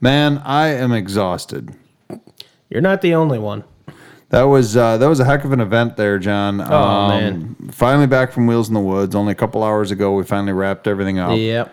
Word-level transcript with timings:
Man, 0.00 0.38
I 0.44 0.68
am 0.68 0.92
exhausted. 0.92 1.74
You're 2.68 2.82
not 2.82 3.00
the 3.00 3.14
only 3.14 3.38
one. 3.38 3.64
That 4.30 4.42
was 4.42 4.76
uh, 4.76 4.98
that 4.98 5.06
was 5.06 5.20
a 5.20 5.24
heck 5.24 5.44
of 5.44 5.52
an 5.52 5.60
event 5.60 5.96
there, 5.96 6.18
John. 6.18 6.60
Oh, 6.60 7.08
man. 7.08 7.54
Finally 7.70 8.08
back 8.08 8.32
from 8.32 8.46
Wheels 8.46 8.68
in 8.68 8.74
the 8.74 8.80
Woods. 8.80 9.14
Only 9.14 9.32
a 9.32 9.36
couple 9.36 9.62
hours 9.62 9.90
ago, 9.92 10.12
we 10.14 10.24
finally 10.24 10.52
wrapped 10.52 10.86
everything 10.88 11.18
up. 11.18 11.36
Yep. 11.38 11.72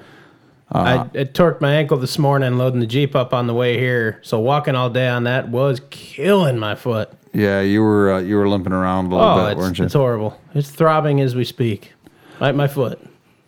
I, 0.72 1.02
I 1.02 1.06
torqued 1.06 1.62
my 1.62 1.74
ankle 1.76 1.98
this 1.98 2.18
morning 2.18 2.58
loading 2.58 2.80
the 2.80 2.88
Jeep 2.88 3.16
up 3.16 3.34
on 3.34 3.46
the 3.48 3.54
way 3.54 3.78
here. 3.78 4.20
So 4.24 4.40
walking 4.40 4.74
all 4.76 4.90
day 4.90 5.08
on 5.08 5.26
that 5.26 5.50
was 5.50 5.82
killing 5.92 6.58
my 6.58 6.74
foot. 6.76 7.12
Yeah, 7.34 7.62
you 7.62 7.82
were 7.82 8.14
uh, 8.14 8.20
you 8.20 8.38
were 8.38 8.48
limping 8.48 8.74
around 8.74 9.08
a 9.08 9.16
little 9.16 9.26
Oh, 9.26 9.48
bit, 9.50 9.58
weren't 9.58 9.78
you? 9.80 9.86
it's 9.86 9.94
horrible. 9.96 10.40
It's 10.54 10.70
throbbing 10.70 11.20
as 11.22 11.36
we 11.36 11.44
speak. 11.44 11.92
Right, 12.40 12.56
my 12.56 12.68
foot. 12.68 13.00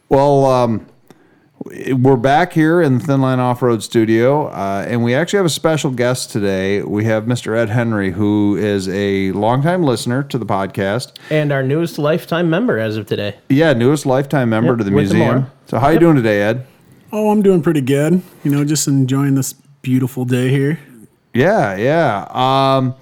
Well, 0.10 0.46
um, 0.46 0.86
we're 1.66 2.16
back 2.16 2.54
here 2.54 2.80
in 2.80 3.00
the 3.00 3.04
Thin 3.04 3.22
Line 3.22 3.40
Off 3.40 3.64
Road 3.64 3.82
Studio, 3.82 4.48
uh, 4.50 4.86
and 4.88 5.04
we 5.04 5.16
actually 5.16 5.38
have 5.38 5.48
a 5.48 5.50
special 5.50 5.90
guest 5.90 6.30
today. 6.30 6.84
We 6.84 7.06
have 7.06 7.24
Mr. 7.26 7.58
Ed 7.58 7.70
Henry, 7.70 8.12
who 8.12 8.56
is 8.56 8.88
a 8.90 9.32
longtime 9.32 9.82
listener 9.82 10.22
to 10.24 10.38
the 10.38 10.46
podcast. 10.46 11.14
And 11.32 11.52
our 11.52 11.64
newest 11.64 11.98
lifetime 11.98 12.52
member 12.52 12.78
as 12.78 12.98
of 12.98 13.08
today. 13.08 13.38
Yeah, 13.50 13.74
newest 13.74 14.06
lifetime 14.06 14.50
member 14.52 14.74
Yep, 14.74 14.78
to 14.78 14.84
the 14.84 14.92
museum. 14.92 15.52
So, 15.66 15.80
how 15.80 15.90
you 15.90 15.98
doing 16.00 16.16
today, 16.16 16.44
Ed? 16.44 16.68
Oh, 17.12 17.32
I'm 17.32 17.42
doing 17.42 17.64
pretty 17.64 17.82
good. 17.82 18.22
You 18.44 18.52
know, 18.52 18.64
just 18.64 18.88
enjoying 18.88 19.34
this 19.34 19.54
beautiful 19.82 20.24
day 20.24 20.50
here. 20.50 20.80
Yeah, 21.34 21.76
yeah. 21.76 22.28
Um, 22.30 22.94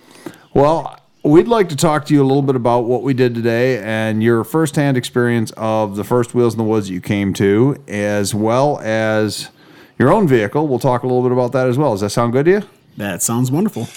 well, 0.53 0.97
we'd 1.23 1.47
like 1.47 1.69
to 1.69 1.75
talk 1.75 2.05
to 2.05 2.13
you 2.13 2.21
a 2.21 2.27
little 2.27 2.41
bit 2.41 2.55
about 2.55 2.81
what 2.81 3.01
we 3.01 3.13
did 3.13 3.33
today 3.33 3.81
and 3.81 4.21
your 4.21 4.43
firsthand 4.43 4.97
experience 4.97 5.51
of 5.55 5.95
the 5.95 6.03
first 6.03 6.35
Wheels 6.35 6.53
in 6.53 6.57
the 6.57 6.63
Woods 6.65 6.87
that 6.87 6.93
you 6.93 7.01
came 7.01 7.33
to, 7.35 7.81
as 7.87 8.35
well 8.35 8.79
as 8.83 9.49
your 9.97 10.11
own 10.11 10.27
vehicle. 10.27 10.67
We'll 10.67 10.79
talk 10.79 11.03
a 11.03 11.07
little 11.07 11.23
bit 11.23 11.31
about 11.31 11.53
that 11.53 11.67
as 11.67 11.77
well. 11.77 11.91
Does 11.91 12.01
that 12.01 12.09
sound 12.09 12.33
good 12.33 12.45
to 12.45 12.51
you? 12.51 12.61
That 12.97 13.23
sounds 13.23 13.51
wonderful. 13.51 13.87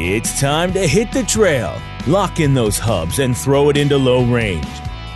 It's 0.00 0.40
time 0.40 0.72
to 0.74 0.86
hit 0.86 1.12
the 1.12 1.22
trail, 1.22 1.80
lock 2.08 2.40
in 2.40 2.54
those 2.54 2.78
hubs, 2.78 3.18
and 3.18 3.36
throw 3.36 3.68
it 3.68 3.76
into 3.76 3.96
low 3.96 4.24
range. 4.24 4.66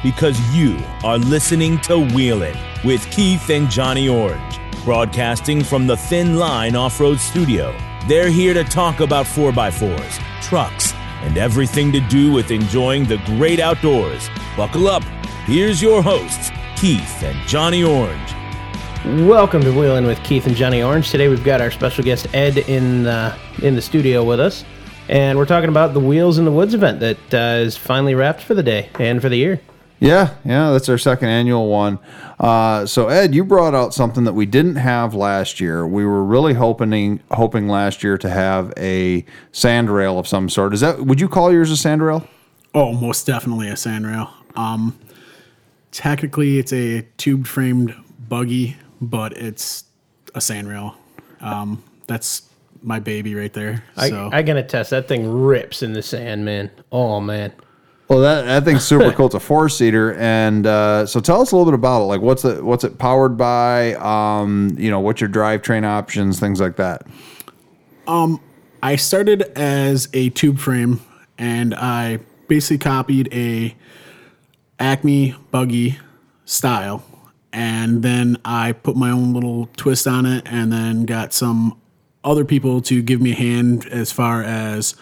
Because 0.03 0.39
you 0.55 0.79
are 1.03 1.19
listening 1.19 1.79
to 1.81 1.95
Wheelin' 1.95 2.57
with 2.85 3.11
Keith 3.11 3.48
and 3.51 3.71
Johnny 3.71 4.09
Orange, 4.09 4.59
broadcasting 4.85 5.65
from 5.65 5.87
the 5.87 5.97
Thin 5.97 6.37
Line 6.37 6.77
Off 6.77 7.01
Road 7.01 7.19
Studio. 7.19 7.75
They're 8.09 8.31
here 8.31 8.53
to 8.53 8.65
talk 8.65 9.01
about 9.01 9.27
4x4s, 9.27 10.20
trucks, 10.43 10.93
and 11.23 11.39
everything 11.39 11.93
to 11.93 12.01
do 12.01 12.33
with 12.33 12.51
enjoying 12.51 13.05
the 13.05 13.19
great 13.27 13.61
outdoors. 13.61 14.29
Buckle 14.57 14.89
up. 14.89 15.05
Here's 15.47 15.81
your 15.81 16.03
hosts, 16.03 16.51
Keith 16.77 17.23
and 17.23 17.48
Johnny 17.48 17.83
Orange. 17.83 18.35
Welcome 19.05 19.63
to 19.63 19.70
Wheeling 19.73 20.07
with 20.07 20.23
Keith 20.23 20.47
and 20.47 20.55
Johnny 20.55 20.83
Orange. 20.83 21.11
Today 21.11 21.29
we've 21.29 21.43
got 21.43 21.61
our 21.61 21.70
special 21.70 22.05
guest 22.05 22.27
Ed 22.35 22.59
in 22.59 23.07
uh, 23.07 23.37
in 23.63 23.75
the 23.75 23.83
studio 23.83 24.23
with 24.25 24.39
us, 24.39 24.65
and 25.13 25.37
we're 25.37 25.45
talking 25.45 25.69
about 25.69 25.93
the 25.93 26.01
Wheels 26.01 26.39
in 26.39 26.47
the 26.47 26.51
Woods 26.51 26.73
event 26.73 27.01
that 27.01 27.35
uh, 27.35 27.61
is 27.61 27.77
finally 27.77 28.15
wrapped 28.15 28.43
for 28.43 28.55
the 28.55 28.63
day 28.63 28.89
and 28.99 29.21
for 29.21 29.29
the 29.29 29.37
year. 29.37 29.61
Yeah, 30.01 30.35
yeah, 30.43 30.71
that's 30.71 30.89
our 30.89 30.97
second 30.97 31.29
annual 31.29 31.69
one. 31.69 31.99
Uh, 32.41 32.87
so 32.87 33.09
Ed, 33.09 33.35
you 33.35 33.45
brought 33.45 33.75
out 33.75 33.93
something 33.93 34.25
that 34.25 34.33
we 34.33 34.47
didn't 34.47 34.77
have 34.77 35.15
last 35.15 35.61
year. 35.61 35.87
We 35.87 36.07
were 36.07 36.25
really 36.25 36.55
hoping 36.55 37.21
hoping 37.31 37.69
last 37.69 38.03
year 38.03 38.17
to 38.19 38.31
have 38.31 38.73
a 38.79 39.25
sand 39.53 39.91
rail 39.91 40.19
of 40.19 40.27
some 40.27 40.49
sort. 40.49 40.73
Is 40.73 40.81
that 40.81 41.01
would 41.01 41.21
you 41.21 41.29
call 41.29 41.53
yours 41.53 41.71
a 41.71 41.77
sand 41.77 42.03
rail? 42.03 42.27
Oh, 42.75 42.93
most 42.93 43.27
definitely 43.27 43.69
a 43.69 43.75
sandrail. 43.75 44.31
Um, 44.57 44.99
technically, 45.91 46.59
it's 46.59 46.73
a 46.73 47.03
tube 47.19 47.47
framed 47.47 47.95
buggy, 48.31 48.79
but 49.01 49.36
it's 49.36 49.85
a 50.35 50.39
sandrail. 50.39 50.95
Um, 51.42 51.85
that's 52.07 52.48
my 52.83 52.98
baby 52.98 53.35
right 53.35 53.53
there. 53.53 53.85
I, 53.97 54.09
so 54.09 54.31
I 54.33 54.43
can 54.43 54.57
attest 54.57 54.91
that 54.91 55.09
thing 55.09 55.31
rips 55.31 55.83
in 55.83 55.93
the 55.93 56.03
sand, 56.03 56.45
man. 56.45 56.70
Oh 56.91 57.20
man. 57.20 57.53
Well, 58.09 58.20
that 58.20 58.45
that 58.45 58.65
thing's 58.65 58.85
super 58.85 59.11
cool. 59.13 59.27
It's 59.27 59.35
a 59.35 59.41
four 59.41 59.70
seater, 59.70 60.15
and 60.17 60.67
uh, 60.67 61.07
so 61.07 61.19
tell 61.19 61.41
us 61.41 61.53
a 61.53 61.57
little 61.57 61.71
bit 61.71 61.75
about 61.75 62.03
it. 62.03 62.07
Like, 62.07 62.21
what's 62.21 62.45
it 62.45 62.63
what's 62.63 62.85
it 62.85 62.98
powered 62.98 63.39
by? 63.39 63.95
Um, 63.95 64.75
you 64.77 64.91
know, 64.91 65.01
what's 65.01 65.23
your 65.23 65.31
drivetrain 65.31 65.85
options, 65.85 66.39
things 66.39 66.61
like 66.61 66.77
that. 66.77 67.07
Um, 68.07 68.39
I 68.83 68.97
started 68.97 69.42
as 69.57 70.11
a 70.13 70.29
tube 70.31 70.59
frame, 70.59 71.01
and 71.39 71.75
I 71.75 72.19
basically 72.48 72.79
copied 72.79 73.33
a 73.33 73.75
Acme 74.79 75.35
buggy 75.51 75.98
style, 76.45 77.03
and 77.51 78.03
then 78.03 78.37
I 78.45 78.73
put 78.73 78.95
my 78.95 79.11
own 79.11 79.33
little 79.33 79.71
twist 79.77 80.07
on 80.07 80.27
it, 80.27 80.42
and 80.45 80.71
then 80.71 81.07
got 81.07 81.33
some 81.33 81.81
other 82.25 82.45
people 82.45 82.81
to 82.83 83.03
give 83.03 83.21
me 83.21 83.33
a 83.33 83.37
hand 83.37 83.87
as 83.91 84.13
far 84.13 84.43
as 84.43 84.95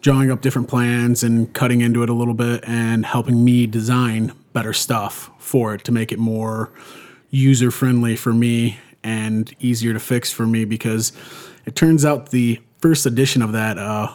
drawing 0.00 0.30
up 0.30 0.40
different 0.40 0.68
plans 0.68 1.22
and 1.22 1.52
cutting 1.54 1.80
into 1.80 2.02
it 2.02 2.10
a 2.10 2.12
little 2.12 2.34
bit 2.34 2.62
and 2.66 3.06
helping 3.06 3.44
me 3.44 3.66
design 3.66 4.32
better 4.52 4.72
stuff 4.72 5.30
for 5.38 5.74
it 5.74 5.84
to 5.84 5.92
make 5.92 6.12
it 6.12 6.18
more 6.18 6.70
user 7.30 7.70
friendly 7.70 8.14
for 8.14 8.32
me 8.32 8.78
and 9.02 9.54
easier 9.60 9.92
to 9.92 10.00
fix 10.00 10.32
for 10.32 10.46
me 10.46 10.64
because 10.64 11.12
it 11.64 11.74
turns 11.74 12.04
out 12.04 12.30
the 12.30 12.60
first 12.78 13.06
edition 13.06 13.40
of 13.40 13.52
that 13.52 13.78
uh, 13.78 14.14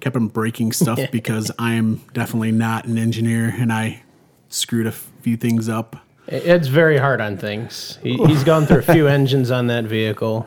kept 0.00 0.16
on 0.16 0.28
breaking 0.28 0.72
stuff 0.72 0.98
because 1.12 1.50
I 1.58 1.74
am 1.74 2.00
definitely 2.14 2.52
not 2.52 2.86
an 2.86 2.96
engineer 2.96 3.54
and 3.56 3.72
I 3.72 4.02
screwed 4.48 4.86
a 4.86 4.92
few 4.92 5.36
things 5.36 5.68
up. 5.68 5.96
Ed's 6.28 6.68
very 6.68 6.98
hard 6.98 7.20
on 7.20 7.36
things. 7.38 7.98
He, 8.02 8.16
he's 8.26 8.44
gone 8.44 8.66
through 8.66 8.78
a 8.80 8.82
few 8.82 9.08
engines 9.08 9.50
on 9.50 9.66
that 9.68 9.84
vehicle. 9.84 10.46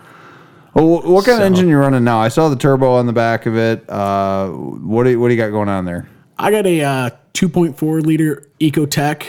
Well, 0.73 0.85
what 0.87 1.25
kind 1.25 1.37
So- 1.37 1.41
of 1.41 1.41
engine 1.41 1.67
you 1.67 1.77
running 1.77 2.03
now? 2.03 2.19
I 2.19 2.29
saw 2.29 2.47
the 2.49 2.55
turbo 2.55 2.93
on 2.93 3.05
the 3.05 3.13
back 3.13 3.45
of 3.45 3.57
it. 3.57 3.87
Uh, 3.89 4.47
what 4.49 5.03
do 5.03 5.11
you, 5.11 5.19
what 5.19 5.27
do 5.27 5.33
you 5.33 5.39
got 5.41 5.49
going 5.49 5.69
on 5.69 5.85
there? 5.85 6.07
I 6.39 6.49
got 6.51 6.65
a 6.65 6.81
uh, 6.81 7.09
2.4 7.33 8.05
liter 8.05 8.47
Ecotec, 8.59 9.25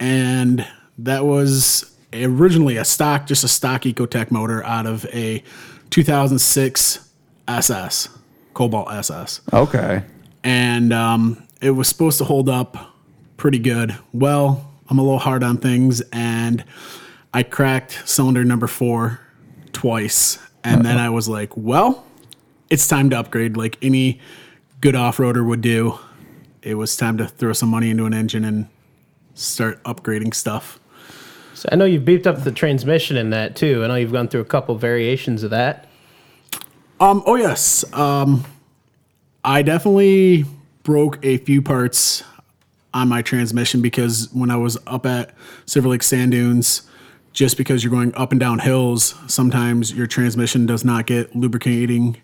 and 0.00 0.66
that 0.98 1.24
was 1.26 1.94
originally 2.14 2.76
a 2.78 2.84
stock, 2.84 3.26
just 3.26 3.44
a 3.44 3.48
stock 3.48 3.82
Ecotec 3.82 4.30
motor 4.30 4.64
out 4.64 4.86
of 4.86 5.04
a 5.12 5.42
2006 5.90 7.08
SS, 7.48 8.08
Cobalt 8.54 8.90
SS. 8.90 9.40
Okay. 9.52 10.02
and 10.42 10.92
um, 10.92 11.42
it 11.60 11.70
was 11.72 11.88
supposed 11.88 12.18
to 12.18 12.24
hold 12.24 12.48
up 12.48 12.94
pretty 13.36 13.58
good. 13.58 13.96
Well, 14.12 14.72
I'm 14.88 14.98
a 14.98 15.02
little 15.02 15.18
hard 15.18 15.42
on 15.44 15.58
things, 15.58 16.00
and 16.12 16.64
I 17.34 17.42
cracked 17.42 18.02
cylinder 18.08 18.44
number 18.44 18.66
four 18.66 19.20
twice, 19.72 20.38
and 20.66 20.84
then 20.84 20.98
I 20.98 21.10
was 21.10 21.28
like, 21.28 21.56
"Well, 21.56 22.04
it's 22.70 22.86
time 22.88 23.10
to 23.10 23.18
upgrade." 23.18 23.56
Like 23.56 23.78
any 23.82 24.20
good 24.80 24.94
off-roader 24.94 25.46
would 25.46 25.60
do, 25.60 25.98
it 26.62 26.74
was 26.74 26.96
time 26.96 27.16
to 27.18 27.26
throw 27.26 27.52
some 27.52 27.68
money 27.68 27.90
into 27.90 28.04
an 28.04 28.14
engine 28.14 28.44
and 28.44 28.68
start 29.34 29.82
upgrading 29.84 30.34
stuff. 30.34 30.78
So 31.54 31.68
I 31.72 31.76
know 31.76 31.84
you've 31.84 32.04
beefed 32.04 32.26
up 32.26 32.42
the 32.44 32.52
transmission 32.52 33.16
in 33.16 33.30
that 33.30 33.56
too. 33.56 33.82
I 33.82 33.86
know 33.86 33.94
you've 33.94 34.12
gone 34.12 34.28
through 34.28 34.42
a 34.42 34.46
couple 34.46 34.74
variations 34.76 35.42
of 35.42 35.50
that. 35.50 35.88
Um. 37.00 37.22
Oh 37.26 37.36
yes. 37.36 37.84
Um. 37.92 38.44
I 39.44 39.62
definitely 39.62 40.44
broke 40.82 41.24
a 41.24 41.38
few 41.38 41.62
parts 41.62 42.24
on 42.92 43.08
my 43.08 43.22
transmission 43.22 43.80
because 43.80 44.28
when 44.32 44.50
I 44.50 44.56
was 44.56 44.76
up 44.86 45.06
at 45.06 45.30
Silver 45.66 45.88
Lake 45.88 46.02
Sand 46.02 46.32
Dunes, 46.32 46.82
just 47.36 47.58
because 47.58 47.84
you're 47.84 47.90
going 47.90 48.14
up 48.14 48.30
and 48.30 48.40
down 48.40 48.60
hills, 48.60 49.14
sometimes 49.26 49.92
your 49.92 50.06
transmission 50.06 50.64
does 50.64 50.86
not 50.86 51.04
get 51.04 51.36
lubricating 51.36 52.16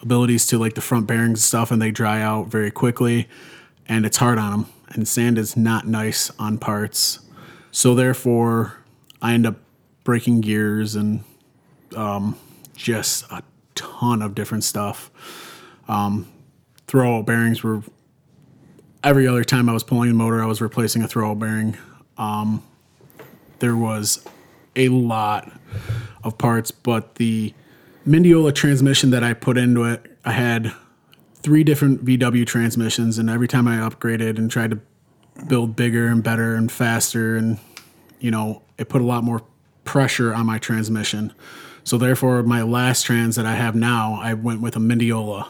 abilities 0.00 0.46
to 0.46 0.56
like 0.58 0.74
the 0.74 0.80
front 0.80 1.06
bearings 1.06 1.32
and 1.32 1.38
stuff, 1.40 1.70
and 1.70 1.82
they 1.82 1.90
dry 1.90 2.22
out 2.22 2.46
very 2.46 2.70
quickly, 2.70 3.28
and 3.86 4.06
it's 4.06 4.16
hard 4.16 4.38
on 4.38 4.50
them. 4.50 4.66
And 4.88 5.06
sand 5.06 5.36
is 5.36 5.54
not 5.54 5.86
nice 5.86 6.30
on 6.38 6.56
parts, 6.56 7.20
so 7.72 7.94
therefore 7.94 8.78
I 9.20 9.34
end 9.34 9.46
up 9.46 9.56
breaking 10.02 10.40
gears 10.40 10.96
and 10.96 11.24
just 12.74 13.30
a 13.30 13.42
ton 13.74 14.22
of 14.22 14.34
different 14.34 14.64
stuff. 14.64 15.10
Um, 15.88 16.26
throwout 16.86 17.26
bearings 17.26 17.62
were 17.62 17.82
every 19.02 19.28
other 19.28 19.44
time 19.44 19.68
I 19.68 19.74
was 19.74 19.84
pulling 19.84 20.08
the 20.08 20.14
motor, 20.14 20.42
I 20.42 20.46
was 20.46 20.62
replacing 20.62 21.02
a 21.02 21.06
throwout 21.06 21.38
bearing. 21.38 21.76
Um, 22.16 22.62
there 23.58 23.76
was 23.76 24.26
a 24.76 24.88
lot 24.88 25.52
of 26.22 26.38
parts, 26.38 26.70
but 26.70 27.16
the 27.16 27.54
Mendeola 28.06 28.54
transmission 28.54 29.10
that 29.10 29.22
I 29.22 29.34
put 29.34 29.56
into 29.56 29.84
it, 29.84 30.18
I 30.24 30.32
had 30.32 30.72
three 31.36 31.64
different 31.64 32.04
VW 32.04 32.46
transmissions, 32.46 33.18
and 33.18 33.28
every 33.28 33.48
time 33.48 33.68
I 33.68 33.76
upgraded 33.76 34.38
and 34.38 34.50
tried 34.50 34.70
to 34.70 34.80
build 35.48 35.76
bigger 35.76 36.06
and 36.08 36.22
better 36.22 36.54
and 36.54 36.70
faster, 36.70 37.36
and 37.36 37.58
you 38.20 38.30
know, 38.30 38.62
it 38.78 38.88
put 38.88 39.02
a 39.02 39.04
lot 39.04 39.24
more 39.24 39.42
pressure 39.84 40.32
on 40.32 40.46
my 40.46 40.58
transmission. 40.58 41.32
So 41.84 41.98
therefore, 41.98 42.42
my 42.42 42.62
last 42.62 43.02
trans 43.02 43.36
that 43.36 43.44
I 43.44 43.54
have 43.54 43.74
now, 43.74 44.18
I 44.20 44.32
went 44.32 44.62
with 44.62 44.76
a 44.76 44.78
Mendeola 44.78 45.46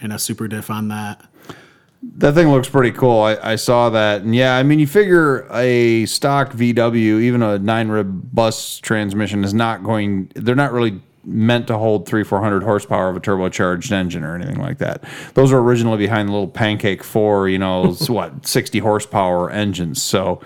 and 0.00 0.12
a 0.12 0.18
super 0.18 0.48
diff 0.48 0.70
on 0.70 0.88
that. 0.88 1.22
That 2.02 2.34
thing 2.34 2.48
looks 2.48 2.68
pretty 2.68 2.92
cool. 2.96 3.20
I, 3.20 3.36
I 3.52 3.56
saw 3.56 3.90
that. 3.90 4.22
And 4.22 4.34
yeah, 4.34 4.56
I 4.56 4.62
mean, 4.62 4.78
you 4.78 4.86
figure 4.86 5.46
a 5.52 6.06
stock 6.06 6.52
VW, 6.52 7.20
even 7.20 7.42
a 7.42 7.58
nine 7.58 7.88
rib 7.88 8.34
bus 8.34 8.78
transmission, 8.78 9.44
is 9.44 9.52
not 9.52 9.82
going, 9.82 10.32
they're 10.34 10.54
not 10.54 10.72
really 10.72 11.00
meant 11.24 11.66
to 11.66 11.76
hold 11.76 12.06
three, 12.06 12.24
400 12.24 12.62
horsepower 12.62 13.10
of 13.10 13.16
a 13.16 13.20
turbocharged 13.20 13.92
engine 13.92 14.24
or 14.24 14.34
anything 14.34 14.58
like 14.58 14.78
that. 14.78 15.04
Those 15.34 15.52
were 15.52 15.62
originally 15.62 15.98
behind 15.98 16.28
the 16.28 16.32
little 16.32 16.48
Pancake 16.48 17.04
4, 17.04 17.48
you 17.48 17.58
know, 17.58 17.92
what, 18.08 18.46
60 18.46 18.78
horsepower 18.78 19.50
engines. 19.50 20.02
So 20.02 20.40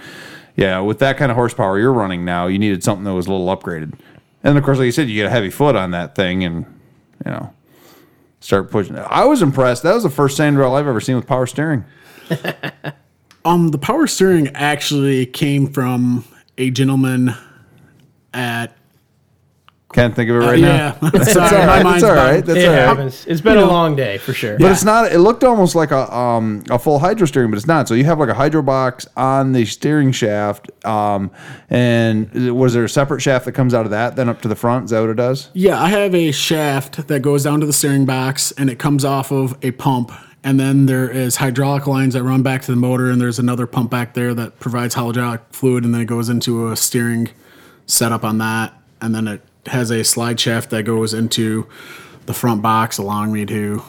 yeah, 0.57 0.81
with 0.81 0.99
that 1.01 1.17
kind 1.17 1.31
of 1.31 1.37
horsepower 1.37 1.79
you're 1.79 1.93
running 1.93 2.25
now, 2.25 2.47
you 2.47 2.59
needed 2.59 2.83
something 2.85 3.05
that 3.05 3.15
was 3.15 3.27
a 3.27 3.33
little 3.33 3.55
upgraded. 3.55 3.99
And 4.43 4.59
of 4.59 4.65
course, 4.65 4.79
like 4.79 4.87
you 4.87 4.93
said, 4.93 5.09
you 5.09 5.15
get 5.15 5.27
a 5.27 5.31
heavy 5.31 5.51
foot 5.51 5.77
on 5.77 5.93
that 5.93 6.15
thing 6.15 6.45
and, 6.45 6.65
you 7.25 7.31
know, 7.31 7.55
start 8.45 8.71
pushing. 8.71 8.97
I 8.99 9.25
was 9.25 9.43
impressed. 9.43 9.83
That 9.83 9.95
was 9.95 10.03
the 10.03 10.11
first 10.11 10.39
Sandrail 10.39 10.79
I've 10.79 10.87
ever 10.87 11.01
seen 11.01 11.17
with 11.17 11.27
power 11.27 11.47
steering. 11.47 11.85
Um, 13.47 13.69
the 13.69 13.79
power 13.79 14.07
steering 14.07 14.49
actually 14.55 15.27
came 15.27 15.67
from 15.67 16.25
a 16.57 16.71
gentleman 16.71 17.35
at 18.33 18.75
Can't 19.95 20.13
think 20.13 20.29
of 20.29 20.35
it 20.35 20.39
right 20.41 20.59
yeah. 20.59 20.99
now. 21.01 21.11
That's 21.11 21.35
That's 21.35 21.37
all 21.37 21.67
right. 21.67 21.83
That's 21.85 22.03
all 22.03 22.15
right. 22.15 22.45
That's 22.45 22.59
it 22.59 22.67
all 22.67 22.75
right. 22.75 22.81
happens. 22.81 23.25
It's 23.27 23.41
been 23.41 23.59
a 23.59 23.65
long 23.65 23.95
day 23.95 24.19
for 24.19 24.33
sure. 24.33 24.59
But 24.59 24.73
it's 24.73 24.83
not. 24.83 25.13
It 25.13 25.21
looked 25.21 25.45
almost 25.45 25.77
like 25.77 25.93
a 25.93 26.13
um, 26.13 26.65
a 26.69 26.81
full 26.81 26.99
hydro 26.99 27.29
steering, 27.29 27.53
but 27.53 27.59
it's 27.59 27.69
not. 27.69 27.87
So 27.87 27.95
you 27.95 28.03
have 28.03 28.19
like 28.19 28.29
a 28.29 28.35
hydro 28.35 28.61
box 28.61 29.07
on 29.17 29.53
the 29.53 29.65
steering 29.65 30.11
shaft. 30.11 30.69
Um, 30.85 31.31
and 31.71 32.59
was 32.59 32.75
there 32.75 32.83
a 32.83 32.89
separate 32.89 33.21
shaft 33.21 33.45
that 33.45 33.53
comes 33.53 33.73
out 33.73 33.85
of 33.85 33.93
that 33.93 34.17
then 34.17 34.29
up 34.29 34.43
to 34.43 34.49
the 34.49 34.57
front? 34.57 34.87
Is 34.87 34.91
that 34.91 35.01
what 35.01 35.11
it 35.11 35.17
does? 35.17 35.49
Yeah, 35.53 35.81
I 35.81 35.91
have 35.91 36.13
a 36.13 36.33
shaft 36.33 37.07
that 37.07 37.21
goes 37.21 37.45
down 37.45 37.61
to 37.61 37.67
the 37.67 37.73
steering 37.73 38.05
box 38.05 38.51
and 38.59 38.69
it 38.69 38.81
comes 38.81 39.05
off 39.05 39.31
of 39.31 39.57
a 39.63 39.71
pump. 39.71 40.11
And 40.43 40.59
then 40.59 40.87
there 40.87 41.09
is 41.09 41.37
hydraulic 41.37 41.87
lines 41.87 42.15
that 42.15 42.25
run 42.25 42.43
back 42.43 42.63
to 42.63 42.73
the 42.73 42.77
motor, 42.77 43.11
and 43.11 43.21
there's 43.21 43.39
another 43.39 43.69
pump 43.69 43.93
back 43.93 44.15
there 44.15 44.35
that 44.35 44.59
provides 44.59 44.95
hydraulic 44.95 45.41
fluid, 45.53 45.85
and 45.85 45.95
then 45.95 46.01
it 46.01 46.07
goes 46.07 46.29
into 46.29 46.69
a 46.69 46.77
steering 46.77 47.29
setup 47.87 48.25
on 48.25 48.39
that. 48.39 48.75
And 49.01 49.15
then 49.15 49.29
it 49.29 49.43
has 49.67 49.91
a 49.91 50.05
slide 50.05 50.39
shaft 50.39 50.71
that 50.71 50.85
goes 50.85 51.15
into 51.15 51.67
the 52.27 52.35
front 52.35 52.63
box, 52.63 52.99
allowing 52.99 53.33
me 53.33 53.47
to 53.47 53.83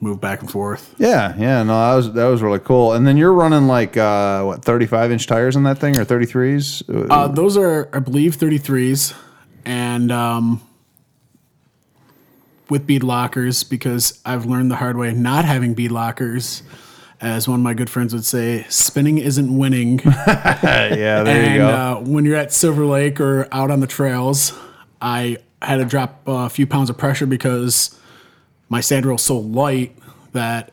move 0.00 0.20
back 0.20 0.40
and 0.40 0.50
forth. 0.50 0.94
Yeah, 0.98 1.34
yeah. 1.38 1.62
No, 1.62 1.78
that 1.78 1.94
was 1.96 2.12
that 2.12 2.26
was 2.26 2.42
really 2.42 2.58
cool. 2.58 2.92
And 2.92 3.06
then 3.06 3.16
you're 3.16 3.32
running 3.32 3.66
like 3.66 3.96
uh, 3.96 4.42
what 4.44 4.64
35 4.64 5.12
inch 5.12 5.26
tires 5.26 5.56
on 5.56 5.62
that 5.64 5.78
thing 5.78 5.98
or 5.98 6.04
33s? 6.04 7.10
Uh, 7.10 7.28
those 7.28 7.56
are, 7.56 7.88
I 7.92 7.98
believe, 7.98 8.36
33s, 8.36 9.14
and 9.64 10.12
um, 10.12 10.60
with 12.68 12.86
bead 12.86 13.02
lockers 13.02 13.62
because 13.64 14.20
I've 14.24 14.46
learned 14.46 14.70
the 14.70 14.76
hard 14.76 14.96
way 14.96 15.12
not 15.12 15.44
having 15.44 15.74
bead 15.74 15.92
lockers. 15.92 16.62
As 17.18 17.48
one 17.48 17.60
of 17.60 17.64
my 17.64 17.72
good 17.72 17.88
friends 17.88 18.12
would 18.12 18.26
say, 18.26 18.66
spinning 18.68 19.16
isn't 19.16 19.56
winning. 19.56 20.00
yeah, 20.04 21.22
there 21.22 21.42
you 21.44 21.48
and 21.48 21.56
go. 21.56 21.68
uh, 21.68 22.00
when 22.00 22.26
you're 22.26 22.36
at 22.36 22.52
Silver 22.52 22.84
Lake 22.84 23.20
or 23.22 23.48
out 23.52 23.70
on 23.70 23.80
the 23.80 23.86
trails, 23.86 24.52
I 25.00 25.38
had 25.62 25.76
to 25.76 25.84
drop 25.84 26.22
a 26.26 26.48
few 26.48 26.66
pounds 26.66 26.90
of 26.90 26.98
pressure 26.98 27.26
because 27.26 27.98
my 28.68 28.80
sand 28.80 29.06
is 29.06 29.22
so 29.22 29.38
light 29.38 29.96
that 30.32 30.72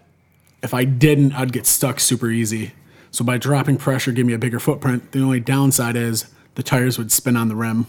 if 0.62 0.74
I 0.74 0.84
didn't, 0.86 1.34
I'd 1.34 1.52
get 1.54 1.66
stuck 1.68 2.00
super 2.00 2.30
easy. 2.30 2.74
So 3.12 3.24
by 3.24 3.38
dropping 3.38 3.78
pressure, 3.78 4.12
give 4.12 4.26
me 4.26 4.34
a 4.34 4.38
bigger 4.40 4.60
footprint. 4.60 5.12
The 5.12 5.22
only 5.22 5.40
downside 5.40 5.96
is 5.96 6.26
the 6.56 6.64
tires 6.64 6.98
would 6.98 7.12
spin 7.12 7.38
on 7.38 7.48
the 7.48 7.56
rim. 7.56 7.86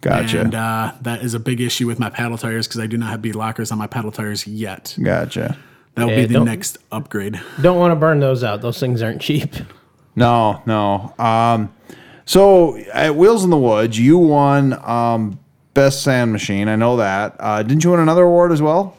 gotcha. 0.00 0.40
And 0.42 0.54
uh, 0.54 0.92
that 1.02 1.22
is 1.22 1.34
a 1.34 1.40
big 1.40 1.60
issue 1.60 1.86
with 1.86 1.98
my 1.98 2.10
paddle 2.10 2.36
tires 2.36 2.66
because 2.66 2.80
I 2.80 2.86
do 2.86 2.96
not 2.98 3.10
have 3.10 3.22
bead 3.22 3.34
lockers 3.36 3.70
on 3.72 3.78
my 3.78 3.86
paddle 3.86 4.12
tires 4.12 4.46
yet. 4.46 4.96
gotcha. 5.02 5.56
That 5.94 6.04
will 6.06 6.10
Yeah, 6.12 6.26
be 6.26 6.34
the 6.34 6.40
next 6.44 6.78
upgrade. 6.92 7.40
Don't 7.62 7.78
want 7.78 7.92
to 7.92 7.96
burn 7.96 8.18
those 8.20 8.42
out. 8.42 8.60
Those 8.60 8.78
things 8.80 9.00
aren't 9.00 9.20
cheap. 9.22 9.54
No, 10.16 10.62
no. 10.66 11.14
Um, 11.18 11.72
so 12.24 12.76
at 12.92 13.16
Wheels 13.16 13.44
in 13.44 13.50
the 13.50 13.58
Woods, 13.58 13.98
you 13.98 14.18
won 14.18 14.72
um, 14.84 15.38
best 15.74 16.02
sand 16.02 16.32
machine. 16.32 16.68
I 16.68 16.76
know 16.76 16.96
that. 16.96 17.36
Uh, 17.38 17.62
didn't 17.62 17.84
you 17.84 17.90
win 17.90 18.00
another 18.00 18.22
award 18.24 18.52
as 18.52 18.62
well? 18.62 18.96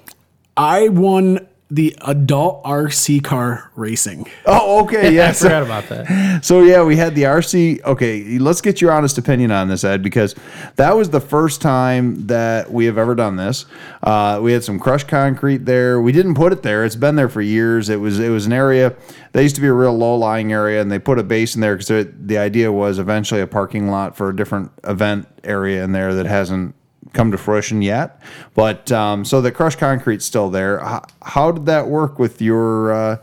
I 0.58 0.90
won 0.90 1.45
the 1.72 1.98
adult 2.06 2.64
RC 2.64 3.24
car 3.24 3.72
racing. 3.76 4.28
Oh, 4.46 4.84
okay. 4.84 5.02
Yeah. 5.16 5.24
I 5.24 5.26
Yes. 5.28 5.42
forgot 5.42 5.64
about 5.64 5.88
that. 5.90 6.06
So 6.46 6.62
yeah, 6.62 6.84
we 6.84 6.96
had 6.96 7.16
the 7.16 7.24
RC. 7.24 7.84
Okay, 7.84 8.38
let's 8.38 8.62
get 8.62 8.82
your 8.82 8.92
honest 8.92 9.18
opinion 9.18 9.50
on 9.52 9.68
this, 9.68 9.84
Ed, 9.84 10.04
because 10.04 10.36
that 10.76 10.96
was 10.96 11.10
the 11.10 11.20
first 11.22 11.62
time 11.62 12.28
that 12.28 12.72
we 12.72 12.86
have 12.86 12.98
ever 12.98 13.16
done 13.16 13.36
this. 13.36 13.66
Uh, 14.04 14.40
we 14.44 14.52
had 14.54 14.64
some 14.64 14.78
crushed 14.80 15.08
concrete 15.08 15.66
there. 15.66 16.00
We 16.02 16.12
didn't 16.12 16.36
put 16.36 16.54
it 16.54 16.62
there. 16.62 16.86
It's 16.86 16.96
been 16.96 17.16
there 17.16 17.30
for 17.30 17.42
years. 17.42 17.90
It 17.90 18.00
was 18.00 18.20
it 18.20 18.30
was 18.30 18.46
an 18.46 18.54
area 18.54 18.96
that 19.32 19.42
used 19.42 19.56
to 19.56 19.62
be 19.62 19.68
a 19.68 19.74
real 19.74 19.98
low 19.98 20.16
lying 20.16 20.52
area, 20.54 20.82
and 20.82 20.92
they 20.92 21.00
put 21.00 21.18
a 21.18 21.24
base 21.24 21.56
in 21.56 21.62
there 21.62 21.76
because 21.78 22.08
the 22.20 22.38
idea 22.38 22.72
was 22.72 23.00
eventually 23.00 23.42
a 23.42 23.48
parking 23.48 23.90
lot 23.90 24.16
for 24.16 24.30
a 24.30 24.36
different 24.36 24.72
event 24.84 25.28
area 25.44 25.84
in 25.84 25.94
there 25.94 26.14
that 26.14 26.26
hasn't 26.28 26.76
come 27.14 27.32
to 27.32 27.38
fruition 27.38 27.82
yet. 27.82 28.22
But 28.54 28.92
um, 28.92 29.26
so 29.26 29.42
the 29.42 29.52
crushed 29.52 29.80
concrete's 29.80 30.26
still 30.26 30.50
there. 30.50 30.80
How, 30.80 31.04
how 31.22 31.52
did 31.52 31.66
that 31.68 31.88
work 31.88 32.20
with 32.20 32.42
your? 32.42 32.94
Uh, 32.94 33.18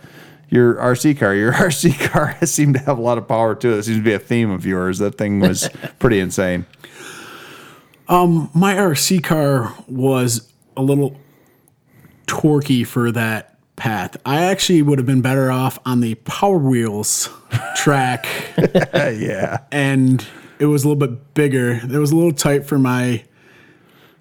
your 0.52 0.74
RC 0.74 1.18
car. 1.18 1.34
Your 1.34 1.52
RC 1.54 1.98
car 2.10 2.26
has 2.26 2.52
seemed 2.52 2.74
to 2.74 2.80
have 2.80 2.98
a 2.98 3.00
lot 3.00 3.16
of 3.16 3.26
power 3.26 3.54
to 3.54 3.72
it. 3.72 3.78
It 3.78 3.82
seems 3.84 3.96
to 3.96 4.04
be 4.04 4.12
a 4.12 4.18
theme 4.18 4.50
of 4.50 4.66
yours. 4.66 4.98
That 4.98 5.16
thing 5.16 5.40
was 5.40 5.68
pretty 5.98 6.20
insane. 6.20 6.66
Um, 8.06 8.50
My 8.54 8.74
RC 8.74 9.24
car 9.24 9.74
was 9.88 10.46
a 10.76 10.82
little 10.82 11.18
torquey 12.26 12.86
for 12.86 13.10
that 13.12 13.56
path. 13.76 14.18
I 14.26 14.42
actually 14.44 14.82
would 14.82 14.98
have 14.98 15.06
been 15.06 15.22
better 15.22 15.50
off 15.50 15.78
on 15.86 16.00
the 16.00 16.16
Power 16.16 16.58
Wheels 16.58 17.30
track, 17.76 18.26
yeah. 18.58 19.60
and 19.72 20.24
it 20.58 20.66
was 20.66 20.84
a 20.84 20.88
little 20.88 21.06
bit 21.06 21.32
bigger. 21.32 21.72
It 21.72 21.98
was 21.98 22.12
a 22.12 22.16
little 22.16 22.32
tight 22.32 22.66
for 22.66 22.78
my 22.78 23.24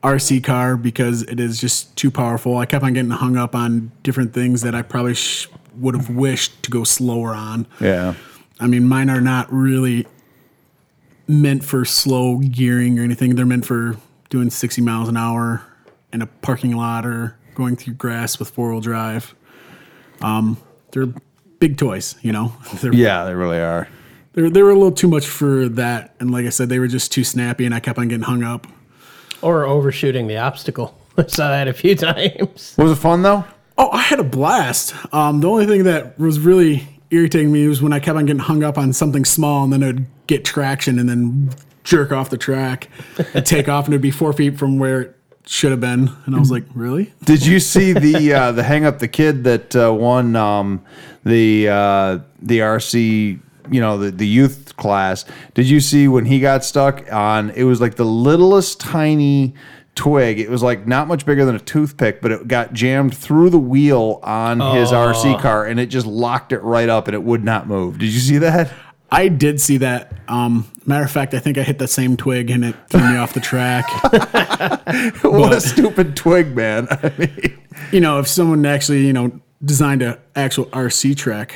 RC 0.04 0.44
car 0.44 0.78
because 0.78 1.22
it 1.24 1.40
is 1.40 1.60
just 1.60 1.96
too 1.96 2.10
powerful. 2.12 2.58
I 2.58 2.66
kept 2.66 2.84
on 2.84 2.94
getting 2.94 3.12
hung 3.12 3.38
up 3.38 3.54
on 3.56 3.92
different 4.04 4.34
things 4.34 4.62
that 4.62 4.74
I 4.74 4.82
probably 4.82 5.14
sh- 5.14 5.48
would 5.76 5.96
have 5.96 6.10
wished 6.10 6.64
to 6.64 6.72
go 6.72 6.84
slower 6.84 7.34
on. 7.36 7.68
Yeah. 7.80 8.16
I 8.60 8.68
mean, 8.68 8.88
mine 8.88 9.10
are 9.10 9.22
not 9.22 9.52
really 9.52 10.08
meant 11.28 11.64
for 11.64 11.86
slow 11.86 12.38
gearing 12.40 13.00
or 13.00 13.04
anything. 13.04 13.36
They're 13.36 13.46
meant 13.46 13.66
for 13.66 13.98
doing 14.30 14.50
60 14.50 14.82
miles 14.82 15.08
an 15.08 15.18
hour 15.18 15.64
in 16.12 16.22
a 16.22 16.26
parking 16.28 16.76
lot 16.76 17.06
or 17.06 17.38
going 17.56 17.76
through 17.76 17.94
grass 17.94 18.40
with 18.40 18.50
four 18.50 18.72
wheel 18.72 18.82
drive. 18.82 19.36
Um, 20.22 20.58
they're 20.92 21.14
big 21.60 21.78
toys, 21.78 22.16
you 22.22 22.32
know. 22.32 22.54
They're, 22.82 22.94
Yeah, 22.94 23.24
they 23.26 23.34
really 23.36 23.60
are. 23.60 23.88
they're 24.34 24.50
they 24.50 24.62
were 24.64 24.72
a 24.72 24.76
little 24.76 24.92
too 24.92 25.08
much 25.08 25.26
for 25.28 25.68
that, 25.70 26.16
and 26.20 26.32
like 26.32 26.46
I 26.46 26.50
said, 26.50 26.70
they 26.70 26.80
were 26.80 26.88
just 26.88 27.12
too 27.12 27.24
snappy, 27.24 27.66
and 27.66 27.74
I 27.74 27.80
kept 27.80 27.98
on 27.98 28.08
getting 28.08 28.24
hung 28.24 28.44
up. 28.44 28.68
Or 29.42 29.66
overshooting 29.66 30.28
the 30.28 30.38
obstacle. 30.38 30.98
I 31.18 31.28
saw 31.28 31.50
that 31.50 31.68
a 31.68 31.74
few 31.74 31.96
times. 31.98 32.76
Was 32.78 32.92
it 32.92 32.96
fun 32.96 33.22
though? 33.22 33.44
Oh, 33.78 33.90
I 33.92 34.02
had 34.02 34.20
a 34.20 34.24
blast. 34.24 34.94
Um, 35.14 35.40
the 35.42 35.50
only 35.50 35.66
thing 35.66 35.86
that 35.86 36.20
was 36.20 36.40
really 36.40 36.88
irritating 37.10 37.52
me 37.52 37.68
was 37.68 37.82
when 37.82 37.94
I 37.94 38.00
kept 38.00 38.18
on 38.18 38.26
getting 38.26 38.40
hung 38.40 38.64
up 38.64 38.78
on 38.78 38.94
something 38.94 39.26
small, 39.26 39.64
and 39.64 39.74
then 39.74 39.82
it'd 39.84 40.06
get 40.28 40.46
traction, 40.46 41.00
and 41.00 41.10
then 41.10 41.50
jerk 41.84 42.12
off 42.12 42.30
the 42.30 42.38
track, 42.38 42.90
and 43.34 43.46
take 43.46 43.68
off, 43.68 43.86
and 43.86 43.94
it'd 43.94 44.02
be 44.02 44.12
four 44.12 44.34
feet 44.34 44.58
from 44.58 44.78
where 44.78 45.02
it 45.02 45.16
should 45.46 45.72
have 45.72 45.80
been. 45.80 46.12
And 46.26 46.36
I 46.36 46.40
was 46.40 46.52
like, 46.52 46.64
really? 46.76 47.12
Did 47.26 47.46
you 47.46 47.60
see 47.60 47.94
the 47.94 48.34
uh, 48.34 48.52
the 48.52 48.64
hang 48.64 48.86
up 48.86 49.00
the 49.00 49.08
kid 49.08 49.44
that 49.46 49.76
uh, 49.76 49.94
won 49.94 50.36
um, 50.36 50.84
the 51.24 51.70
uh, 51.70 52.20
the 52.42 52.60
RC 52.60 53.40
you 53.70 53.82
know 53.82 53.98
the, 53.98 54.12
the 54.12 54.28
youth 54.28 54.76
class? 54.78 55.26
Did 55.54 55.70
you 55.70 55.80
see 55.80 56.08
when 56.08 56.26
he 56.26 56.40
got 56.40 56.64
stuck 56.64 57.12
on? 57.12 57.52
It 57.52 57.64
was 57.64 57.82
like 57.82 57.96
the 57.96 58.06
littlest 58.06 58.80
tiny 58.80 59.54
twig. 59.96 60.40
It 60.40 60.50
was 60.50 60.64
like 60.64 60.88
not 60.88 61.08
much 61.08 61.26
bigger 61.26 61.46
than 61.46 61.56
a 61.56 61.60
toothpick, 61.60 62.22
but 62.22 62.32
it 62.32 62.48
got 62.48 62.74
jammed 62.74 63.16
through 63.16 63.50
the 63.50 63.60
wheel 63.60 64.20
on 64.24 64.60
his 64.76 64.92
RC 64.92 65.42
car, 65.42 65.66
and 65.66 65.80
it 65.80 65.88
just 65.88 66.08
locked 66.08 66.52
it 66.52 66.60
right 66.60 66.90
up, 66.90 67.08
and 67.08 67.16
it 67.16 67.24
would 67.24 67.44
not 67.44 67.68
move. 67.68 68.00
Did 68.00 68.10
you 68.10 68.20
see 68.20 68.38
that? 68.40 68.72
I 69.12 69.28
did 69.28 69.60
see 69.60 69.78
that. 69.78 70.14
Um, 70.30 70.72
matter 70.86 71.04
of 71.04 71.12
fact, 71.12 71.34
I 71.34 71.40
think 71.40 71.58
I 71.58 71.64
hit 71.64 71.80
the 71.80 71.88
same 71.88 72.16
twig 72.16 72.50
and 72.50 72.64
it 72.64 72.76
threw 72.90 73.02
me 73.02 73.18
off 73.18 73.34
the 73.34 73.42
track. 73.42 73.86
what 75.24 75.52
a 75.52 75.60
stupid 75.60 76.16
twig, 76.16 76.56
man! 76.56 76.88
I 76.92 77.12
mean, 77.18 77.60
you 77.92 78.00
know, 78.00 78.20
if 78.20 78.28
someone 78.28 78.66
actually, 78.66 79.06
you 79.06 79.12
know, 79.12 79.42
designed 79.64 80.02
an 80.02 80.18
actual 80.36 80.66
RC 80.68 81.18
track, 81.18 81.54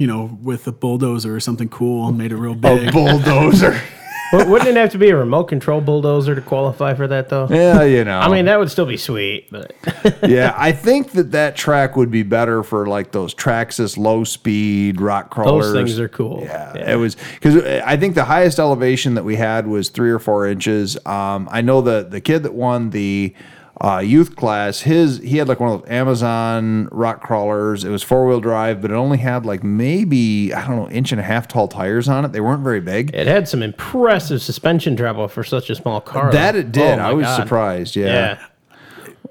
you 0.00 0.06
know, 0.06 0.38
with 0.42 0.66
a 0.66 0.72
bulldozer 0.72 1.36
or 1.36 1.40
something 1.40 1.68
cool 1.68 2.08
and 2.08 2.16
made 2.16 2.32
it 2.32 2.36
real 2.36 2.54
big. 2.54 2.88
A 2.88 2.90
bulldozer. 2.90 3.78
Wou- 4.32 4.48
Wouldn't 4.48 4.70
it 4.70 4.76
have 4.76 4.90
to 4.92 4.98
be 4.98 5.10
a 5.10 5.16
remote 5.16 5.44
control 5.44 5.82
bulldozer 5.82 6.34
to 6.34 6.40
qualify 6.40 6.94
for 6.94 7.06
that, 7.08 7.28
though? 7.28 7.46
yeah, 7.50 7.82
you 7.82 8.02
know. 8.04 8.18
I 8.18 8.28
mean, 8.28 8.46
that 8.46 8.58
would 8.58 8.70
still 8.70 8.86
be 8.86 8.96
sweet, 8.96 9.50
but 9.50 9.74
yeah, 10.26 10.54
I 10.56 10.72
think 10.72 11.10
that 11.12 11.32
that 11.32 11.54
track 11.54 11.96
would 11.96 12.10
be 12.10 12.22
better 12.22 12.62
for 12.62 12.86
like 12.86 13.12
those 13.12 13.34
Traxxas 13.34 13.98
low 13.98 14.24
speed 14.24 15.02
rock 15.02 15.28
crawlers. 15.30 15.66
those 15.72 15.74
things 15.74 15.98
are 16.00 16.08
cool. 16.08 16.44
Yeah, 16.44 16.92
it 16.92 16.96
was 16.96 17.16
because 17.34 17.62
I 17.62 17.98
think 17.98 18.14
the 18.14 18.24
highest 18.24 18.58
elevation 18.58 19.16
that 19.16 19.24
we 19.24 19.36
had 19.36 19.66
was 19.66 19.90
three 19.90 20.10
or 20.10 20.18
four 20.18 20.46
inches. 20.46 20.96
Um, 21.06 21.46
I 21.52 21.60
know 21.60 21.82
the 21.82 22.06
the 22.08 22.22
kid 22.22 22.44
that 22.44 22.54
won 22.54 22.88
the 22.90 23.34
uh, 23.82 23.98
youth 23.98 24.36
class, 24.36 24.80
his 24.80 25.18
he 25.18 25.38
had 25.38 25.48
like 25.48 25.58
one 25.58 25.72
of 25.72 25.80
those 25.80 25.90
Amazon 25.90 26.88
rock 26.92 27.22
crawlers. 27.22 27.82
It 27.82 27.88
was 27.88 28.02
four 28.02 28.26
wheel 28.26 28.40
drive, 28.40 28.82
but 28.82 28.90
it 28.90 28.94
only 28.94 29.16
had 29.18 29.46
like 29.46 29.64
maybe 29.64 30.52
I 30.52 30.66
don't 30.66 30.76
know 30.76 30.88
inch 30.90 31.12
and 31.12 31.20
a 31.20 31.24
half 31.24 31.48
tall 31.48 31.66
tires 31.66 32.06
on 32.06 32.24
it. 32.26 32.32
They 32.32 32.40
weren't 32.40 32.62
very 32.62 32.80
big. 32.80 33.14
It 33.14 33.26
had 33.26 33.48
some 33.48 33.62
impressive 33.62 34.42
suspension 34.42 34.96
travel 34.96 35.28
for 35.28 35.42
such 35.42 35.70
a 35.70 35.74
small 35.74 36.00
car. 36.02 36.30
That 36.30 36.56
it 36.56 36.72
did. 36.72 36.98
Oh, 36.98 37.02
I 37.02 37.12
was 37.12 37.24
God. 37.24 37.42
surprised. 37.42 37.96
Yeah. 37.96 38.06
Yeah. 38.06 38.46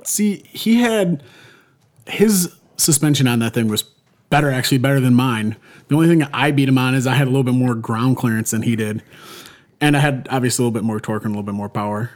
See, 0.04 0.44
he 0.50 0.82
had 0.82 1.22
his 2.08 2.56
suspension 2.78 3.28
on 3.28 3.38
that 3.40 3.54
thing 3.54 3.68
was 3.68 3.84
better, 4.32 4.50
actually 4.50 4.80
better 4.80 5.00
than 5.00 5.14
mine. 5.14 5.58
The 5.90 5.96
only 5.96 6.08
thing 6.08 6.24
I 6.34 6.50
beat 6.50 6.70
him 6.70 6.78
on 6.78 6.96
is 6.96 7.06
I 7.06 7.14
had 7.14 7.28
a 7.28 7.30
little 7.30 7.44
bit 7.44 7.54
more 7.54 7.76
ground 7.76 8.18
clearance 8.18 8.50
than 8.50 8.64
he 8.64 8.76
did, 8.76 9.04
and 9.80 9.96
I 9.96 10.00
had 10.00 10.28
obviously 10.32 10.64
a 10.64 10.68
little 10.68 10.80
bit 10.80 10.86
more 10.86 11.00
torque 11.00 11.24
and 11.24 11.36
a 11.36 11.38
little 11.38 11.46
bit 11.46 11.56
more 11.56 11.70
power. 11.70 12.12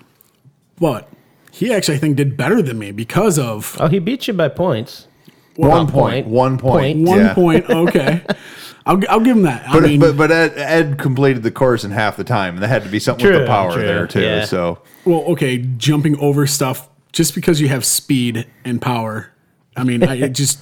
But 0.79 1.07
he 1.53 1.71
actually, 1.71 1.95
I 1.95 1.97
think, 1.99 2.17
did 2.17 2.35
better 2.35 2.63
than 2.63 2.79
me 2.79 2.91
because 2.91 3.37
of 3.37 3.77
Oh, 3.79 3.87
he 3.87 3.99
beat 3.99 4.27
you 4.27 4.33
by 4.33 4.49
points. 4.49 5.07
One 5.55 5.69
Well, 5.69 5.85
point. 5.85 6.25
point. 6.25 6.27
One 6.27 6.57
point. 6.57 6.73
Point. 6.73 7.07
one 7.07 7.19
yeah. 7.19 7.33
point. 7.35 7.69
Okay, 7.69 8.21
I'll, 8.87 8.99
I'll 9.07 9.19
give 9.19 9.37
him 9.37 9.43
that. 9.43 9.67
But, 9.71 9.83
I 9.83 9.87
mean, 9.87 9.99
but 9.99 10.17
but 10.17 10.31
Ed, 10.31 10.53
Ed 10.57 10.97
completed 10.97 11.43
the 11.43 11.51
course 11.51 11.83
in 11.83 11.91
half 11.91 12.17
the 12.17 12.23
time, 12.23 12.55
and 12.55 12.63
that 12.63 12.69
had 12.69 12.83
to 12.83 12.89
be 12.89 12.97
something 12.99 13.23
with 13.25 13.41
the 13.41 13.45
power 13.45 13.73
true, 13.73 13.83
there 13.83 14.07
too. 14.07 14.21
yeah. 14.21 14.45
So 14.45 14.79
well, 15.05 15.21
okay, 15.33 15.59
jumping 15.77 16.17
over 16.17 16.47
stuff 16.47 16.89
just 17.11 17.35
because 17.35 17.61
you 17.61 17.67
have 17.67 17.85
speed 17.85 18.47
and 18.65 18.81
power. 18.81 19.31
I 19.77 19.83
mean, 19.83 20.03
I 20.03 20.15
it 20.15 20.29
just 20.33 20.59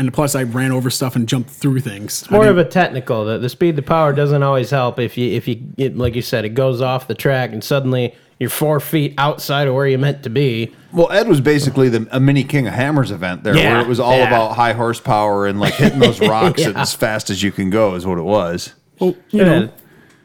and 0.00 0.12
plus 0.12 0.34
I 0.34 0.42
ran 0.42 0.72
over 0.72 0.90
stuff 0.90 1.14
and 1.14 1.28
jumped 1.28 1.50
through 1.50 1.80
things. 1.80 2.24
I 2.28 2.32
More 2.34 2.44
didn't- 2.44 2.58
of 2.58 2.66
a 2.66 2.68
technical. 2.70 3.24
The, 3.24 3.38
the 3.38 3.48
speed 3.48 3.76
the 3.76 3.82
power 3.82 4.12
doesn't 4.12 4.42
always 4.42 4.70
help 4.70 4.98
if 4.98 5.16
you 5.16 5.30
if 5.32 5.46
you 5.46 5.62
it, 5.76 5.96
like 5.96 6.14
you 6.16 6.22
said 6.22 6.44
it 6.44 6.50
goes 6.54 6.80
off 6.80 7.06
the 7.06 7.14
track 7.14 7.52
and 7.52 7.62
suddenly 7.62 8.14
you're 8.38 8.48
four 8.50 8.80
feet 8.80 9.12
outside 9.18 9.68
of 9.68 9.74
where 9.74 9.86
you 9.86 9.98
meant 9.98 10.22
to 10.22 10.30
be. 10.30 10.74
well, 10.92 11.12
Ed 11.12 11.28
was 11.28 11.42
basically 11.42 11.90
the 11.90 12.08
a 12.10 12.18
mini 12.18 12.42
King 12.42 12.66
of 12.66 12.72
Hammers 12.72 13.10
event 13.10 13.44
there, 13.44 13.54
Yeah, 13.54 13.72
where 13.74 13.82
it 13.82 13.86
was 13.86 14.00
all 14.00 14.16
yeah. 14.16 14.26
about 14.28 14.56
high 14.56 14.72
horsepower 14.72 15.46
and 15.46 15.60
like 15.60 15.74
hitting 15.74 15.98
those 15.98 16.20
rocks 16.26 16.60
Yeah. 16.62 16.72
as 16.74 16.94
fast 16.94 17.28
as 17.30 17.42
you 17.42 17.52
can 17.52 17.68
go 17.68 17.94
is 17.94 18.06
what 18.06 18.16
it 18.18 18.22
was. 18.22 18.72
Well, 18.98 19.14
you 19.28 19.40
Yeah. 19.40 19.44
know, 19.44 19.70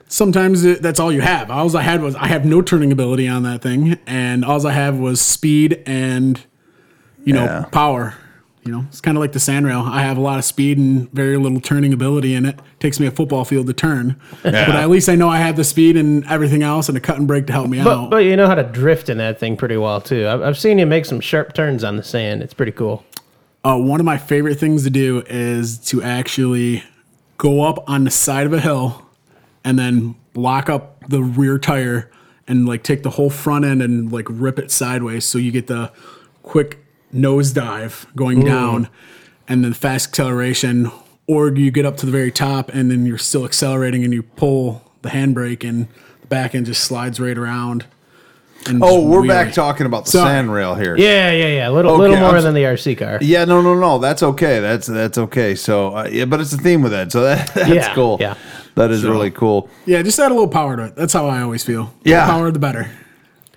sometimes 0.08 0.64
it, 0.64 0.82
that's 0.82 1.00
all 1.00 1.12
you 1.12 1.20
have. 1.22 1.52
All 1.52 1.76
I 1.76 1.82
had 1.82 2.02
was 2.02 2.16
I 2.16 2.28
have 2.28 2.46
no 2.46 2.62
turning 2.62 2.92
ability 2.94 3.28
on 3.28 3.44
that 3.44 3.62
thing, 3.62 3.98
and 4.08 4.46
all 4.46 4.66
I 4.66 4.72
have 4.72 4.98
was 4.98 5.20
speed 5.20 5.84
and 5.86 6.42
you 7.26 7.34
know 7.34 7.44
Yeah. 7.44 7.66
power. 7.72 8.14
You 8.66 8.72
know, 8.72 8.84
it's 8.88 9.00
kind 9.00 9.16
of 9.16 9.22
like 9.22 9.32
the 9.32 9.38
sandrail. 9.38 9.88
I 9.88 10.02
have 10.02 10.18
a 10.18 10.22
lot 10.22 10.40
of 10.40 10.44
speed 10.44 10.80
and 10.80 11.08
very 11.12 11.38
little 11.38 11.60
turning 11.62 11.94
ability 11.94 12.34
in 12.34 12.46
it. 12.48 12.60
takes 12.80 13.00
me 13.00 13.06
a 13.06 13.12
football 13.12 13.46
field 13.46 13.68
to 13.68 13.74
turn, 13.74 14.20
but 14.42 14.56
at 14.56 14.90
least 14.90 15.08
I 15.08 15.14
know 15.14 15.30
I 15.30 15.38
have 15.38 15.56
the 15.56 15.64
speed 15.64 15.96
and 15.96 16.26
everything 16.26 16.64
else 16.64 16.90
and 16.90 16.98
a 16.98 17.00
cut 17.00 17.18
and 17.20 17.28
break 17.28 17.46
to 17.46 17.54
help 17.54 17.70
me 17.70 17.84
But 17.84 17.96
out. 17.96 18.10
but 18.10 18.18
you 18.24 18.36
know 18.36 18.48
how 18.48 18.56
to 18.56 18.64
drift 18.64 19.08
in 19.08 19.20
that 19.20 19.40
thing 19.40 19.56
pretty 19.56 19.78
well 19.78 20.02
too. 20.02 20.28
I've, 20.28 20.42
I've 20.42 20.58
seen 20.58 20.80
you 20.80 20.88
make 20.88 21.06
some 21.06 21.20
sharp 21.20 21.54
turns 21.54 21.84
on 21.84 21.96
the 21.96 22.02
sand. 22.02 22.42
It's 22.42 22.56
pretty 22.56 22.72
cool. 22.72 23.06
Uh, 23.64 23.78
one 23.78 24.00
of 24.00 24.06
my 24.06 24.18
favorite 24.18 24.56
things 24.60 24.84
to 24.84 24.90
do 24.90 25.22
is 25.28 25.78
to 25.90 26.02
actually 26.02 26.84
go 27.38 27.62
up 27.62 27.88
on 27.88 28.04
the 28.04 28.12
side 28.12 28.48
of 28.48 28.54
a 28.54 28.60
hill 28.60 29.06
and 29.64 29.78
then 29.78 30.16
lock 30.34 30.72
up 30.72 31.08
the 31.08 31.22
rear 31.22 31.60
tire 31.60 32.10
and 32.48 32.68
like 32.68 32.82
take 32.82 33.04
the 33.04 33.12
whole 33.12 33.30
front 33.30 33.64
end 33.64 33.84
and 33.84 34.12
like 34.12 34.26
rip 34.28 34.58
it 34.58 34.72
sideways 34.72 35.24
so 35.24 35.38
you 35.38 35.52
get 35.52 35.68
the 35.68 35.92
quick 36.42 36.80
nose 37.16 37.52
dive 37.52 38.06
going 38.16 38.44
down 38.44 38.90
and 39.48 39.64
then 39.64 39.74
fast 39.74 40.10
acceleration 40.10 40.92
or 41.28 41.50
you 41.50 41.72
get 41.72 41.86
up 41.86 41.98
to 41.98 42.06
the 42.06 42.12
very 42.12 42.32
top 42.32 42.70
and 42.70 42.92
then 42.92 43.06
you're 43.06 43.18
still 43.18 43.46
accelerating 43.46 44.04
and 44.04 44.14
you 44.14 44.22
pull 44.24 44.84
the 45.02 45.10
handbrake 45.10 45.68
and 45.68 45.88
the 46.22 46.28
back 46.28 46.54
end 46.56 46.66
just 46.66 46.84
slides 46.84 47.20
right 47.20 47.38
around 47.38 47.86
and 48.68 48.82
Oh, 48.84 49.08
we're 49.08 49.22
wheelie. 49.22 49.28
back 49.28 49.54
talking 49.54 49.86
about 49.86 50.06
the 50.06 50.12
So- 50.12 50.24
sand 50.24 50.52
rail 50.52 50.74
here. 50.74 50.96
Yeah, 50.98 51.30
yeah, 51.32 51.48
yeah. 51.48 51.70
A 51.70 51.72
little 51.72 51.92
Okay, 51.92 52.02
little 52.02 52.18
more 52.18 52.36
I'm 52.36 52.44
than 52.44 52.56
the 52.56 52.64
RC 52.64 52.96
car. 52.98 53.20
Yeah, 53.22 53.46
no, 53.46 53.62
no, 53.62 53.76
no. 53.76 54.00
That's 54.00 54.24
okay. 54.24 54.60
That's 54.60 54.88
that's 54.88 55.20
okay. 55.20 55.54
So, 55.54 55.96
uh, 55.96 56.10
yeah, 56.12 56.26
but 56.26 56.42
it's 56.42 56.52
a 56.52 56.58
theme 56.58 56.82
with 56.82 56.92
that. 56.92 57.12
so 57.12 57.22
that, 57.24 57.54
that's 57.54 57.70
Yeah, 57.70 57.94
cool. 57.94 58.18
yeah. 58.20 58.34
that 58.74 58.90
is 58.92 59.04
really 59.06 59.30
cool. 59.32 59.70
yeah 59.86 60.02
just 60.02 60.20
add 60.20 60.32
a 60.32 60.34
little 60.34 60.48
power 60.50 60.76
to 60.76 60.84
it 60.86 60.96
that's 60.98 61.14
how 61.14 61.28
i 61.28 61.42
always 61.42 61.64
feel 61.64 61.94
Yeah. 62.04 62.26
the 62.26 62.32
power 62.34 62.52
the 62.52 62.60
better 62.60 62.90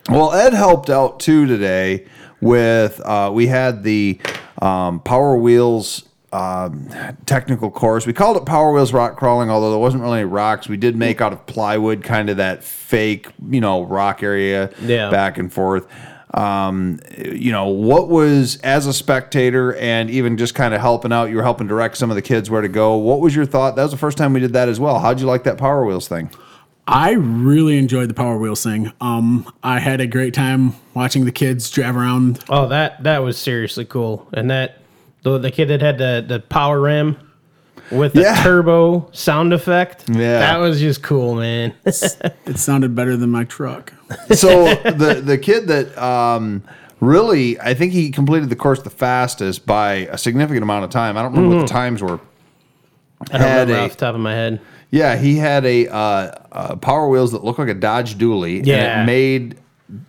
Well, 0.08 0.32
Ed 0.32 0.52
helped 0.54 0.90
out 0.90 1.18
too 1.20 1.44
today 1.46 2.06
with 2.40 3.00
uh, 3.04 3.30
we 3.32 3.46
had 3.46 3.82
the 3.82 4.18
um, 4.60 5.00
Power 5.00 5.36
Wheels 5.36 6.04
um, 6.32 6.88
technical 7.26 7.70
course. 7.70 8.06
We 8.06 8.12
called 8.12 8.36
it 8.36 8.44
Power 8.44 8.72
Wheels 8.72 8.92
Rock 8.92 9.16
Crawling, 9.16 9.50
although 9.50 9.70
there 9.70 9.78
wasn't 9.78 10.02
really 10.02 10.20
any 10.20 10.28
rocks. 10.28 10.68
We 10.68 10.76
did 10.76 10.96
make 10.96 11.20
out 11.20 11.32
of 11.32 11.46
plywood, 11.46 12.04
kind 12.04 12.28
of 12.28 12.36
that 12.36 12.62
fake, 12.62 13.28
you 13.48 13.60
know, 13.60 13.82
rock 13.84 14.22
area 14.22 14.70
Yeah. 14.82 15.10
back 15.10 15.38
and 15.38 15.52
forth. 15.52 15.86
Um, 16.34 17.00
you 17.16 17.50
know, 17.52 17.68
what 17.68 18.08
was 18.10 18.56
as 18.62 18.86
a 18.86 18.92
spectator 18.92 19.74
and 19.76 20.10
even 20.10 20.36
just 20.36 20.54
kind 20.54 20.74
of 20.74 20.80
helping 20.82 21.10
out, 21.10 21.30
you 21.30 21.36
were 21.36 21.42
helping 21.42 21.66
direct 21.66 21.96
some 21.96 22.10
of 22.10 22.16
the 22.16 22.22
kids 22.22 22.50
where 22.50 22.60
to 22.60 22.68
go. 22.68 22.96
What 22.98 23.20
was 23.20 23.34
your 23.34 23.46
thought? 23.46 23.76
That 23.76 23.82
was 23.84 23.92
the 23.92 23.96
first 23.98 24.18
time 24.18 24.34
we 24.34 24.40
did 24.40 24.52
that 24.52 24.68
as 24.68 24.78
well. 24.78 24.98
How'd 24.98 25.20
you 25.20 25.26
like 25.26 25.44
that 25.44 25.56
Power 25.56 25.86
Wheels 25.86 26.06
thing? 26.06 26.30
I 26.90 27.10
really 27.12 27.76
enjoyed 27.76 28.08
the 28.08 28.14
Power 28.14 28.38
Wheels 28.38 28.62
thing. 28.64 28.90
Um, 29.00 29.52
I 29.62 29.78
had 29.78 30.00
a 30.00 30.06
great 30.06 30.32
time 30.32 30.72
watching 30.94 31.26
the 31.26 31.32
kids 31.32 31.70
drive 31.70 31.94
around. 31.96 32.42
Oh, 32.48 32.66
that 32.68 33.02
that 33.02 33.18
was 33.18 33.36
seriously 33.36 33.84
cool. 33.84 34.26
And 34.32 34.50
that 34.50 34.78
the 35.22 35.36
the 35.38 35.50
kid 35.50 35.66
that 35.68 35.82
had 35.82 35.98
the 35.98 36.24
the 36.26 36.40
power 36.40 36.80
rim 36.80 37.18
with 37.90 38.14
the 38.14 38.22
Yeah. 38.22 38.42
turbo 38.42 39.08
sound 39.12 39.52
effect. 39.52 40.08
Yeah. 40.08 40.38
That 40.38 40.56
was 40.58 40.80
just 40.80 41.02
cool, 41.02 41.34
man. 41.34 41.74
It 41.84 42.56
sounded 42.58 42.94
better 42.94 43.16
than 43.18 43.28
my 43.30 43.44
truck. 43.44 43.92
so 44.34 44.74
the 44.74 45.20
the 45.22 45.36
kid 45.36 45.66
that 45.68 45.96
um, 45.98 46.62
really 47.00 47.60
I 47.60 47.74
think 47.74 47.92
he 47.92 48.10
completed 48.10 48.48
the 48.48 48.56
course 48.56 48.80
the 48.80 48.88
fastest 48.90 49.66
by 49.66 50.08
a 50.10 50.16
significant 50.16 50.62
amount 50.62 50.84
of 50.86 50.90
time. 50.90 51.18
I 51.18 51.22
don't 51.22 51.32
remember 51.34 51.56
what 51.56 51.68
the 51.68 51.72
times 51.72 52.00
were. 52.02 52.18
I 53.30 53.38
don't 53.38 53.40
Had 53.48 53.60
remember 53.68 53.74
a- 53.74 53.84
off 53.84 53.90
the 53.92 53.96
top 53.96 54.14
of 54.14 54.20
my 54.20 54.32
head. 54.34 54.60
Yeah, 54.90 55.16
he 55.16 55.36
had 55.36 55.64
a 55.66 55.86
uh, 55.88 55.96
uh, 56.50 56.76
Power 56.76 57.08
Wheels 57.08 57.32
that 57.32 57.44
looked 57.44 57.58
like 57.58 57.68
a 57.68 57.74
Dodge 57.74 58.16
Dually. 58.16 58.60
and 58.60 58.68
it 58.68 59.06
made 59.06 59.58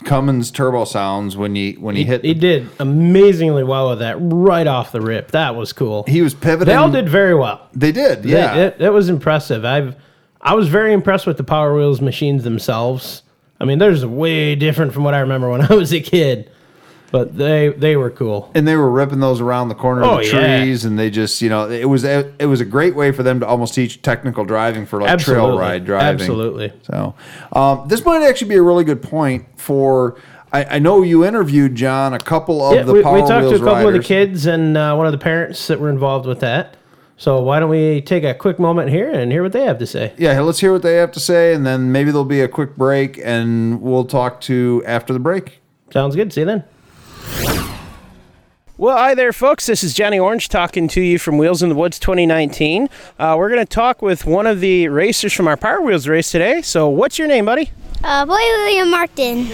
Cummins 0.06 0.52
turbo 0.52 0.86
sounds 0.86 1.36
when 1.36 1.56
he 1.56 1.74
when 1.74 1.96
he, 1.96 2.04
hit. 2.06 2.24
He 2.24 2.34
did 2.34 2.70
amazingly 2.80 3.64
well 3.64 3.90
with 3.90 4.00
that 4.00 4.18
right 4.20 4.68
off 4.68 4.92
the 4.92 5.02
rip. 5.02 5.32
That 5.32 5.56
was 5.56 5.74
cool. 5.74 6.04
he 6.08 6.22
was 6.22 6.34
pivoting. 6.34 6.72
they 6.72 6.76
all 6.76 6.92
did 6.92 7.10
very 7.10 7.36
well. 7.36 7.68
They 7.74 7.92
did. 7.92 8.24
They- 8.24 8.32
Yeah. 8.32 8.56
it, 8.56 8.78
it 8.80 8.90
was 8.90 9.10
impressive. 9.10 9.66
I've 9.66 9.96
I 10.42 10.56
was 10.56 10.70
very 10.70 10.94
impressed 10.94 11.28
with 11.28 11.36
the 11.38 11.44
Power 11.44 11.76
Wheels 11.76 12.00
machines 12.00 12.44
themselves. 12.46 13.24
I 13.60 13.66
mean, 13.66 13.80
there's 13.80 14.06
way 14.06 14.56
different 14.56 14.94
from 14.94 15.04
what 15.04 15.14
I 15.14 15.20
remember 15.20 15.50
when 15.50 15.62
I 15.70 15.74
was 15.74 15.92
a 15.94 16.00
kid, 16.00 16.50
but 17.12 17.38
they 17.38 17.70
they 17.70 17.96
were 17.96 18.10
cool. 18.10 18.52
and 18.56 18.68
they 18.68 18.76
were 18.76 18.90
ripping 18.90 19.20
those 19.20 19.42
around 19.42 19.70
the 19.70 19.76
corner 19.76 20.04
Oh, 20.04 20.20
of 20.20 20.26
the 20.26 20.28
yeah. 20.32 20.60
trees, 20.64 20.86
and 20.86 20.98
they 20.98 21.10
just, 21.10 21.42
you 21.42 21.50
know, 21.50 21.70
it 21.70 21.86
was 21.86 22.04
a, 22.06 22.32
it 22.40 22.46
was 22.46 22.62
a 22.62 22.66
great 22.66 22.96
way 22.96 23.12
for 23.12 23.24
them 23.24 23.40
to 23.40 23.48
almost 23.48 23.74
teach 23.74 24.02
technical 24.02 24.46
driving 24.46 24.86
for 24.86 25.02
like 25.02 25.20
trail 25.20 25.58
ride 25.58 25.86
driving. 25.86 26.22
Absolutely. 26.22 26.72
So, 26.84 27.16
um, 27.54 27.88
this 27.88 28.04
might 28.06 28.24
actually 28.24 28.50
be 28.50 28.56
a 28.56 28.62
really 28.64 28.84
good 28.84 29.02
point 29.02 29.46
for. 29.60 30.20
I, 30.52 30.64
I 30.66 30.80
know 30.80 31.04
you 31.04 31.24
interviewed 31.26 31.76
John 31.76 32.14
a 32.16 32.18
couple 32.18 32.64
of 32.64 32.74
Yeah, 32.74 32.82
the 32.82 32.94
we, 32.94 33.04
Power 33.04 33.22
we 33.22 33.28
talked 33.28 33.50
to 33.50 33.56
a 33.56 33.60
couple 33.60 33.88
of 33.88 33.94
the 33.94 34.00
kids 34.02 34.48
and 34.48 34.76
uh, 34.76 34.96
one 34.96 35.06
of 35.06 35.12
the 35.12 35.20
parents 35.20 35.68
that 35.68 35.80
were 35.80 35.92
involved 35.92 36.26
with 36.26 36.40
that. 36.40 36.76
So 37.18 37.40
why 37.42 37.60
don't 37.60 37.70
we 37.70 38.02
take 38.02 38.24
a 38.24 38.34
quick 38.34 38.58
moment 38.58 38.90
here 38.90 39.12
and 39.12 39.32
hear 39.32 39.44
what 39.44 39.52
they 39.52 39.66
have 39.66 39.78
to 39.78 39.86
say? 39.86 40.14
Yeah, 40.18 40.40
let's 40.40 40.60
hear 40.60 40.72
what 40.72 40.82
they 40.82 40.96
have 40.96 41.12
to 41.12 41.20
say, 41.20 41.54
and 41.54 41.66
then 41.68 41.92
maybe 41.92 42.10
there'll 42.12 42.26
be 42.26 42.42
a 42.42 42.48
quick 42.48 42.78
break, 42.78 43.20
and 43.24 43.80
we'll 43.82 44.06
talk 44.06 44.42
to 44.42 44.82
after 44.88 45.14
the 45.14 45.20
break. 45.20 45.60
Sounds 45.92 46.16
good. 46.16 46.32
See 46.34 46.40
you 46.42 46.46
then. 46.46 46.64
Well, 48.78 48.96
hi 48.96 49.14
there, 49.14 49.34
folks. 49.34 49.66
This 49.66 49.84
is 49.84 49.94
Johnny 49.94 50.18
Orange 50.18 50.48
talking 50.48 50.88
to 50.88 51.02
you 51.02 51.20
from 51.20 51.38
Wheels 51.38 51.62
in 51.62 51.68
the 51.68 51.76
Woods 51.76 52.00
2019. 52.00 52.88
Uh, 53.20 53.36
we're 53.38 53.50
going 53.50 53.60
to 53.60 53.66
talk 53.66 54.02
with 54.02 54.24
one 54.26 54.48
of 54.48 54.62
the 54.62 54.88
racers 54.88 55.34
from 55.34 55.50
our 55.50 55.58
Power 55.58 55.82
Wheels 55.82 56.08
race 56.08 56.32
today. 56.32 56.62
So, 56.62 56.88
what's 56.88 57.20
your 57.20 57.28
name, 57.28 57.44
buddy? 57.44 57.72
Uh, 58.02 58.26
Boy 58.26 58.36
William 58.36 58.90
Martin. 58.90 59.50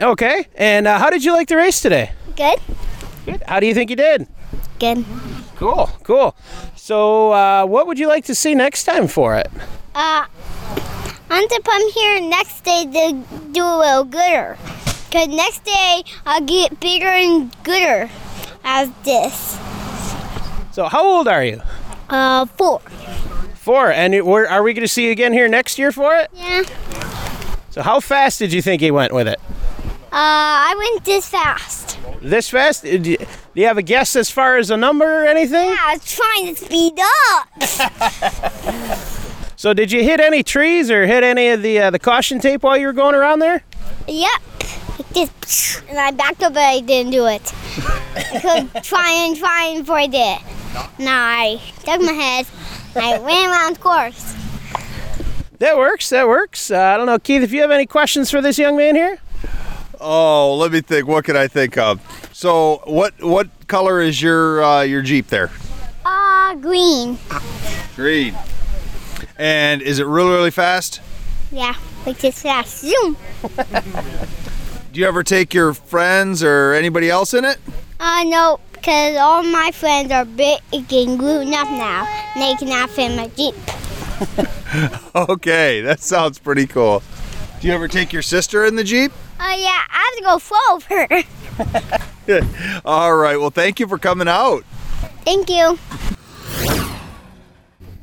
Okay. 0.00 0.46
And 0.54 0.86
uh, 0.86 1.00
how 1.00 1.10
did 1.10 1.24
you 1.24 1.32
like 1.32 1.48
the 1.48 1.56
race 1.56 1.80
today? 1.80 2.12
Good? 2.36 2.60
Good. 3.24 3.42
How 3.48 3.58
do 3.58 3.66
you 3.66 3.74
think 3.74 3.90
you 3.90 3.96
did? 3.96 4.28
Good. 4.78 5.04
Cool. 5.56 5.90
Cool. 6.04 6.36
So, 6.76 7.32
uh, 7.32 7.66
what 7.66 7.88
would 7.88 7.98
you 7.98 8.06
like 8.06 8.24
to 8.26 8.36
see 8.36 8.54
next 8.54 8.84
time 8.84 9.08
for 9.08 9.34
it? 9.34 9.48
Uh, 9.96 10.26
I 10.28 10.28
want 11.28 11.50
to 11.50 11.60
come 11.64 11.90
here 11.90 12.20
next 12.20 12.62
day 12.62 12.84
to 12.84 13.24
do 13.50 13.64
a 13.64 13.78
little 13.78 14.04
gooder. 14.04 14.56
Because 15.16 15.34
next 15.34 15.64
day 15.64 16.02
I'll 16.26 16.42
get 16.42 16.78
bigger 16.78 17.06
and 17.06 17.50
gooder 17.64 18.10
as 18.64 18.90
this. 19.02 19.58
So, 20.72 20.88
how 20.88 21.06
old 21.06 21.26
are 21.26 21.42
you? 21.42 21.62
Uh, 22.10 22.44
four. 22.44 22.80
Four. 23.54 23.92
And 23.92 24.14
it, 24.14 24.26
we're, 24.26 24.46
are 24.46 24.62
we 24.62 24.74
going 24.74 24.82
to 24.82 24.88
see 24.88 25.06
you 25.06 25.12
again 25.12 25.32
here 25.32 25.48
next 25.48 25.78
year 25.78 25.90
for 25.90 26.14
it? 26.16 26.30
Yeah. 26.34 26.64
So 27.70 27.80
how 27.80 27.98
fast 28.00 28.38
did 28.38 28.52
you 28.52 28.60
think 28.60 28.82
he 28.82 28.90
went 28.90 29.14
with 29.14 29.26
it? 29.26 29.40
Uh, 30.12 30.12
I 30.12 30.74
went 30.76 31.06
this 31.06 31.26
fast. 31.30 31.98
This 32.20 32.50
fast? 32.50 32.84
Uh, 32.84 32.98
Do 32.98 33.12
you, 33.12 33.16
do 33.16 33.26
you 33.54 33.66
have 33.66 33.78
a 33.78 33.82
guess 33.82 34.16
as 34.16 34.30
far 34.30 34.58
as 34.58 34.70
a 34.70 34.76
number 34.76 35.22
or 35.22 35.26
anything? 35.26 35.66
Yeah, 35.66 35.76
I 35.78 35.94
was 35.94 36.14
trying 36.14 36.54
to 36.54 36.62
speed 36.62 36.98
up. 37.32 39.12
So 39.58 39.72
did 39.72 39.90
you 39.90 40.04
hit 40.04 40.20
any 40.20 40.42
trees 40.42 40.90
or 40.90 41.06
hit 41.06 41.24
any 41.24 41.48
of 41.48 41.62
the 41.62 41.78
uh, 41.80 41.90
the 41.90 41.98
caution 41.98 42.40
tape 42.40 42.62
while 42.62 42.76
you 42.76 42.86
were 42.86 42.92
going 42.92 43.14
around 43.14 43.38
there? 43.38 43.62
Yep. 44.06 44.42
Like 44.98 45.08
this, 45.10 45.82
and 45.88 45.98
I 45.98 46.10
backed 46.10 46.42
up, 46.42 46.54
but 46.54 46.62
I 46.62 46.80
didn't 46.80 47.12
do 47.12 47.26
it. 47.26 47.52
I 48.14 48.40
could 48.40 48.82
try 48.84 49.10
and 49.10 49.36
try 49.36 49.66
and 49.66 49.80
before 49.80 49.98
I 49.98 50.06
did. 50.06 50.38
Now 50.98 51.24
I 51.24 51.60
stuck 51.78 52.00
my 52.00 52.12
head. 52.12 52.46
I 52.96 53.18
ran 53.18 53.50
around 53.50 53.76
the 53.76 53.80
course. 53.80 54.34
That 55.58 55.76
works. 55.76 56.10
That 56.10 56.28
works. 56.28 56.70
Uh, 56.70 56.78
I 56.78 56.96
don't 56.96 57.06
know, 57.06 57.18
Keith, 57.18 57.42
if 57.42 57.52
you 57.52 57.60
have 57.62 57.70
any 57.70 57.86
questions 57.86 58.30
for 58.30 58.40
this 58.40 58.58
young 58.58 58.76
man 58.76 58.94
here? 58.94 59.18
Oh, 60.00 60.54
let 60.56 60.72
me 60.72 60.80
think. 60.80 61.06
What 61.06 61.24
can 61.24 61.36
I 61.36 61.48
think 61.48 61.78
of? 61.78 62.00
So, 62.32 62.82
what 62.84 63.14
what 63.22 63.48
color 63.66 64.00
is 64.00 64.20
your 64.20 64.62
uh, 64.62 64.82
your 64.82 65.02
Jeep 65.02 65.28
there? 65.28 65.50
Ah, 66.04 66.54
green. 66.60 67.18
Green. 67.94 68.34
And 69.38 69.80
is 69.80 69.98
it 69.98 70.06
really 70.06 70.30
really 70.30 70.50
fast? 70.50 71.00
Yeah, 71.50 71.74
like 72.04 72.18
this 72.18 72.42
fast. 72.42 72.78
Zoom. 72.80 73.16
Do 74.96 75.02
you 75.02 75.08
ever 75.08 75.22
take 75.22 75.52
your 75.52 75.74
friends 75.74 76.42
or 76.42 76.72
anybody 76.72 77.10
else 77.10 77.34
in 77.34 77.44
it? 77.44 77.58
Uh, 78.00 78.22
no, 78.24 78.58
because 78.72 79.14
all 79.18 79.42
my 79.42 79.70
friends 79.70 80.10
are 80.10 80.24
big 80.24 80.58
and 80.72 81.18
grown 81.18 81.52
up 81.52 81.68
now. 81.68 82.06
They 82.34 82.54
cannot 82.54 82.88
fit 82.88 83.10
in 83.10 83.16
my 83.18 83.28
Jeep. 83.28 83.54
Okay, 85.14 85.82
that 85.82 86.00
sounds 86.00 86.38
pretty 86.38 86.66
cool. 86.66 87.02
Do 87.60 87.68
you 87.68 87.74
ever 87.74 87.88
take 87.88 88.10
your 88.10 88.22
sister 88.22 88.64
in 88.64 88.74
the 88.76 88.84
Jeep? 88.84 89.12
Oh, 89.38 89.54
yeah, 89.54 89.82
I 89.90 90.14
have 90.14 90.16
to 90.16 90.22
go 90.24 90.38
forward. 92.38 92.80
All 92.86 93.14
right. 93.14 93.36
Well, 93.38 93.50
thank 93.50 93.78
you 93.78 93.86
for 93.86 93.98
coming 93.98 94.28
out. 94.28 94.64
Thank 95.26 95.50
you. 95.50 95.78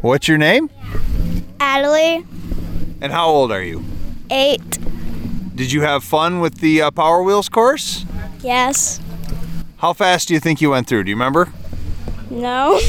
What's 0.01 0.27
your 0.27 0.37
name? 0.37 0.69
Adelaide, 1.59 2.27
And 3.01 3.11
how 3.11 3.29
old 3.29 3.51
are 3.51 3.63
you? 3.63 3.83
eight. 4.29 4.61
Did 5.55 5.71
you 5.71 5.81
have 5.81 6.03
fun 6.03 6.39
with 6.39 6.55
the 6.59 6.81
uh, 6.81 6.91
Power 6.91 7.21
Wheels 7.21 7.47
course? 7.47 8.05
Yes. 8.41 8.99
How 9.77 9.93
fast 9.93 10.27
do 10.27 10.33
you 10.33 10.39
think 10.39 10.61
you 10.61 10.71
went 10.71 10.87
through? 10.87 11.03
Do 11.03 11.09
you 11.11 11.15
remember? 11.15 11.53
No. 12.29 12.79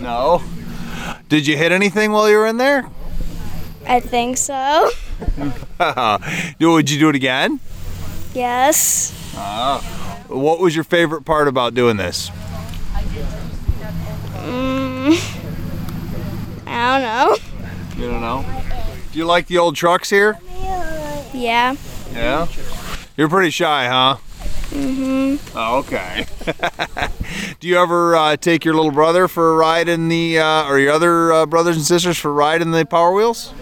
No. 0.00 0.42
Did 1.28 1.46
you 1.46 1.56
hit 1.56 1.72
anything 1.72 2.12
while 2.12 2.28
you 2.30 2.36
were 2.36 2.46
in 2.46 2.56
there? 2.56 2.86
I 3.86 4.00
think 4.00 4.38
so. 4.38 4.90
Would 6.60 6.90
you 6.90 6.98
do 6.98 7.08
it 7.10 7.14
again? 7.16 7.60
Yes. 8.34 9.12
What 10.28 10.58
was 10.58 10.74
your 10.74 10.84
favorite 10.84 11.22
part 11.24 11.48
about 11.48 11.74
doing 11.74 11.96
this? 11.96 12.30
I 16.66 16.98
don't 16.98 17.02
know. 17.02 17.36
You 17.96 18.10
don't 18.10 18.20
know. 18.20 18.44
Do 19.12 19.18
you 19.18 19.24
like 19.24 19.46
the 19.46 19.58
old 19.58 19.76
trucks 19.76 20.10
here? 20.10 20.38
Yeah. 21.32 21.76
Yeah. 22.12 22.46
You're 23.16 23.28
pretty 23.28 23.50
shy, 23.50 23.86
huh? 23.86 24.16
Mm-hmm. 24.70 25.56
Oh, 25.56 25.78
okay. 25.78 26.26
Do 27.60 27.68
you 27.68 27.78
ever 27.78 28.16
uh, 28.16 28.36
take 28.36 28.64
your 28.64 28.74
little 28.74 28.90
brother 28.90 29.28
for 29.28 29.52
a 29.52 29.56
ride 29.56 29.88
in 29.88 30.08
the, 30.08 30.38
uh, 30.38 30.68
or 30.68 30.78
your 30.78 30.92
other 30.92 31.32
uh, 31.32 31.46
brothers 31.46 31.76
and 31.76 31.84
sisters 31.84 32.18
for 32.18 32.30
a 32.30 32.34
ride 32.34 32.62
in 32.62 32.72
the 32.72 32.84
Power 32.84 33.12
Wheels? 33.12 33.54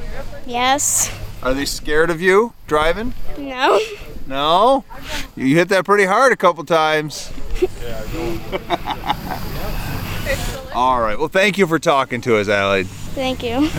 Yes. 0.46 1.14
Are 1.42 1.54
they 1.54 1.66
scared 1.66 2.10
of 2.10 2.20
you 2.20 2.54
driving? 2.66 3.14
No. 3.38 3.78
No? 4.26 4.84
You 5.36 5.54
hit 5.56 5.68
that 5.68 5.84
pretty 5.84 6.04
hard 6.04 6.32
a 6.32 6.36
couple 6.36 6.64
times. 6.64 7.30
Yeah. 7.82 8.02
All 10.74 11.00
right. 11.00 11.18
Well, 11.18 11.28
thank 11.28 11.58
you 11.58 11.66
for 11.66 11.78
talking 11.78 12.20
to 12.22 12.36
us, 12.38 12.48
Allie. 12.48 12.84
Thank 12.84 13.42
you. 13.42 13.70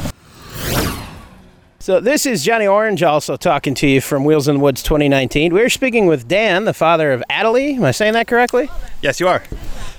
So 1.86 2.00
this 2.00 2.26
is 2.26 2.44
Johnny 2.44 2.66
Orange 2.66 3.04
also 3.04 3.38
talking 3.38 3.76
to 3.76 3.88
you 3.88 4.02
from 4.02 4.26
Wheels 4.26 4.48
in 4.48 4.56
the 4.56 4.60
Woods 4.60 4.82
2019. 4.82 5.54
We're 5.54 5.70
speaking 5.70 6.08
with 6.08 6.28
Dan, 6.28 6.66
the 6.66 6.74
father 6.74 7.12
of 7.12 7.24
Adelie. 7.30 7.76
Am 7.76 7.84
I 7.84 7.92
saying 7.92 8.14
that 8.14 8.26
correctly? 8.26 8.72
Yes, 9.04 9.20
you 9.20 9.28
are. 9.28 9.44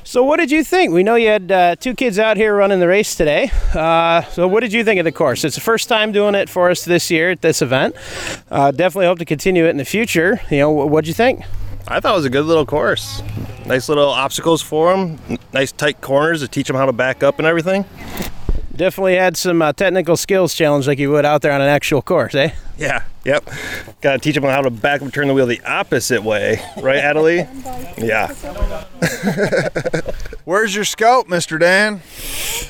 So 0.03 0.25
what 0.25 0.39
did 0.39 0.51
you 0.51 0.65
think? 0.65 0.93
We 0.93 1.05
know 1.05 1.15
you 1.15 1.29
had 1.29 1.53
uh, 1.53 1.77
two 1.77 1.95
kids 1.95 2.19
out 2.19 2.37
here 2.37 2.57
running 2.57 2.81
the 2.81 2.89
race 2.89 3.15
today. 3.15 3.53
Uh, 3.73 4.23
so 4.23 4.49
what 4.49 4.63
did 4.63 4.73
you 4.73 4.83
think 4.83 4.99
of 4.99 5.05
the 5.05 5.13
course? 5.13 5.45
It's 5.45 5.55
the 5.55 5.61
first 5.61 5.89
time 5.89 6.11
doing 6.11 6.35
it 6.35 6.49
for 6.49 6.71
us 6.71 6.85
this 6.85 7.09
year 7.09 7.31
at 7.31 7.41
this 7.41 7.63
event. 7.63 7.95
Uh, 8.51 8.73
definitely 8.73 9.07
hope 9.07 9.21
to 9.21 9.25
continue 9.25 9.65
it 9.67 9.71
in 9.71 9.77
the 9.77 9.85
future. 9.85 10.41
You 10.51 10.59
know, 10.59 10.73
what'd 10.73 11.07
you 11.07 11.15
think? 11.15 11.45
I 11.87 12.01
thought 12.01 12.15
it 12.15 12.17
was 12.17 12.25
a 12.25 12.31
good 12.31 12.47
little 12.47 12.67
course. 12.67 13.23
Nice 13.65 13.89
little 13.89 14.11
obstacles 14.11 14.61
for 14.61 14.91
them. 14.91 15.39
Nice 15.53 15.71
tight 15.71 16.01
corners 16.01 16.41
to 16.41 16.49
teach 16.49 16.67
them 16.67 16.75
how 16.75 16.87
to 16.87 16.93
back 16.93 17.23
up 17.23 17.39
and 17.39 17.47
everything. 17.47 17.85
Definitely 18.77 19.15
had 19.15 19.39
some 19.39 19.63
uh, 19.63 19.73
technical 19.73 20.19
skills 20.19 20.53
challenge 20.53 20.87
like 20.87 20.99
you 20.99 21.11
would 21.11 21.25
out 21.25 21.41
there 21.41 21.53
on 21.53 21.63
an 21.63 21.69
actual 21.69 22.03
course, 22.03 22.35
eh? 22.35 22.51
Yeah. 22.79 23.05
Yep. 23.27 23.51
Got 24.03 24.13
to 24.13 24.19
teach 24.19 24.37
them 24.37 24.45
how 24.45 24.61
to 24.61 24.71
back 24.71 25.01
up 25.01 25.03
and 25.03 25.13
turn 25.13 25.27
the 25.27 25.35
wheel 25.35 25.47
the 25.47 25.61
opposite 25.65 26.23
way, 26.23 26.61
right, 26.77 27.03
Adelie? 27.03 27.49
Yeah. 27.99 28.33
Where's 30.45 30.77
your 30.77 30.85
scout, 30.85 31.27
Mr. 31.27 31.59
Dan? 31.59 32.03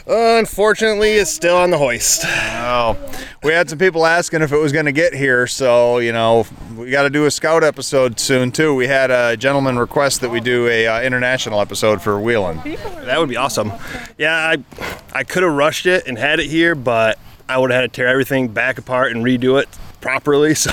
Unfortunately, 0.07 1.13
it's 1.13 1.31
still 1.31 1.59
on 1.59 1.71
the 1.71 1.77
hoist. 1.77 2.23
Oh, 2.25 2.97
we 3.43 3.53
had 3.53 3.69
some 3.69 3.79
people 3.79 4.07
asking 4.07 4.41
if 4.41 4.51
it 4.51 4.57
was 4.57 4.73
going 4.73 4.87
to 4.87 4.93
get 4.93 5.13
here, 5.13 5.47
so 5.47 5.99
you 5.99 6.13
know 6.13 6.47
we 6.75 6.91
got 6.91 7.03
to 7.03 7.11
do 7.11 7.27
a 7.27 7.31
scout 7.31 7.63
episode 7.63 8.19
soon 8.19 8.51
too. 8.51 8.75
We 8.75 8.87
had 8.87 9.11
a 9.11 9.37
gentleman 9.37 9.79
request 9.79 10.23
that 10.23 10.31
we 10.31 10.41
do 10.41 10.69
a 10.69 10.87
uh, 10.87 11.03
international 11.03 11.61
episode 11.61 12.01
for 12.01 12.19
wheeling. 12.19 12.63
That 13.05 13.19
would 13.19 13.29
be 13.29 13.37
awesome. 13.37 13.73
Yeah, 14.17 14.35
I 14.35 14.65
I 15.13 15.25
could 15.25 15.43
have 15.43 15.53
rushed 15.53 15.85
it 15.85 16.07
and 16.07 16.17
had 16.17 16.41
it 16.41 16.47
here, 16.47 16.75
but 16.75 17.19
I 17.47 17.59
would 17.59 17.71
have 17.71 17.83
had 17.83 17.93
to 17.93 17.95
tear 17.95 18.09
everything 18.09 18.49
back 18.49 18.79
apart 18.79 19.13
and 19.13 19.23
redo 19.23 19.61
it 19.61 19.69
properly. 20.07 20.55
So 20.55 20.71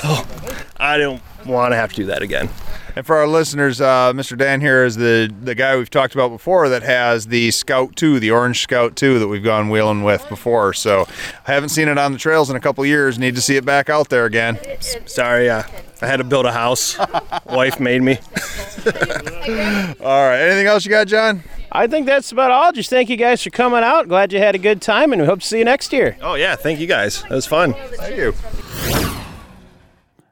I 0.76 0.96
don't 0.96 1.20
want 1.44 1.72
to 1.72 1.76
have 1.76 1.90
to 1.90 1.96
do 1.96 2.06
that 2.06 2.22
again. 2.22 2.48
And 2.96 3.04
for 3.04 3.16
our 3.16 3.26
listeners, 3.26 3.80
uh, 3.80 4.12
Mr. 4.12 4.38
Dan 4.38 4.60
here 4.60 4.84
is 4.84 4.94
the 4.94 5.32
the 5.42 5.56
guy 5.56 5.76
we've 5.76 5.90
talked 5.90 6.14
about 6.14 6.28
before 6.28 6.68
that 6.68 6.84
has 6.84 7.26
the 7.26 7.50
Scout 7.50 7.96
2, 7.96 8.20
the 8.20 8.30
Orange 8.30 8.60
Scout 8.60 8.94
2 8.94 9.18
that 9.18 9.26
we've 9.26 9.42
gone 9.42 9.68
wheeling 9.68 10.04
with 10.04 10.28
before. 10.28 10.72
So 10.72 11.08
I 11.48 11.52
haven't 11.52 11.70
seen 11.70 11.88
it 11.88 11.98
on 11.98 12.12
the 12.12 12.18
trails 12.18 12.48
in 12.50 12.54
a 12.56 12.60
couple 12.60 12.86
years. 12.86 13.18
Need 13.18 13.34
to 13.34 13.40
see 13.40 13.56
it 13.56 13.64
back 13.64 13.90
out 13.90 14.08
there 14.10 14.26
again. 14.26 14.58
Sorry, 14.80 15.50
uh, 15.50 15.64
I 16.00 16.06
had 16.06 16.18
to 16.18 16.24
build 16.24 16.46
a 16.46 16.52
house. 16.52 16.96
Wife 17.46 17.80
made 17.80 18.02
me. 18.02 18.18
All 18.86 20.28
right. 20.28 20.38
Anything 20.40 20.66
else 20.68 20.84
you 20.84 20.90
got, 20.90 21.08
John? 21.08 21.42
I 21.72 21.88
think 21.88 22.06
that's 22.06 22.30
about 22.30 22.52
all. 22.52 22.70
Just 22.70 22.88
thank 22.88 23.08
you 23.08 23.16
guys 23.16 23.42
for 23.42 23.50
coming 23.50 23.82
out. 23.82 24.06
Glad 24.06 24.32
you 24.32 24.38
had 24.38 24.54
a 24.54 24.58
good 24.58 24.80
time, 24.80 25.12
and 25.12 25.20
we 25.20 25.26
hope 25.26 25.40
to 25.40 25.46
see 25.46 25.58
you 25.58 25.64
next 25.64 25.92
year. 25.92 26.16
Oh 26.22 26.34
yeah, 26.34 26.54
thank 26.54 26.78
you 26.78 26.86
guys. 26.86 27.24
It 27.24 27.30
was 27.30 27.46
fun. 27.46 27.74
Thank 27.74 28.16
you. 28.16 28.32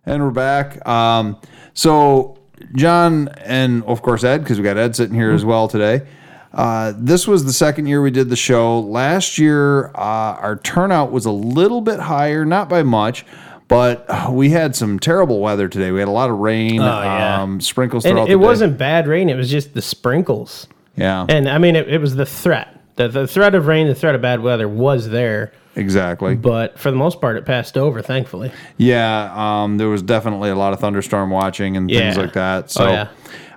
And 0.04 0.20
we're 0.20 0.30
back. 0.30 0.84
Um, 0.86 1.38
so, 1.74 2.36
John 2.74 3.28
and 3.44 3.84
of 3.84 4.02
course 4.02 4.24
Ed, 4.24 4.38
because 4.38 4.58
we 4.58 4.64
got 4.64 4.76
Ed 4.76 4.96
sitting 4.96 5.14
here 5.14 5.30
as 5.30 5.44
well 5.44 5.68
today. 5.68 6.06
Uh, 6.52 6.92
this 6.96 7.28
was 7.28 7.44
the 7.44 7.52
second 7.52 7.86
year 7.86 8.02
we 8.02 8.10
did 8.10 8.28
the 8.28 8.36
show. 8.36 8.80
Last 8.80 9.38
year, 9.38 9.86
uh, 9.94 10.36
our 10.40 10.56
turnout 10.56 11.12
was 11.12 11.24
a 11.24 11.30
little 11.30 11.80
bit 11.80 12.00
higher, 12.00 12.44
not 12.44 12.68
by 12.68 12.82
much, 12.82 13.24
but 13.68 14.32
we 14.32 14.50
had 14.50 14.74
some 14.74 14.98
terrible 14.98 15.38
weather 15.38 15.68
today. 15.68 15.92
We 15.92 16.00
had 16.00 16.08
a 16.08 16.12
lot 16.12 16.30
of 16.30 16.38
rain, 16.38 16.74
yeah. 16.74 17.40
um, 17.40 17.60
sprinkles 17.60 18.04
And 18.04 18.18
it 18.18 18.36
wasn't 18.36 18.76
bad 18.76 19.06
rain; 19.06 19.30
it 19.30 19.36
was 19.36 19.50
just 19.50 19.72
the 19.72 19.82
sprinkles. 19.82 20.66
Yeah, 20.96 21.24
And 21.28 21.48
I 21.48 21.58
mean, 21.58 21.76
it, 21.76 21.88
it 21.88 21.98
was 21.98 22.16
the 22.16 22.26
threat. 22.26 22.76
The, 22.96 23.08
the 23.08 23.26
threat 23.28 23.54
of 23.54 23.66
rain, 23.66 23.86
the 23.86 23.94
threat 23.94 24.16
of 24.16 24.20
bad 24.20 24.40
weather 24.40 24.68
was 24.68 25.08
there, 25.08 25.52
exactly. 25.76 26.34
but 26.34 26.78
for 26.78 26.90
the 26.90 26.96
most 26.96 27.20
part, 27.20 27.36
it 27.36 27.44
passed 27.44 27.76
over, 27.78 28.02
thankfully. 28.02 28.52
Yeah, 28.76 29.32
um, 29.34 29.78
there 29.78 29.88
was 29.88 30.02
definitely 30.02 30.50
a 30.50 30.54
lot 30.56 30.72
of 30.72 30.80
thunderstorm 30.80 31.30
watching 31.30 31.76
and 31.76 31.88
things 31.88 32.16
Yeah. 32.16 32.22
like 32.22 32.32
that. 32.34 32.64
Oh, 32.64 32.68
So, 32.68 32.88
yeah. 32.90 33.08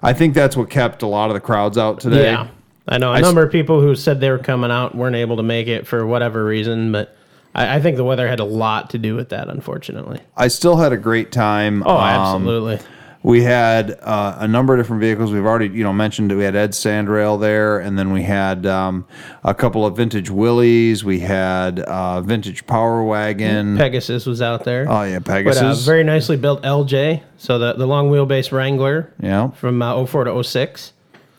I 0.04 0.14
think 0.14 0.34
that's 0.34 0.56
what 0.56 0.70
kept 0.70 1.02
a 1.02 1.08
lot 1.08 1.30
of 1.30 1.34
the 1.34 1.40
crowds 1.40 1.78
out 1.78 2.00
today. 2.00 2.32
Yeah. 2.32 2.48
I 2.88 2.98
know 3.00 3.10
a 3.12 3.16
I 3.16 3.20
s- 3.20 3.24
number 3.24 3.42
of 3.44 3.52
people 3.52 3.82
who 3.82 3.96
said 3.96 4.20
they 4.22 4.30
were 4.30 4.38
coming 4.38 4.70
out 4.72 4.94
weren't 4.94 5.16
able 5.16 5.38
to 5.38 5.44
make 5.44 5.68
it 5.68 5.88
for 5.88 6.06
whatever 6.06 6.46
reason, 6.46 6.92
but 6.92 7.18
I, 7.56 7.78
I 7.78 7.82
think 7.82 7.98
the 7.98 8.04
weather 8.04 8.28
had 8.28 8.40
a 8.40 8.44
lot 8.46 8.92
to 8.92 9.00
do 9.00 9.16
with 9.16 9.30
that, 9.30 9.48
unfortunately. 9.50 10.20
I 10.38 10.50
still 10.50 10.78
had 10.78 10.92
a 10.94 10.98
great 10.98 11.32
time. 11.32 11.82
Oh, 11.86 11.98
Um, 11.98 12.00
absolutely. 12.00 12.80
We 13.26 13.42
had 13.42 13.98
uh, 14.04 14.38
a 14.38 14.48
number 14.48 14.76
of 14.76 14.80
different 14.80 15.02
vehicles. 15.02 15.32
We've 15.32 15.48
already, 15.48 15.76
you 15.76 15.84
know, 15.84 15.92
mentioned 15.92 16.30
that 16.30 16.38
we 16.38 16.44
had 16.44 16.56
Ed 16.56 16.74
Sandrail 16.74 17.42
there, 17.42 17.80
and 17.80 17.98
then 17.98 18.14
we 18.14 18.22
had 18.22 18.68
um, 18.68 19.08
a 19.44 19.56
couple 19.56 19.84
of 19.84 19.98
vintage 19.98 20.30
Willys. 20.30 21.04
We 21.04 21.22
had 21.22 21.80
uh, 21.80 22.22
vintage 22.22 22.68
Power 22.68 23.04
Wagon. 23.04 23.78
Pegasus 23.78 24.28
was 24.28 24.44
out 24.44 24.64
there. 24.64 24.86
oh 24.88 25.02
yeah, 25.02 25.18
but 25.18 25.32
uh, 25.32 25.34
Pegasus. 25.38 25.86
very 25.88 26.04
nicely 26.04 26.38
built 26.38 26.62
LJ, 26.62 27.24
so 27.38 27.58
the, 27.58 27.74
the 27.74 27.88
long 27.88 28.12
wheelbase 28.12 28.52
Wrangler 28.52 29.12
yeah, 29.20 29.50
from 29.50 29.82
uh, 29.82 30.06
04 30.06 30.26
to 30.26 30.44
06. 30.44 30.94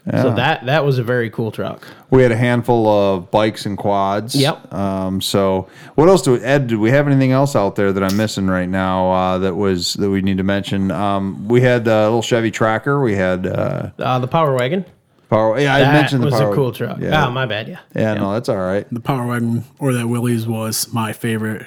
So 0.09 0.33
that 0.35 0.67
that 0.67 0.85
was 0.85 0.99
a 0.99 1.03
very 1.03 1.31
cool 1.31 1.51
truck. 1.51 1.85
We 2.11 2.23
had 2.23 2.31
a 2.31 2.37
handful 2.37 2.87
of 2.89 3.29
bikes 3.33 3.67
and 3.67 3.77
quads. 3.77 4.37
Yep. 4.37 4.73
Um, 4.73 5.21
so 5.21 5.69
what 5.97 6.09
else 6.09 6.23
do 6.23 6.41
Ed? 6.41 6.69
Did 6.69 6.79
we 6.79 6.91
have 6.91 7.09
anything 7.09 7.33
else 7.33 7.57
out 7.57 7.75
there 7.75 7.93
that 7.93 8.03
I'm 8.05 8.17
missing 8.17 8.47
right 8.47 8.69
now 8.69 9.11
uh, 9.11 9.39
that 9.39 9.57
was 9.57 9.95
that 9.95 10.09
we 10.09 10.23
need 10.23 10.37
to 10.37 10.45
mention? 10.45 10.93
Um, 10.93 11.49
we 11.49 11.61
had 11.61 11.89
a 11.89 12.05
little 12.05 12.23
Chevy 12.23 12.53
Tracker. 12.53 13.01
We 13.01 13.17
had 13.17 13.49
uh, 13.49 13.91
Uh, 13.99 14.19
the 14.21 14.29
Power 14.29 14.55
Wagon. 14.55 14.85
power. 15.29 15.59
Yeah, 15.59 15.75
I 15.75 15.93
mentioned 15.93 16.23
the 16.23 16.27
was 16.27 16.35
power. 16.35 16.53
a 16.53 16.55
cool 16.55 16.71
truck. 16.71 16.99
Yeah. 17.01 17.27
Oh, 17.27 17.33
my 17.33 17.47
bad. 17.47 17.67
Yeah. 17.67 17.81
yeah, 17.97 18.15
no, 18.15 18.33
that's 18.33 18.49
all 18.49 18.57
right. 18.59 18.87
The 18.93 19.01
Power 19.01 19.27
Wagon 19.27 19.65
or 19.81 19.93
that 19.93 20.07
Willys 20.07 20.47
was 20.47 20.93
my 20.93 21.13
favorite. 21.15 21.67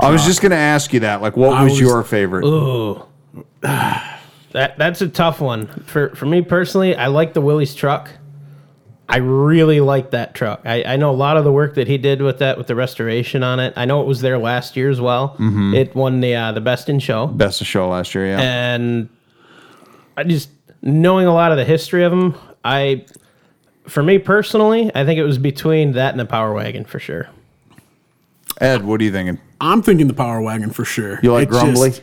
I 0.00 0.10
was 0.10 0.24
just 0.24 0.40
gonna 0.40 0.54
ask 0.54 0.90
you 0.94 1.00
that. 1.00 1.20
Like, 1.20 1.36
what 1.36 1.50
was, 1.62 1.72
was- 1.72 1.80
your 1.80 2.02
favorite? 2.02 2.46
Ooh. 2.46 3.02
that 4.54 4.78
that's 4.78 5.00
a 5.02 5.08
tough 5.08 5.40
one. 5.40 5.66
For 5.84 6.08
for 6.16 6.24
me 6.26 6.40
personally, 6.42 6.96
I 6.96 7.06
like 7.08 7.34
the 7.34 7.40
Willys 7.42 7.74
truck. 7.74 8.10
I 9.06 9.18
really 9.18 9.80
like 9.80 10.12
that 10.12 10.34
truck. 10.34 10.62
I, 10.64 10.82
I 10.82 10.96
know 10.96 11.10
a 11.10 11.12
lot 11.12 11.36
of 11.36 11.44
the 11.44 11.52
work 11.52 11.74
that 11.74 11.86
he 11.88 11.98
did 11.98 12.22
with 12.22 12.38
that 12.38 12.56
with 12.56 12.68
the 12.68 12.74
restoration 12.74 13.42
on 13.42 13.60
it. 13.60 13.74
I 13.76 13.84
know 13.84 14.00
it 14.00 14.06
was 14.06 14.22
there 14.22 14.38
last 14.38 14.76
year 14.78 14.88
as 14.88 14.98
well. 14.98 15.36
It 15.38 15.94
won 15.94 16.20
the 16.20 16.34
uh, 16.34 16.52
the 16.52 16.62
best 16.62 16.88
in 16.88 16.98
show. 17.00 17.26
Best 17.26 17.60
of 17.60 17.66
show 17.66 17.88
last 17.90 18.14
year. 18.14 18.28
Yeah. 18.28 18.40
and 18.40 19.10
I 20.16 20.24
just 20.24 20.48
knowing 20.80 21.26
a 21.26 21.34
lot 21.34 21.52
of 21.52 21.58
the 21.58 21.66
history 21.66 22.02
of 22.04 22.12
them, 22.12 22.34
I 22.64 23.04
for 23.86 24.02
me 24.02 24.18
personally, 24.18 24.90
I 24.94 25.04
think 25.04 25.18
it 25.18 25.24
was 25.24 25.36
between 25.36 25.92
that 25.92 26.12
and 26.12 26.18
the 26.20 26.24
Power 26.24 26.54
Wagon 26.54 26.86
for 26.86 26.98
sure. 26.98 27.28
Ed, 28.60 28.84
what 28.84 29.00
are 29.00 29.04
you 29.04 29.12
thinking? 29.12 29.38
I'm 29.60 29.82
thinking 29.82 30.06
the 30.06 30.14
Power 30.14 30.40
Wagon 30.40 30.70
for 30.70 30.84
sure. 30.86 31.20
You 31.22 31.32
like 31.32 31.48
It's 31.48 31.60
just- 31.60 31.64
Grumbly? 31.64 31.98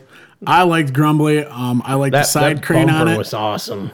I 0.45 0.63
liked 0.63 0.93
Grumbly. 0.93 1.45
Um, 1.45 1.82
I 1.86 1.95
liked 1.95 2.13
That 2.13 2.21
the 2.21 2.27
side 2.27 2.58
that 2.58 2.63
crane 2.63 2.89
on 2.89 2.89
it. 2.89 2.93
That 2.93 3.06
bumper 3.06 3.17
was 3.19 3.34
awesome. 3.34 3.91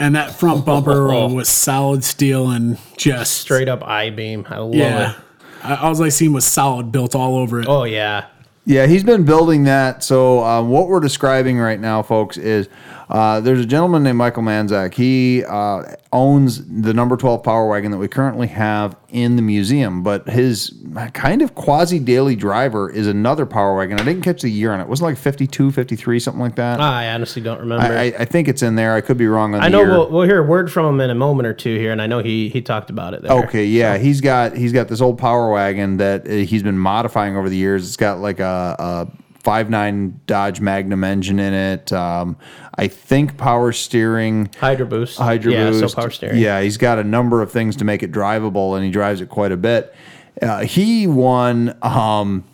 and 0.00 0.14
that 0.14 0.32
front 0.38 0.64
bumper 0.64 1.06
was 1.34 1.48
solid 1.48 2.04
steel 2.04 2.50
and 2.50 2.78
just 2.96 3.38
Straight 3.38 3.68
up 3.68 3.82
I 3.86 4.10
beam. 4.10 4.46
I 4.48 4.58
love 4.58 4.74
Yeah, 4.74 5.10
it. 5.12 5.16
I, 5.64 5.76
all 5.76 6.00
I 6.02 6.08
seen 6.10 6.32
was 6.32 6.46
solid 6.46 6.92
built 6.92 7.14
all 7.16 7.36
over 7.36 7.60
it. 7.60 7.66
Oh 7.68 7.84
yeah. 7.84 8.26
Yeah, 8.64 8.86
he's 8.86 9.02
been 9.02 9.24
building 9.24 9.64
that. 9.64 10.04
So 10.04 10.44
um, 10.44 10.68
what 10.68 10.88
we're 10.88 11.00
describing 11.00 11.58
right 11.58 11.80
now, 11.80 12.02
folks, 12.02 12.36
is 12.36 12.68
uh, 13.08 13.40
there's 13.40 13.60
a 13.60 13.66
gentleman 13.66 14.02
named 14.02 14.18
Michael 14.18 14.42
Manzak. 14.42 14.94
He 14.94 15.42
uh, 15.44 15.82
owns 16.12 16.66
the 16.82 16.92
number 16.92 17.16
12 17.16 17.42
Power 17.42 17.66
Wagon 17.66 17.90
that 17.90 17.98
we 17.98 18.06
currently 18.06 18.48
have 18.48 18.96
in 19.08 19.36
the 19.36 19.42
museum, 19.42 20.02
but 20.02 20.28
his 20.28 20.74
kind 21.14 21.40
of 21.40 21.54
quasi 21.54 21.98
daily 21.98 22.36
driver 22.36 22.90
is 22.90 23.06
another 23.06 23.46
Power 23.46 23.76
Wagon. 23.76 23.98
I 23.98 24.04
didn't 24.04 24.22
catch 24.22 24.42
the 24.42 24.50
year 24.50 24.72
on 24.72 24.80
it. 24.80 24.84
It 24.84 24.88
was 24.88 25.00
like 25.00 25.16
52, 25.16 25.72
53, 25.72 26.20
something 26.20 26.40
like 26.40 26.56
that. 26.56 26.80
I 26.80 27.08
honestly 27.14 27.40
don't 27.40 27.60
remember. 27.60 27.86
I, 27.86 27.96
I, 27.96 28.04
I 28.18 28.24
think 28.26 28.46
it's 28.46 28.62
in 28.62 28.74
there. 28.74 28.94
I 28.94 29.00
could 29.00 29.16
be 29.16 29.26
wrong 29.26 29.54
on 29.54 29.60
the 29.60 29.66
I 29.66 29.70
know 29.70 29.84
we'll, 29.84 30.10
we'll 30.10 30.22
hear 30.28 30.40
a 30.40 30.46
word 30.46 30.70
from 30.70 30.84
him 30.86 31.00
in 31.00 31.08
a 31.08 31.14
moment 31.14 31.46
or 31.46 31.54
two 31.54 31.78
here, 31.78 31.92
and 31.92 32.02
I 32.02 32.06
know 32.06 32.18
he 32.18 32.50
he 32.50 32.60
talked 32.60 32.90
about 32.90 33.14
it 33.14 33.22
there. 33.22 33.32
Okay, 33.44 33.64
yeah, 33.64 33.96
he's 33.96 34.20
got 34.20 34.54
he's 34.54 34.72
got 34.72 34.88
this 34.88 35.00
old 35.00 35.18
power 35.18 35.50
wagon 35.50 35.96
that 35.96 36.26
uh, 36.26 36.30
he's 36.30 36.62
been 36.62 36.78
modifying 36.78 37.36
over 37.36 37.48
the 37.48 37.56
years. 37.56 37.86
It's 37.86 37.96
got 37.96 38.18
like 38.18 38.40
a, 38.40 38.76
a 38.78 39.08
five 39.42 39.70
nine 39.70 40.20
Dodge 40.26 40.60
Magnum 40.60 41.04
engine 41.04 41.38
in 41.38 41.54
it. 41.54 41.92
Um, 41.92 42.36
I 42.76 42.88
think 42.88 43.36
power 43.36 43.72
steering, 43.72 44.50
Hydro 44.58 44.86
boost. 44.86 45.18
hydro 45.18 45.52
yeah, 45.52 45.70
boost. 45.70 45.90
so 45.94 46.00
power 46.00 46.10
steering. 46.10 46.38
Yeah, 46.38 46.60
he's 46.60 46.76
got 46.76 46.98
a 46.98 47.04
number 47.04 47.42
of 47.42 47.50
things 47.50 47.76
to 47.76 47.84
make 47.84 48.02
it 48.02 48.12
drivable, 48.12 48.76
and 48.76 48.84
he 48.84 48.90
drives 48.90 49.20
it 49.20 49.28
quite 49.28 49.52
a 49.52 49.56
bit. 49.56 49.94
Uh, 50.40 50.60
he 50.60 51.06
won 51.08 51.76
um, 51.82 52.44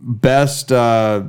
best 0.00 0.72
uh, 0.72 1.22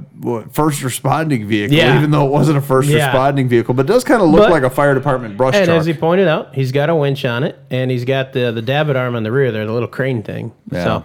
first 0.52 0.82
responding 0.84 1.48
vehicle, 1.48 1.76
Yeah. 1.78 1.98
even 1.98 2.12
though 2.12 2.26
it 2.26 2.32
wasn't 2.32 2.58
a 2.58 2.62
first 2.62 2.90
Yeah. 2.90 3.06
responding 3.06 3.48
vehicle, 3.48 3.74
but 3.74 3.86
it 3.86 3.92
does 3.92 4.04
kind 4.04 4.22
of 4.22 4.30
look 4.30 4.42
But- 4.42 4.52
like 4.52 4.64
a 4.64 4.70
fire 4.70 4.94
department 4.96 5.38
brush 5.38 5.56
And 5.56 5.66
truck. 5.66 5.80
as 5.80 5.86
he 5.86 5.94
pointed 5.94 6.28
out, 6.28 6.56
he's 6.56 6.72
got 6.72 6.90
a 6.90 6.96
winch 6.96 7.24
on 7.26 7.44
it, 7.44 7.58
and 7.70 7.92
he's 7.92 8.06
got 8.06 8.34
the 8.34 8.52
the 8.52 8.62
davit 8.62 8.96
arm 8.96 9.16
on 9.16 9.24
the 9.24 9.32
rear 9.32 9.52
there, 9.52 9.66
the 9.66 9.72
little 9.72 9.88
crane 9.88 10.24
thing. 10.24 10.52
Yeah. 10.72 10.84
So, 10.84 11.04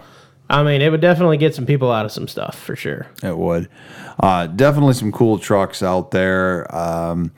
I 0.49 0.63
mean, 0.63 0.81
it 0.81 0.89
would 0.89 1.01
definitely 1.01 1.37
get 1.37 1.53
some 1.53 1.65
people 1.65 1.91
out 1.91 2.05
of 2.05 2.11
some 2.11 2.27
stuff 2.27 2.57
for 2.59 2.75
sure. 2.75 3.07
It 3.21 3.37
would. 3.37 3.69
Uh, 4.19 4.47
definitely 4.47 4.93
some 4.93 5.11
cool 5.11 5.37
trucks 5.37 5.83
out 5.83 6.11
there. 6.11 6.73
Um, 6.75 7.31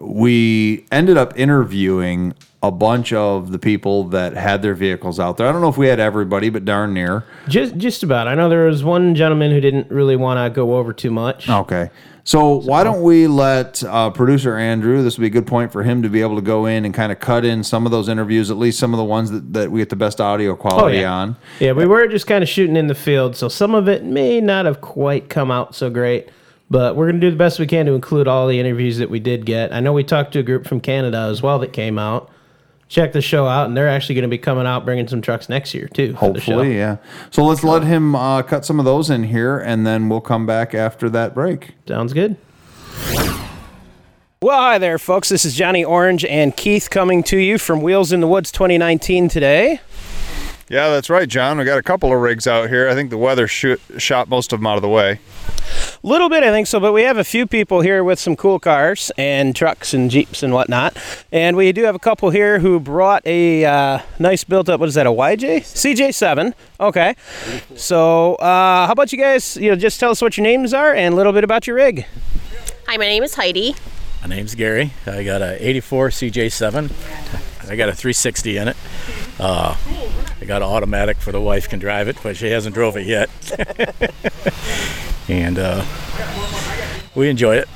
we 0.00 0.86
ended 0.90 1.16
up 1.16 1.38
interviewing 1.38 2.34
a 2.62 2.70
bunch 2.70 3.12
of 3.12 3.50
the 3.50 3.58
people 3.58 4.04
that 4.04 4.34
had 4.34 4.62
their 4.62 4.74
vehicles 4.74 5.18
out 5.18 5.36
there. 5.36 5.48
I 5.48 5.52
don't 5.52 5.60
know 5.60 5.68
if 5.68 5.76
we 5.76 5.88
had 5.88 5.98
everybody, 6.00 6.48
but 6.48 6.64
darn 6.64 6.94
near. 6.94 7.24
Just 7.48 7.76
just 7.76 8.02
about. 8.02 8.28
I 8.28 8.34
know 8.34 8.48
there 8.48 8.66
was 8.66 8.84
one 8.84 9.14
gentleman 9.14 9.50
who 9.50 9.60
didn't 9.60 9.90
really 9.90 10.16
want 10.16 10.38
to 10.38 10.54
go 10.54 10.76
over 10.76 10.92
too 10.92 11.10
much. 11.10 11.48
Okay. 11.48 11.90
So 12.24 12.54
why 12.60 12.84
don't 12.84 13.02
we 13.02 13.26
let 13.26 13.82
uh, 13.82 14.10
producer 14.10 14.56
Andrew? 14.56 15.02
This 15.02 15.18
would 15.18 15.22
be 15.22 15.26
a 15.26 15.30
good 15.30 15.46
point 15.46 15.72
for 15.72 15.82
him 15.82 16.02
to 16.02 16.08
be 16.08 16.20
able 16.22 16.36
to 16.36 16.42
go 16.42 16.66
in 16.66 16.84
and 16.84 16.94
kind 16.94 17.10
of 17.10 17.18
cut 17.18 17.44
in 17.44 17.64
some 17.64 17.84
of 17.84 17.90
those 17.90 18.08
interviews, 18.08 18.50
at 18.50 18.56
least 18.58 18.78
some 18.78 18.94
of 18.94 18.98
the 18.98 19.04
ones 19.04 19.30
that, 19.32 19.52
that 19.52 19.70
we 19.72 19.80
get 19.80 19.88
the 19.90 19.96
best 19.96 20.20
audio 20.20 20.54
quality 20.54 20.98
Oh, 20.98 21.00
yeah. 21.00 21.12
on. 21.12 21.36
Yeah, 21.58 21.72
we 21.72 21.84
were 21.84 22.06
just 22.06 22.28
kind 22.28 22.42
of 22.44 22.48
shooting 22.48 22.76
in 22.76 22.86
the 22.86 22.94
field, 22.94 23.34
so 23.34 23.48
some 23.48 23.74
of 23.74 23.88
it 23.88 24.04
may 24.04 24.40
not 24.40 24.66
have 24.66 24.80
quite 24.80 25.28
come 25.28 25.50
out 25.50 25.74
so 25.74 25.90
great. 25.90 26.28
But 26.70 26.96
we're 26.96 27.06
going 27.10 27.20
to 27.20 27.26
do 27.26 27.30
the 27.30 27.36
best 27.36 27.58
we 27.58 27.66
can 27.66 27.84
to 27.86 27.92
include 27.92 28.26
all 28.28 28.48
the 28.48 28.58
interviews 28.58 28.96
that 28.98 29.10
we 29.10 29.20
did 29.20 29.44
get. 29.44 29.74
I 29.74 29.80
know 29.80 29.92
we 29.92 30.04
talked 30.04 30.32
to 30.32 30.38
a 30.38 30.42
group 30.42 30.66
from 30.66 30.80
Canada 30.80 31.18
as 31.30 31.42
well 31.42 31.58
that 31.58 31.72
came 31.74 31.98
out. 31.98 32.30
Check 32.92 33.12
the 33.12 33.22
show 33.22 33.46
out, 33.46 33.68
and 33.68 33.74
they're 33.74 33.88
actually 33.88 34.16
going 34.16 34.24
to 34.24 34.28
be 34.28 34.36
coming 34.36 34.66
out 34.66 34.84
bringing 34.84 35.08
some 35.08 35.22
trucks 35.22 35.48
next 35.48 35.72
year 35.72 35.88
too. 35.88 36.14
for 36.14 36.30
the 36.30 36.42
show. 36.42 36.56
Hopefully, 36.56 36.76
yeah. 36.76 36.98
So 37.30 37.42
let's 37.42 37.64
let 37.64 37.84
him 37.84 38.14
uh, 38.14 38.42
cut 38.42 38.66
some 38.66 38.78
of 38.78 38.84
those 38.84 39.08
in 39.08 39.22
here, 39.22 39.58
and 39.58 39.86
then 39.86 40.10
we'll 40.10 40.20
come 40.20 40.44
back 40.44 40.74
after 40.74 41.08
that 41.08 41.34
break. 41.34 41.70
Sounds 41.88 42.12
good. 42.12 42.36
Well, 44.42 44.60
hi 44.60 44.76
there, 44.76 44.98
folks. 44.98 45.30
This 45.30 45.46
is 45.46 45.54
Johnny 45.54 45.82
Orange 45.82 46.26
and 46.26 46.54
Keith 46.54 46.90
coming 46.90 47.22
to 47.22 47.38
you 47.38 47.56
from 47.56 47.80
Wheels 47.80 48.12
in 48.12 48.20
the 48.20 48.26
Woods 48.26 48.52
2019 48.52 49.30
today. 49.30 49.80
Yeah, 50.72 50.88
that's 50.88 51.10
right, 51.10 51.28
John. 51.28 51.58
We 51.58 51.66
got 51.66 51.76
a 51.76 51.82
couple 51.82 52.10
of 52.14 52.18
rigs 52.18 52.46
out 52.46 52.70
here. 52.70 52.88
I 52.88 52.94
think 52.94 53.10
the 53.10 53.18
weather 53.18 53.46
shoot, 53.46 53.78
shot 53.98 54.30
most 54.30 54.54
of 54.54 54.60
them 54.60 54.66
out 54.66 54.76
of 54.76 54.82
the 54.82 54.88
way. 54.88 55.20
A 56.02 56.06
little 56.06 56.30
bit, 56.30 56.42
I 56.42 56.50
think 56.50 56.66
so, 56.66 56.80
but 56.80 56.94
we 56.94 57.02
have 57.02 57.18
a 57.18 57.24
few 57.24 57.46
people 57.46 57.82
here 57.82 58.02
with 58.02 58.18
some 58.18 58.36
cool 58.36 58.58
cars 58.58 59.12
and 59.18 59.54
trucks 59.54 59.92
and 59.92 60.10
jeeps 60.10 60.42
and 60.42 60.54
whatnot. 60.54 60.96
And 61.30 61.58
we 61.58 61.72
do 61.72 61.82
have 61.82 61.94
a 61.94 61.98
couple 61.98 62.30
here 62.30 62.58
who 62.58 62.80
brought 62.80 63.20
a 63.26 63.66
uh, 63.66 63.98
nice 64.18 64.44
built 64.44 64.70
up, 64.70 64.80
what 64.80 64.88
is 64.88 64.94
that, 64.94 65.06
a 65.06 65.10
YJ? 65.10 65.58
CJ7. 65.58 66.54
Okay. 66.80 67.16
So, 67.76 68.36
uh, 68.36 68.86
how 68.86 68.92
about 68.92 69.12
you 69.12 69.18
guys, 69.18 69.58
you 69.58 69.68
know, 69.68 69.76
just 69.76 70.00
tell 70.00 70.10
us 70.10 70.22
what 70.22 70.38
your 70.38 70.44
names 70.44 70.72
are 70.72 70.94
and 70.94 71.12
a 71.12 71.16
little 71.18 71.34
bit 71.34 71.44
about 71.44 71.66
your 71.66 71.76
rig. 71.76 72.06
Hi, 72.86 72.96
my 72.96 73.04
name 73.04 73.22
is 73.22 73.34
Heidi. 73.34 73.74
My 74.22 74.28
name's 74.28 74.54
Gary. 74.54 74.94
I 75.04 75.22
got 75.22 75.42
a 75.42 75.68
84 75.68 76.08
CJ7. 76.08 77.68
I 77.68 77.76
got 77.76 77.90
a 77.90 77.94
360 77.94 78.56
in 78.56 78.68
it. 78.68 78.76
Uh, 79.38 79.76
I 80.42 80.44
got 80.44 80.60
an 80.60 80.68
automatic 80.68 81.18
for 81.18 81.30
the 81.30 81.40
wife 81.40 81.68
can 81.68 81.78
drive 81.78 82.08
it, 82.08 82.16
but 82.20 82.36
she 82.36 82.50
hasn't 82.50 82.74
drove 82.74 82.96
it 82.96 83.06
yet. 83.06 83.30
and 85.28 85.56
uh, 85.56 85.84
we 87.14 87.28
enjoy 87.28 87.58
it. 87.58 87.68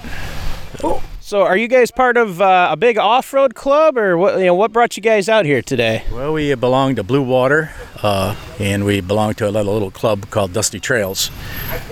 So, 1.20 1.42
are 1.42 1.56
you 1.56 1.68
guys 1.68 1.92
part 1.92 2.16
of 2.16 2.42
uh, 2.42 2.70
a 2.72 2.76
big 2.76 2.98
off 2.98 3.32
road 3.32 3.54
club 3.54 3.96
or 3.96 4.18
what, 4.18 4.40
you 4.40 4.46
know, 4.46 4.54
what 4.54 4.72
brought 4.72 4.96
you 4.96 5.00
guys 5.00 5.28
out 5.28 5.44
here 5.44 5.62
today? 5.62 6.02
Well, 6.10 6.32
we 6.32 6.52
belong 6.56 6.96
to 6.96 7.04
Blue 7.04 7.22
Water, 7.22 7.70
uh, 8.02 8.34
and 8.58 8.84
we 8.84 9.00
belong 9.00 9.34
to 9.34 9.48
a 9.48 9.50
little, 9.50 9.92
club 9.92 10.28
called 10.30 10.52
Dusty 10.52 10.80
Trails. 10.80 11.30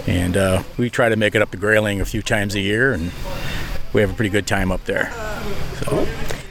And 0.08 0.36
uh, 0.36 0.64
we 0.76 0.90
try 0.90 1.08
to 1.08 1.14
make 1.14 1.36
it 1.36 1.42
up 1.42 1.52
to 1.52 1.56
Grayling 1.56 2.00
a 2.00 2.04
few 2.04 2.20
times 2.20 2.56
a 2.56 2.60
year, 2.60 2.92
and 2.92 3.12
we 3.92 4.00
have 4.00 4.10
a 4.10 4.14
pretty 4.14 4.30
good 4.30 4.48
time 4.48 4.72
up 4.72 4.84
there. 4.86 5.12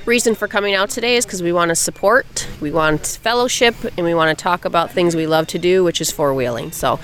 Reason 0.06 0.36
for 0.36 0.50
coming 0.50 0.76
out 0.76 0.90
today 0.90 1.16
is 1.16 1.26
because 1.26 1.42
we 1.42 1.54
want 1.54 1.70
to 1.70 1.76
support, 1.76 2.46
we 2.60 2.72
want 2.72 3.20
fellowship, 3.22 3.74
and 3.98 4.06
we 4.06 4.14
want 4.14 4.38
to 4.38 4.44
talk 4.44 4.66
about 4.66 4.92
things 4.92 5.16
we 5.16 5.26
love 5.26 5.48
to 5.48 5.58
do, 5.58 5.82
which 5.82 6.02
is 6.02 6.12
four 6.12 6.34
wheeling. 6.34 6.74
So 6.74 7.00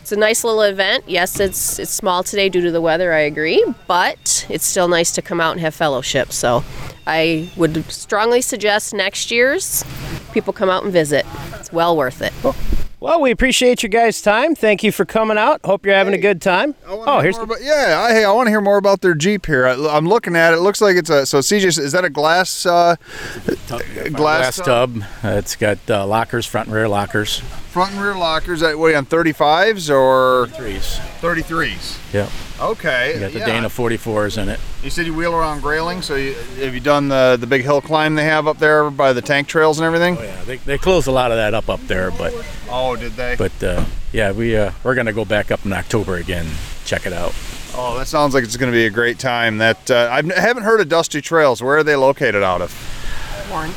it's 0.00 0.10
a 0.10 0.16
nice 0.16 0.42
little 0.42 0.62
event. 0.62 1.04
Yes, 1.06 1.38
it's 1.38 1.78
it's 1.78 1.90
small 1.90 2.22
today 2.22 2.48
due 2.48 2.62
to 2.62 2.70
the 2.70 2.80
weather. 2.80 3.12
I 3.12 3.20
agree, 3.20 3.62
but 3.86 4.46
it's 4.48 4.64
still 4.64 4.88
nice 4.88 5.12
to 5.12 5.22
come 5.22 5.38
out 5.38 5.52
and 5.52 5.60
have 5.60 5.74
fellowship. 5.74 6.32
So 6.32 6.64
I 7.06 7.50
would 7.58 7.84
strongly 7.92 8.40
suggest 8.40 8.94
next 8.94 9.30
year's 9.30 9.84
people 10.32 10.54
come 10.54 10.70
out 10.70 10.82
and 10.82 10.92
visit. 10.92 11.26
It's 11.54 11.72
well 11.74 11.94
worth 11.94 12.22
it. 12.22 12.32
Well, 13.00 13.20
we 13.20 13.30
appreciate 13.30 13.82
your 13.82 13.90
guys' 13.90 14.22
time. 14.22 14.54
Thank 14.54 14.82
you 14.82 14.90
for 14.90 15.04
coming 15.04 15.36
out. 15.36 15.60
Hope 15.64 15.84
you're 15.84 15.94
having 15.94 16.14
a 16.14 16.18
good 16.18 16.40
time. 16.40 16.74
Oh, 16.86 17.20
here's 17.20 17.36
More 17.36 17.44
about- 17.44 17.62
yeah, 17.62 18.00
I, 18.08 18.12
hey, 18.12 18.24
I 18.24 18.32
want 18.32 18.46
to 18.46 18.50
hear 18.50 18.62
more 18.62 18.78
about 18.78 19.02
their 19.02 19.14
Jeep 19.14 19.44
here. 19.46 19.66
I, 19.66 19.72
I'm 19.74 20.08
looking 20.08 20.34
at 20.36 20.54
it. 20.54 20.56
It 20.56 20.60
looks 20.60 20.80
like 20.80 20.96
it's 20.96 21.10
a 21.10 21.26
so 21.26 21.40
CJ. 21.40 21.78
Is 21.78 21.92
that 21.92 22.04
a 22.04 22.10
glass? 22.10 22.64
Uh, 22.64 22.96
glass, 23.66 24.08
Glass 24.10 24.56
tub. 24.56 25.02
Uh, 25.22 25.28
it's 25.28 25.54
got 25.56 25.78
uh, 25.90 26.06
lockers, 26.06 26.46
front 26.46 26.68
and 26.68 26.74
rear 26.76 26.88
lockers. 26.88 27.42
Front 27.74 27.92
and 27.92 28.00
rear 28.00 28.14
lockers. 28.16 28.60
That 28.60 28.78
what 28.78 28.86
are 28.86 28.90
you 28.92 28.96
on 28.96 29.04
35s 29.06 29.92
or 29.92 30.46
Threes. 30.46 30.98
33s? 31.20 31.98
Yep. 32.14 32.30
Okay. 32.60 33.14
You 33.14 33.20
got 33.20 33.32
the 33.32 33.38
yeah. 33.40 33.46
Dana 33.46 33.68
44s 33.68 34.40
in 34.40 34.48
it. 34.48 34.60
You 34.84 34.90
said 34.90 35.06
you 35.06 35.12
wheel 35.14 35.34
around 35.34 35.60
Grayling. 35.60 36.00
So 36.00 36.14
you, 36.14 36.34
have 36.34 36.72
you 36.72 36.78
done 36.80 37.08
the 37.08 37.36
the 37.38 37.48
big 37.48 37.62
hill 37.62 37.80
climb 37.80 38.14
they 38.14 38.24
have 38.24 38.46
up 38.46 38.58
there 38.58 38.88
by 38.90 39.12
the 39.12 39.20
tank 39.20 39.48
trails 39.48 39.80
and 39.80 39.84
everything? 39.86 40.16
Oh 40.16 40.22
yeah, 40.22 40.44
they, 40.44 40.56
they 40.58 40.78
closed 40.78 41.08
a 41.08 41.10
lot 41.10 41.32
of 41.32 41.36
that 41.36 41.52
up 41.52 41.68
up 41.68 41.80
there, 41.88 42.12
but 42.12 42.32
Oh, 42.70 42.94
did 42.94 43.12
they? 43.14 43.34
but 43.36 43.60
uh, 43.62 43.84
yeah, 44.12 44.30
we 44.30 44.56
uh, 44.56 44.70
we're 44.84 44.94
gonna 44.94 45.12
go 45.12 45.24
back 45.24 45.50
up 45.50 45.66
in 45.66 45.72
October 45.72 46.14
again, 46.14 46.46
check 46.84 47.06
it 47.06 47.12
out. 47.12 47.34
Oh, 47.76 47.98
that 47.98 48.06
sounds 48.06 48.34
like 48.34 48.44
it's 48.44 48.56
going 48.56 48.70
to 48.70 48.76
be 48.76 48.86
a 48.86 48.90
great 48.90 49.18
time. 49.18 49.58
That 49.58 49.90
uh, 49.90 50.08
I've- 50.08 50.32
I 50.32 50.38
haven't 50.38 50.62
heard 50.62 50.80
of 50.80 50.88
Dusty 50.88 51.20
Trails. 51.20 51.60
Where 51.60 51.78
are 51.78 51.82
they 51.82 51.96
located 51.96 52.44
out 52.44 52.62
of? 52.62 52.70
Warren. 53.50 53.72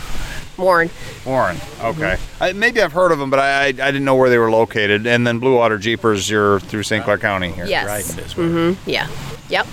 Warren. 0.57 0.89
Warren. 1.25 1.57
Okay. 1.81 2.17
I, 2.39 2.53
maybe 2.53 2.81
I've 2.81 2.93
heard 2.93 3.11
of 3.11 3.19
them, 3.19 3.29
but 3.29 3.39
I, 3.39 3.65
I 3.65 3.67
I 3.67 3.71
didn't 3.71 4.05
know 4.05 4.15
where 4.15 4.29
they 4.29 4.37
were 4.37 4.51
located. 4.51 5.05
And 5.05 5.25
then 5.25 5.39
Blue 5.39 5.55
Water 5.55 5.77
Jeepers, 5.77 6.29
you're 6.29 6.59
through 6.61 6.83
St. 6.83 7.03
Clair 7.03 7.17
County 7.17 7.51
here. 7.51 7.65
Yes. 7.65 8.15
Mm-hmm. 8.33 8.89
Yeah. 8.89 9.07
Yep. 9.49 9.67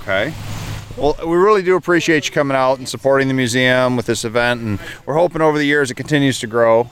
Okay. 0.00 0.34
Well, 0.96 1.16
we 1.26 1.36
really 1.36 1.62
do 1.62 1.74
appreciate 1.74 2.26
you 2.28 2.32
coming 2.32 2.56
out 2.56 2.78
and 2.78 2.88
supporting 2.88 3.26
the 3.26 3.34
museum 3.34 3.96
with 3.96 4.06
this 4.06 4.24
event, 4.24 4.60
and 4.60 4.78
we're 5.06 5.14
hoping 5.14 5.42
over 5.42 5.58
the 5.58 5.64
years 5.64 5.90
it 5.90 5.94
continues 5.94 6.38
to 6.38 6.46
grow. 6.46 6.88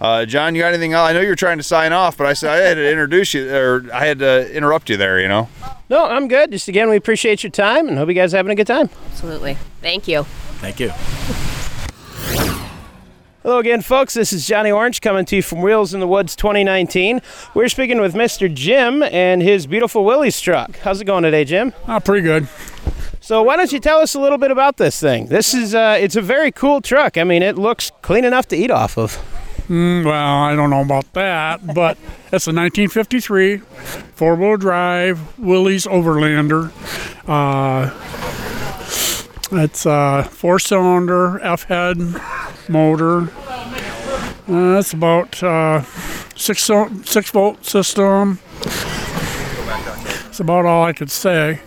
Uh, 0.00 0.24
John, 0.24 0.54
you 0.54 0.62
got 0.62 0.68
anything 0.68 0.94
else? 0.94 1.10
I 1.10 1.12
know 1.12 1.20
you 1.20 1.28
were 1.28 1.36
trying 1.36 1.58
to 1.58 1.62
sign 1.62 1.92
off, 1.92 2.16
but 2.16 2.26
I 2.26 2.32
said 2.32 2.50
I 2.50 2.56
had 2.66 2.74
to 2.74 2.90
introduce 2.90 3.34
you, 3.34 3.54
or 3.54 3.84
I 3.92 4.06
had 4.06 4.20
to 4.20 4.50
interrupt 4.54 4.88
you 4.88 4.96
there. 4.96 5.20
You 5.20 5.28
know. 5.28 5.48
No, 5.90 6.06
I'm 6.06 6.28
good. 6.28 6.50
Just 6.50 6.68
again, 6.68 6.88
we 6.88 6.96
appreciate 6.96 7.42
your 7.42 7.50
time 7.50 7.88
and 7.88 7.98
hope 7.98 8.08
you 8.08 8.14
guys 8.14 8.32
are 8.32 8.38
having 8.38 8.52
a 8.52 8.56
good 8.56 8.66
time. 8.66 8.88
Absolutely. 9.10 9.58
Thank 9.82 10.08
you. 10.08 10.22
Thank 10.62 10.80
you. 10.80 10.90
Hello 13.42 13.58
again, 13.58 13.82
folks. 13.82 14.14
This 14.14 14.32
is 14.32 14.46
Johnny 14.46 14.70
Orange 14.70 15.00
coming 15.00 15.24
to 15.24 15.34
you 15.34 15.42
from 15.42 15.62
Wheels 15.62 15.92
in 15.92 15.98
the 15.98 16.06
Woods 16.06 16.36
2019. 16.36 17.20
We're 17.54 17.68
speaking 17.68 18.00
with 18.00 18.14
Mr. 18.14 18.52
Jim 18.52 19.02
and 19.02 19.42
his 19.42 19.66
beautiful 19.66 20.04
Willys 20.04 20.40
truck. 20.40 20.76
How's 20.76 21.00
it 21.00 21.06
going 21.06 21.24
today, 21.24 21.44
Jim? 21.44 21.72
Uh, 21.88 21.98
pretty 21.98 22.22
good. 22.22 22.46
So 23.20 23.42
why 23.42 23.56
don't 23.56 23.72
you 23.72 23.80
tell 23.80 23.98
us 23.98 24.14
a 24.14 24.20
little 24.20 24.38
bit 24.38 24.52
about 24.52 24.76
this 24.76 25.00
thing? 25.00 25.26
This 25.26 25.54
is 25.54 25.74
uh, 25.74 25.96
it's 25.98 26.14
a 26.14 26.22
very 26.22 26.52
cool 26.52 26.80
truck. 26.80 27.18
I 27.18 27.24
mean, 27.24 27.42
it 27.42 27.58
looks 27.58 27.90
clean 28.00 28.24
enough 28.24 28.46
to 28.46 28.56
eat 28.56 28.70
off 28.70 28.96
of. 28.96 29.16
Mm, 29.66 30.04
well, 30.04 30.14
I 30.14 30.54
don't 30.54 30.70
know 30.70 30.82
about 30.82 31.12
that, 31.14 31.66
but 31.66 31.98
it's 32.32 32.46
a 32.46 32.54
1953 32.54 33.58
four-wheel 34.14 34.56
drive 34.56 35.36
Willys 35.36 35.84
Overlander. 35.86 36.70
Uh, 37.26 37.90
it's 39.52 39.86
a 39.86 40.28
four-cylinder 40.30 41.40
F-head 41.40 41.98
motor. 42.68 43.30
Uh, 44.48 44.78
it's 44.78 44.92
about 44.92 45.42
uh, 45.42 45.82
six 46.34 46.68
six 47.04 47.30
volt 47.30 47.64
system. 47.64 48.38
That's 50.24 50.40
about 50.40 50.64
all 50.64 50.84
I 50.84 50.92
could 50.92 51.10
say. 51.10 51.60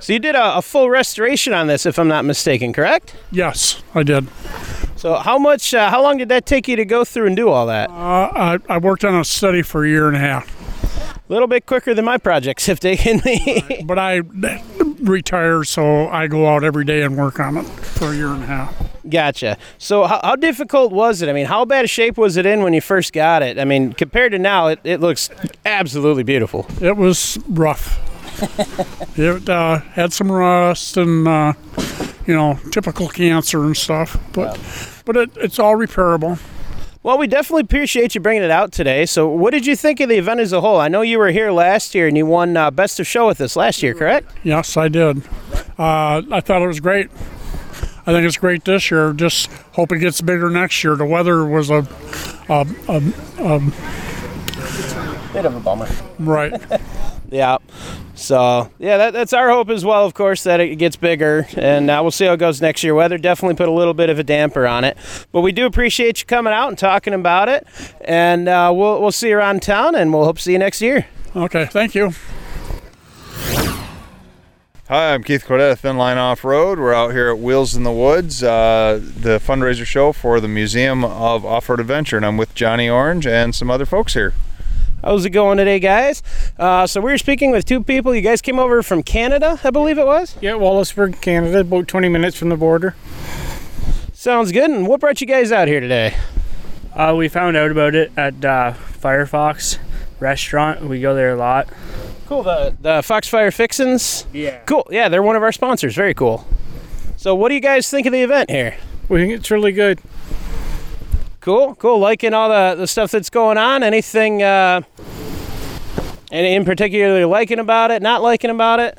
So 0.00 0.12
you 0.12 0.18
did 0.18 0.34
a, 0.34 0.58
a 0.58 0.62
full 0.62 0.90
restoration 0.90 1.52
on 1.52 1.66
this, 1.66 1.86
if 1.86 1.98
I'm 1.98 2.08
not 2.08 2.24
mistaken, 2.24 2.72
correct? 2.72 3.16
Yes, 3.30 3.82
I 3.94 4.02
did. 4.02 4.28
So 4.96 5.14
how 5.14 5.38
much? 5.38 5.74
Uh, 5.74 5.90
how 5.90 6.02
long 6.02 6.18
did 6.18 6.28
that 6.28 6.46
take 6.46 6.68
you 6.68 6.76
to 6.76 6.84
go 6.84 7.04
through 7.04 7.26
and 7.26 7.36
do 7.36 7.48
all 7.48 7.66
that? 7.66 7.90
Uh, 7.90 7.94
I, 7.94 8.58
I 8.68 8.78
worked 8.78 9.04
on 9.04 9.14
a 9.14 9.24
study 9.24 9.62
for 9.62 9.84
a 9.84 9.88
year 9.88 10.06
and 10.08 10.16
a 10.16 10.20
half. 10.20 10.48
A 11.16 11.32
little 11.32 11.48
bit 11.48 11.66
quicker 11.66 11.94
than 11.94 12.04
my 12.04 12.18
projects 12.18 12.66
have 12.66 12.78
taken 12.90 13.20
me. 13.24 13.82
But 13.84 13.98
I 13.98 14.20
retired, 15.02 15.66
so 15.66 16.08
I 16.08 16.26
go 16.26 16.48
out 16.48 16.64
every 16.64 16.84
day 16.84 17.02
and 17.02 17.16
work 17.16 17.40
on 17.40 17.56
it 17.56 17.64
for 17.64 18.12
a 18.12 18.16
year 18.16 18.28
and 18.28 18.42
a 18.42 18.46
half. 18.46 18.92
Gotcha. 19.08 19.58
So 19.78 20.04
how, 20.04 20.20
how 20.22 20.36
difficult 20.36 20.92
was 20.92 21.22
it? 21.22 21.28
I 21.28 21.32
mean, 21.32 21.46
how 21.46 21.64
bad 21.64 21.84
a 21.84 21.88
shape 21.88 22.16
was 22.16 22.36
it 22.36 22.46
in 22.46 22.62
when 22.62 22.72
you 22.72 22.80
first 22.80 23.12
got 23.12 23.42
it? 23.42 23.58
I 23.58 23.64
mean, 23.64 23.92
compared 23.92 24.32
to 24.32 24.38
now, 24.38 24.68
it, 24.68 24.80
it 24.84 25.00
looks 25.00 25.28
absolutely 25.64 26.22
beautiful. 26.22 26.66
It 26.80 26.96
was 26.96 27.38
rough. 27.48 27.98
it 29.18 29.48
uh, 29.48 29.78
had 29.78 30.12
some 30.12 30.30
rust 30.30 30.96
and 30.96 31.28
uh, 31.28 31.52
you 32.26 32.34
know 32.34 32.58
typical 32.70 33.08
cancer 33.08 33.62
and 33.64 33.76
stuff, 33.76 34.16
but 34.32 34.58
but 35.04 35.16
it, 35.16 35.30
it's 35.36 35.58
all 35.58 35.76
repairable. 35.76 36.38
Well, 37.04 37.18
we 37.18 37.26
definitely 37.26 37.62
appreciate 37.62 38.14
you 38.14 38.20
bringing 38.20 38.44
it 38.44 38.50
out 38.52 38.70
today. 38.70 39.06
So, 39.06 39.28
what 39.28 39.50
did 39.50 39.66
you 39.66 39.74
think 39.74 39.98
of 39.98 40.08
the 40.08 40.18
event 40.18 40.38
as 40.38 40.52
a 40.52 40.60
whole? 40.60 40.78
I 40.78 40.86
know 40.86 41.02
you 41.02 41.18
were 41.18 41.30
here 41.30 41.50
last 41.50 41.96
year 41.96 42.06
and 42.06 42.16
you 42.16 42.26
won 42.26 42.56
uh, 42.56 42.70
Best 42.70 43.00
of 43.00 43.08
Show 43.08 43.26
with 43.26 43.40
us 43.40 43.56
last 43.56 43.82
year, 43.82 43.92
correct? 43.92 44.30
Yes, 44.44 44.76
I 44.76 44.86
did. 44.86 45.18
Uh, 45.76 46.22
I 46.30 46.40
thought 46.40 46.62
it 46.62 46.68
was 46.68 46.78
great. 46.78 47.10
I 48.06 48.12
think 48.12 48.24
it's 48.24 48.36
great 48.36 48.64
this 48.64 48.88
year. 48.90 49.12
Just 49.12 49.50
hope 49.72 49.90
it 49.90 49.98
gets 49.98 50.20
bigger 50.20 50.48
next 50.48 50.84
year. 50.84 50.94
The 50.94 51.04
weather 51.04 51.44
was 51.44 51.70
a, 51.70 51.86
a, 52.48 52.66
a, 52.88 53.02
a 53.38 53.58
Bit 55.32 55.46
of 55.46 55.56
a 55.56 55.60
bummer. 55.60 55.88
right. 56.18 56.52
Yeah. 57.32 57.56
So, 58.14 58.70
yeah, 58.78 58.98
that, 58.98 59.14
that's 59.14 59.32
our 59.32 59.48
hope 59.48 59.70
as 59.70 59.86
well, 59.86 60.04
of 60.04 60.12
course, 60.12 60.42
that 60.42 60.60
it 60.60 60.76
gets 60.76 60.96
bigger. 60.96 61.46
And 61.56 61.88
uh, 61.90 62.00
we'll 62.02 62.10
see 62.10 62.26
how 62.26 62.34
it 62.34 62.36
goes 62.36 62.60
next 62.60 62.84
year. 62.84 62.94
Weather 62.94 63.16
definitely 63.16 63.54
put 63.54 63.70
a 63.70 63.72
little 63.72 63.94
bit 63.94 64.10
of 64.10 64.18
a 64.18 64.22
damper 64.22 64.66
on 64.66 64.84
it. 64.84 64.98
But 65.32 65.40
we 65.40 65.50
do 65.50 65.64
appreciate 65.64 66.20
you 66.20 66.26
coming 66.26 66.52
out 66.52 66.68
and 66.68 66.76
talking 66.76 67.14
about 67.14 67.48
it. 67.48 67.66
And 68.02 68.50
uh, 68.50 68.70
we'll, 68.76 69.00
we'll 69.00 69.12
see 69.12 69.30
you 69.30 69.38
around 69.38 69.62
town 69.62 69.94
and 69.94 70.12
we'll 70.12 70.26
hope 70.26 70.36
to 70.36 70.42
see 70.42 70.52
you 70.52 70.58
next 70.58 70.82
year. 70.82 71.06
Okay, 71.34 71.64
thank 71.64 71.94
you. 71.94 72.12
Hi, 74.88 75.14
I'm 75.14 75.22
Keith 75.24 75.46
Cordetta, 75.46 75.78
Thin 75.78 75.96
Line 75.96 76.18
Off 76.18 76.44
Road. 76.44 76.78
We're 76.78 76.92
out 76.92 77.12
here 77.12 77.30
at 77.30 77.38
Wheels 77.38 77.74
in 77.74 77.82
the 77.82 77.92
Woods, 77.92 78.42
uh, 78.42 79.00
the 79.00 79.38
fundraiser 79.38 79.86
show 79.86 80.12
for 80.12 80.38
the 80.38 80.48
Museum 80.48 81.02
of 81.02 81.46
Off 81.46 81.70
Road 81.70 81.80
Adventure, 81.80 82.18
and 82.18 82.26
I'm 82.26 82.36
with 82.36 82.54
Johnny 82.54 82.90
Orange 82.90 83.26
and 83.26 83.54
some 83.54 83.70
other 83.70 83.86
folks 83.86 84.12
here. 84.12 84.34
How's 85.02 85.24
it 85.24 85.30
going 85.30 85.58
today, 85.58 85.80
guys? 85.80 86.22
Uh, 86.56 86.86
so, 86.86 87.00
we 87.00 87.10
were 87.10 87.18
speaking 87.18 87.50
with 87.50 87.64
two 87.64 87.82
people. 87.82 88.14
You 88.14 88.20
guys 88.20 88.40
came 88.40 88.60
over 88.60 88.84
from 88.84 89.02
Canada, 89.02 89.58
I 89.64 89.70
believe 89.70 89.98
it 89.98 90.06
was? 90.06 90.36
Yeah, 90.40 90.52
Wallaceburg, 90.52 91.20
Canada, 91.20 91.60
about 91.60 91.88
20 91.88 92.08
minutes 92.08 92.36
from 92.36 92.50
the 92.50 92.56
border. 92.56 92.94
Sounds 94.12 94.52
good. 94.52 94.70
And 94.70 94.86
what 94.86 95.00
brought 95.00 95.20
you 95.20 95.26
guys 95.26 95.50
out 95.50 95.66
here 95.66 95.80
today? 95.80 96.14
Uh, 96.94 97.14
we 97.18 97.26
found 97.26 97.56
out 97.56 97.72
about 97.72 97.96
it 97.96 98.12
at 98.16 98.44
uh, 98.44 98.74
Firefox 98.74 99.78
restaurant. 100.20 100.82
We 100.82 101.00
go 101.00 101.16
there 101.16 101.32
a 101.32 101.36
lot. 101.36 101.68
Cool. 102.26 102.44
The, 102.44 102.76
the 102.80 103.02
Foxfire 103.02 103.50
Fixins? 103.50 104.26
Yeah. 104.32 104.58
Cool. 104.66 104.86
Yeah, 104.88 105.08
they're 105.08 105.22
one 105.22 105.34
of 105.34 105.42
our 105.42 105.50
sponsors. 105.50 105.96
Very 105.96 106.14
cool. 106.14 106.46
So, 107.16 107.34
what 107.34 107.48
do 107.48 107.56
you 107.56 107.60
guys 107.60 107.90
think 107.90 108.06
of 108.06 108.12
the 108.12 108.22
event 108.22 108.50
here? 108.50 108.76
We 109.08 109.20
think 109.20 109.32
it's 109.32 109.50
really 109.50 109.72
good. 109.72 110.00
Cool, 111.42 111.74
cool. 111.74 111.98
Liking 111.98 112.34
all 112.34 112.48
the, 112.48 112.76
the 112.76 112.86
stuff 112.86 113.10
that's 113.10 113.28
going 113.28 113.58
on. 113.58 113.82
Anything 113.82 114.44
uh, 114.44 114.82
any 116.30 116.54
in 116.54 116.64
particular 116.64 117.26
liking 117.26 117.58
about 117.58 117.90
it, 117.90 118.00
not 118.00 118.22
liking 118.22 118.48
about 118.48 118.78
it? 118.78 118.96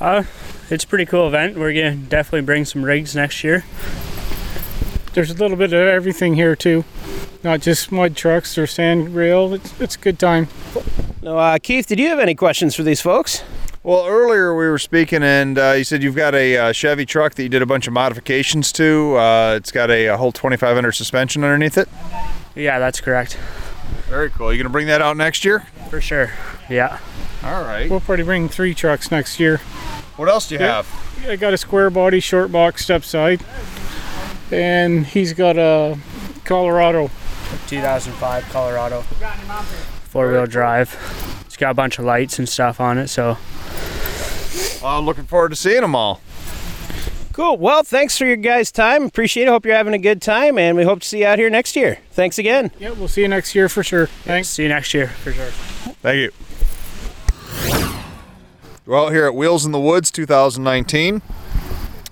Uh, 0.00 0.24
it's 0.70 0.84
a 0.84 0.86
pretty 0.86 1.04
cool 1.04 1.28
event. 1.28 1.58
We're 1.58 1.74
gonna 1.74 1.96
definitely 1.96 2.46
bring 2.46 2.64
some 2.64 2.82
rigs 2.82 3.14
next 3.14 3.44
year. 3.44 3.66
There's 5.12 5.30
a 5.30 5.34
little 5.34 5.58
bit 5.58 5.74
of 5.74 5.86
everything 5.86 6.34
here 6.34 6.56
too, 6.56 6.82
not 7.44 7.60
just 7.60 7.92
mud 7.92 8.16
trucks 8.16 8.56
or 8.56 8.66
sand 8.66 9.14
rail. 9.14 9.52
It's 9.52 9.78
it's 9.78 9.96
a 9.96 9.98
good 9.98 10.18
time. 10.18 10.48
No, 11.20 11.36
uh, 11.36 11.58
Keith, 11.58 11.86
did 11.86 11.98
you 11.98 12.08
have 12.08 12.20
any 12.20 12.34
questions 12.34 12.74
for 12.74 12.84
these 12.84 13.02
folks? 13.02 13.44
Well, 13.82 14.06
earlier 14.06 14.54
we 14.54 14.68
were 14.68 14.78
speaking, 14.78 15.22
and 15.22 15.58
uh, 15.58 15.72
you 15.72 15.84
said 15.84 16.02
you've 16.02 16.14
got 16.16 16.34
a 16.34 16.56
uh, 16.56 16.72
Chevy 16.72 17.06
truck 17.06 17.34
that 17.36 17.42
you 17.42 17.48
did 17.48 17.62
a 17.62 17.66
bunch 17.66 17.86
of 17.86 17.94
modifications 17.94 18.72
to. 18.72 19.16
Uh, 19.16 19.54
it's 19.56 19.72
got 19.72 19.90
a, 19.90 20.06
a 20.08 20.16
whole 20.18 20.32
2500 20.32 20.92
suspension 20.92 21.42
underneath 21.42 21.78
it. 21.78 21.88
Yeah, 22.54 22.78
that's 22.78 23.00
correct. 23.00 23.38
Very 24.08 24.28
cool. 24.30 24.52
You 24.52 24.58
gonna 24.62 24.68
bring 24.70 24.86
that 24.88 25.00
out 25.00 25.16
next 25.16 25.46
year? 25.46 25.60
For 25.88 26.00
sure. 26.02 26.30
Yeah. 26.68 26.98
All 27.42 27.62
right. 27.62 27.88
We'll 27.88 28.00
probably 28.00 28.24
bring 28.24 28.50
three 28.50 28.74
trucks 28.74 29.10
next 29.10 29.40
year. 29.40 29.58
What 30.16 30.28
else 30.28 30.48
do 30.48 30.56
you 30.56 30.60
Yeah. 30.60 30.82
have? 30.82 31.26
I 31.26 31.36
got 31.36 31.54
a 31.54 31.58
square 31.58 31.88
body 31.88 32.20
short 32.20 32.52
box 32.52 32.82
step 32.84 33.02
side, 33.02 33.40
and 34.50 35.06
he's 35.06 35.32
got 35.32 35.56
a 35.56 35.96
Colorado, 36.44 37.10
2005 37.68 38.44
Colorado, 38.50 39.00
four 40.10 40.30
wheel 40.30 40.46
drive. 40.46 40.90
It's 41.60 41.66
got 41.66 41.72
a 41.72 41.74
bunch 41.74 41.98
of 41.98 42.06
lights 42.06 42.38
and 42.38 42.48
stuff 42.48 42.80
on 42.80 42.96
it, 42.96 43.08
so 43.08 43.36
Well, 44.82 44.98
I'm 44.98 45.04
looking 45.04 45.24
forward 45.26 45.50
to 45.50 45.56
seeing 45.56 45.82
them 45.82 45.94
all. 45.94 46.22
Cool. 47.34 47.58
Well, 47.58 47.82
thanks 47.82 48.16
for 48.16 48.24
your 48.24 48.36
guys' 48.36 48.72
time. 48.72 49.04
Appreciate 49.04 49.46
it. 49.46 49.50
Hope 49.50 49.66
you're 49.66 49.76
having 49.76 49.92
a 49.92 49.98
good 49.98 50.22
time, 50.22 50.56
and 50.56 50.74
we 50.74 50.84
hope 50.84 51.00
to 51.00 51.06
see 51.06 51.18
you 51.18 51.26
out 51.26 51.38
here 51.38 51.50
next 51.50 51.76
year. 51.76 51.98
Thanks 52.12 52.38
again. 52.38 52.70
yeah, 52.78 52.92
we'll 52.92 53.08
see 53.08 53.20
you 53.20 53.28
next 53.28 53.54
year 53.54 53.68
for 53.68 53.82
sure. 53.82 54.06
Thanks. 54.06 54.48
See 54.48 54.62
you 54.62 54.70
next 54.70 54.94
year 54.94 55.08
for 55.08 55.32
sure. 55.34 55.50
Thank 56.00 56.16
you. 56.16 56.30
We're 58.86 58.98
out 58.98 59.12
here 59.12 59.26
at 59.26 59.34
Wheels 59.34 59.66
in 59.66 59.72
the 59.72 59.78
Woods 59.78 60.10
2019. 60.10 61.20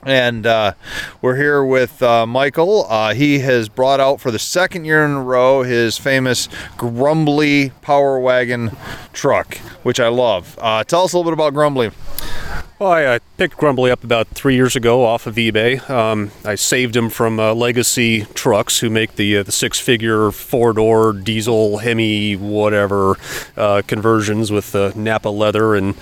And 0.08 0.46
uh, 0.46 0.72
we're 1.20 1.36
here 1.36 1.62
with 1.62 2.02
uh, 2.02 2.24
Michael. 2.24 2.86
Uh, 2.88 3.12
he 3.12 3.40
has 3.40 3.68
brought 3.68 4.00
out 4.00 4.22
for 4.22 4.30
the 4.30 4.38
second 4.38 4.86
year 4.86 5.04
in 5.04 5.10
a 5.10 5.22
row 5.22 5.64
his 5.64 5.98
famous 5.98 6.48
Grumbly 6.78 7.72
Power 7.82 8.18
Wagon 8.18 8.74
truck, 9.12 9.58
which 9.82 10.00
I 10.00 10.08
love. 10.08 10.58
Uh, 10.62 10.82
tell 10.82 11.04
us 11.04 11.12
a 11.12 11.18
little 11.18 11.30
bit 11.30 11.34
about 11.34 11.52
Grumbly. 11.52 11.90
Well, 12.78 12.92
I, 12.92 13.14
I 13.14 13.18
picked 13.36 13.56
Grumbly 13.56 13.90
up 13.90 14.04
about 14.04 14.28
three 14.28 14.54
years 14.54 14.76
ago 14.76 15.04
off 15.04 15.26
of 15.26 15.34
eBay. 15.34 15.90
Um, 15.90 16.30
I 16.44 16.54
saved 16.54 16.94
him 16.94 17.10
from 17.10 17.40
uh, 17.40 17.52
Legacy 17.52 18.26
Trucks, 18.34 18.78
who 18.78 18.88
make 18.88 19.16
the 19.16 19.38
uh, 19.38 19.42
the 19.42 19.50
six-figure 19.50 20.30
four-door 20.30 21.12
diesel 21.12 21.78
Hemi 21.78 22.36
whatever 22.36 23.16
uh, 23.56 23.82
conversions 23.84 24.52
with 24.52 24.76
uh, 24.76 24.92
Napa 24.94 25.28
leather 25.28 25.74
and 25.74 25.96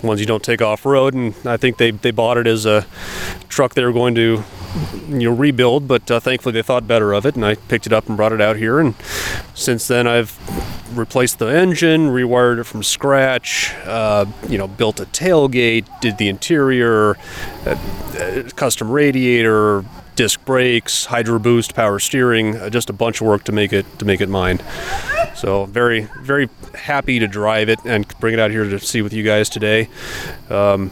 ones 0.00 0.20
you 0.20 0.26
don't 0.26 0.44
take 0.44 0.62
off 0.62 0.86
road. 0.86 1.12
And 1.12 1.34
I 1.44 1.56
think 1.56 1.78
they 1.78 1.90
they 1.90 2.12
bought 2.12 2.36
it 2.36 2.46
as 2.46 2.66
a 2.66 2.86
truck 3.48 3.74
they 3.74 3.84
were 3.84 3.92
going 3.92 4.14
to 4.14 4.44
you 5.08 5.28
know 5.28 5.34
rebuild, 5.34 5.88
but 5.88 6.08
uh, 6.08 6.20
thankfully 6.20 6.52
they 6.52 6.62
thought 6.62 6.86
better 6.86 7.12
of 7.12 7.26
it, 7.26 7.34
and 7.34 7.44
I 7.44 7.56
picked 7.56 7.86
it 7.88 7.92
up 7.92 8.06
and 8.06 8.16
brought 8.16 8.32
it 8.32 8.40
out 8.40 8.54
here. 8.54 8.78
And 8.78 8.94
since 9.54 9.88
then, 9.88 10.06
I've 10.06 10.38
replaced 10.96 11.38
the 11.38 11.46
engine, 11.46 12.08
rewired 12.08 12.58
it 12.58 12.64
from 12.64 12.82
scratch, 12.82 13.74
uh, 13.84 14.26
you 14.48 14.58
know, 14.58 14.68
built 14.68 15.00
a 15.00 15.04
tailgate, 15.06 15.86
did 16.00 16.18
the 16.18 16.28
interior, 16.28 17.16
uh, 17.66 17.76
uh, 18.18 18.48
custom 18.56 18.90
radiator, 18.90 19.84
disc 20.16 20.44
brakes, 20.44 21.06
hydro 21.06 21.38
boost, 21.38 21.74
power 21.74 21.98
steering, 21.98 22.56
uh, 22.56 22.70
just 22.70 22.90
a 22.90 22.92
bunch 22.92 23.20
of 23.20 23.26
work 23.26 23.44
to 23.44 23.52
make 23.52 23.72
it 23.72 23.86
to 23.98 24.04
make 24.04 24.20
it 24.20 24.28
mine. 24.28 24.60
So 25.34 25.64
very 25.66 26.08
very 26.20 26.48
happy 26.74 27.18
to 27.18 27.26
drive 27.26 27.68
it 27.68 27.78
and 27.84 28.06
bring 28.20 28.34
it 28.34 28.40
out 28.40 28.50
here 28.50 28.64
to 28.64 28.78
see 28.78 29.02
with 29.02 29.12
you 29.12 29.22
guys 29.22 29.48
today. 29.48 29.88
Um, 30.50 30.90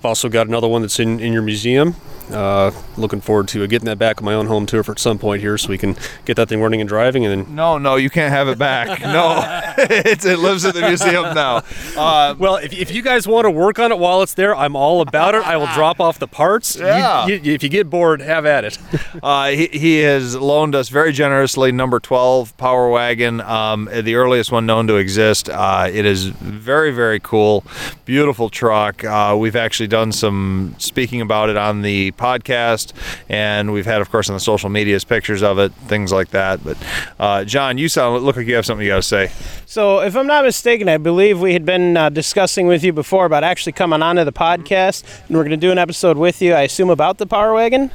I've 0.00 0.04
also 0.04 0.28
got 0.28 0.46
another 0.46 0.68
one 0.68 0.82
that's 0.82 0.98
in, 0.98 1.20
in 1.20 1.32
your 1.32 1.42
museum. 1.42 1.94
Uh, 2.32 2.70
looking 2.96 3.20
forward 3.20 3.48
to 3.48 3.66
getting 3.66 3.86
that 3.86 3.98
back 3.98 4.18
on 4.20 4.24
my 4.24 4.34
own 4.34 4.46
home 4.46 4.66
turf 4.66 4.88
at 4.88 4.98
some 4.98 5.18
point 5.18 5.40
here, 5.42 5.56
so 5.58 5.68
we 5.68 5.78
can 5.78 5.96
get 6.24 6.36
that 6.36 6.48
thing 6.48 6.60
running 6.60 6.80
and 6.80 6.88
driving, 6.88 7.24
and 7.26 7.46
then 7.46 7.54
No, 7.54 7.78
no, 7.78 7.96
you 7.96 8.10
can't 8.10 8.32
have 8.32 8.48
it 8.48 8.58
back. 8.58 9.00
No, 9.10 9.40
it's, 9.78 10.24
it 10.24 10.38
lives 10.38 10.64
in 10.64 10.72
the 10.72 10.82
museum 10.82 11.34
now. 11.34 11.62
Uh, 11.96 12.34
well, 12.38 12.56
if, 12.56 12.72
if 12.72 12.90
you 12.92 13.02
guys 13.02 13.26
want 13.26 13.44
to 13.44 13.50
work 13.50 13.78
on 13.78 13.90
it 13.92 13.98
while 13.98 14.22
it's 14.22 14.34
there, 14.34 14.54
I'm 14.54 14.76
all 14.76 15.00
about 15.00 15.34
it. 15.34 15.42
I 15.44 15.56
will 15.56 15.66
drop 15.74 16.00
off 16.00 16.18
the 16.18 16.28
parts. 16.28 16.76
You- 16.76 16.84
Yeah. 16.86 17.26
you- 17.26 17.40
if 17.54 17.62
you 17.62 17.68
get 17.68 17.90
bored, 17.90 18.20
have 18.20 18.46
at 18.46 18.64
it. 18.64 18.78
Uh, 19.22 19.48
he, 19.50 19.66
he 19.66 19.98
has 19.98 20.36
loaned 20.36 20.74
us 20.74 20.88
very 20.88 21.12
generously 21.12 21.72
number 21.72 21.98
12 21.98 22.56
Power 22.56 22.88
Wagon, 22.88 23.40
um, 23.40 23.88
the 23.92 24.14
earliest 24.14 24.52
one 24.52 24.64
known 24.66 24.86
to 24.86 24.96
exist. 24.96 25.48
Uh, 25.50 25.88
it 25.92 26.06
is 26.06 26.26
very, 26.26 26.90
very 26.92 27.18
cool. 27.20 27.64
Beautiful 28.04 28.48
truck. 28.48 29.02
Uh, 29.04 29.36
we've 29.38 29.56
actually 29.56 29.88
done 29.88 30.12
some 30.12 30.74
speaking 30.78 31.20
about 31.20 31.50
it 31.50 31.56
on 31.56 31.82
the 31.82 32.12
podcast, 32.20 32.92
and 33.28 33.72
we've 33.72 33.86
had, 33.86 34.00
of 34.00 34.10
course, 34.10 34.28
on 34.28 34.34
the 34.34 34.40
social 34.40 34.68
medias 34.68 35.04
pictures 35.04 35.42
of 35.42 35.58
it, 35.58 35.72
things 35.88 36.12
like 36.12 36.30
that. 36.30 36.62
But, 36.62 36.76
uh, 37.18 37.44
John, 37.44 37.78
you 37.78 37.88
sound 37.88 38.22
look 38.22 38.36
like 38.36 38.46
you 38.46 38.54
have 38.54 38.66
something 38.66 38.84
you 38.84 38.92
got 38.92 38.96
to 38.96 39.02
say. 39.02 39.32
So, 39.66 40.00
if 40.00 40.14
I'm 40.16 40.26
not 40.26 40.44
mistaken, 40.44 40.88
I 40.88 40.98
believe 40.98 41.40
we 41.40 41.52
had 41.54 41.64
been 41.64 41.96
uh, 41.96 42.10
discussing 42.10 42.66
with 42.66 42.84
you 42.84 42.92
before 42.92 43.24
about 43.24 43.42
actually 43.42 43.72
coming 43.72 44.02
onto 44.02 44.24
the 44.24 44.32
podcast, 44.32 45.04
and 45.26 45.36
we're 45.36 45.44
going 45.44 45.50
to 45.50 45.56
do 45.56 45.72
an 45.72 45.78
episode 45.78 46.16
with 46.16 46.42
you. 46.42 46.52
I 46.52 46.62
assume 46.62 46.90
about 46.90 47.18
the 47.18 47.26
Power 47.26 47.54
Wagon. 47.54 47.90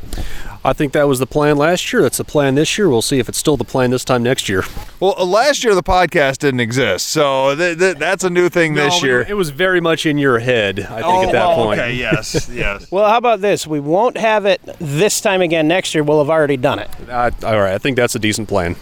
I 0.65 0.73
think 0.73 0.93
that 0.93 1.08
was 1.08 1.19
the 1.19 1.28
plan 1.28 1.58
last 1.58 1.93
year. 1.93 2.01
That's 2.01 2.17
the 2.17 2.23
plan 2.23 2.56
this 2.56 2.75
year. 2.75 2.89
We'll 2.89 3.04
see 3.04 3.19
if 3.19 3.30
it's 3.30 3.38
still 3.38 3.56
the 3.56 3.63
plan 3.63 3.91
this 3.91 4.04
time 4.04 4.23
next 4.23 4.49
year. 4.49 4.63
Well, 4.99 5.13
uh, 5.15 5.23
last 5.23 5.63
year 5.63 5.75
the 5.75 5.84
podcast 5.84 6.39
didn't 6.39 6.60
exist, 6.60 7.08
so 7.10 7.56
th- 7.56 7.78
th- 7.78 7.97
that's 7.97 8.23
a 8.23 8.30
new 8.32 8.49
thing 8.49 8.73
this 8.73 8.95
No, 8.95 8.99
but 9.01 9.06
year. 9.06 9.25
It 9.30 9.36
was 9.36 9.51
very 9.51 9.80
much 9.80 10.08
in 10.08 10.17
your 10.17 10.39
head, 10.39 10.80
I 10.80 11.01
think, 11.01 11.06
Oh, 11.06 11.23
at 11.23 11.32
that 11.34 11.45
oh, 11.49 11.56
point. 11.56 11.80
okay, 11.80 11.93
yes, 11.93 12.49
yes. 12.51 12.89
Well, 12.91 13.08
how 13.08 13.17
about 13.17 13.41
this? 13.41 13.67
We 13.67 13.80
won't 13.80 14.17
have 14.17 14.45
it 14.45 14.60
this 14.80 15.21
time 15.21 15.41
again 15.41 15.67
next 15.67 15.93
year. 15.93 16.04
We'll 16.04 16.17
have 16.17 16.32
already 16.32 16.58
done 16.58 16.80
it. 16.80 16.89
Uh, 17.08 17.30
all 17.43 17.60
right, 17.62 17.73
I 17.75 17.78
think 17.78 17.95
that's 17.95 18.15
a 18.15 18.19
decent 18.19 18.47
plan. 18.47 18.75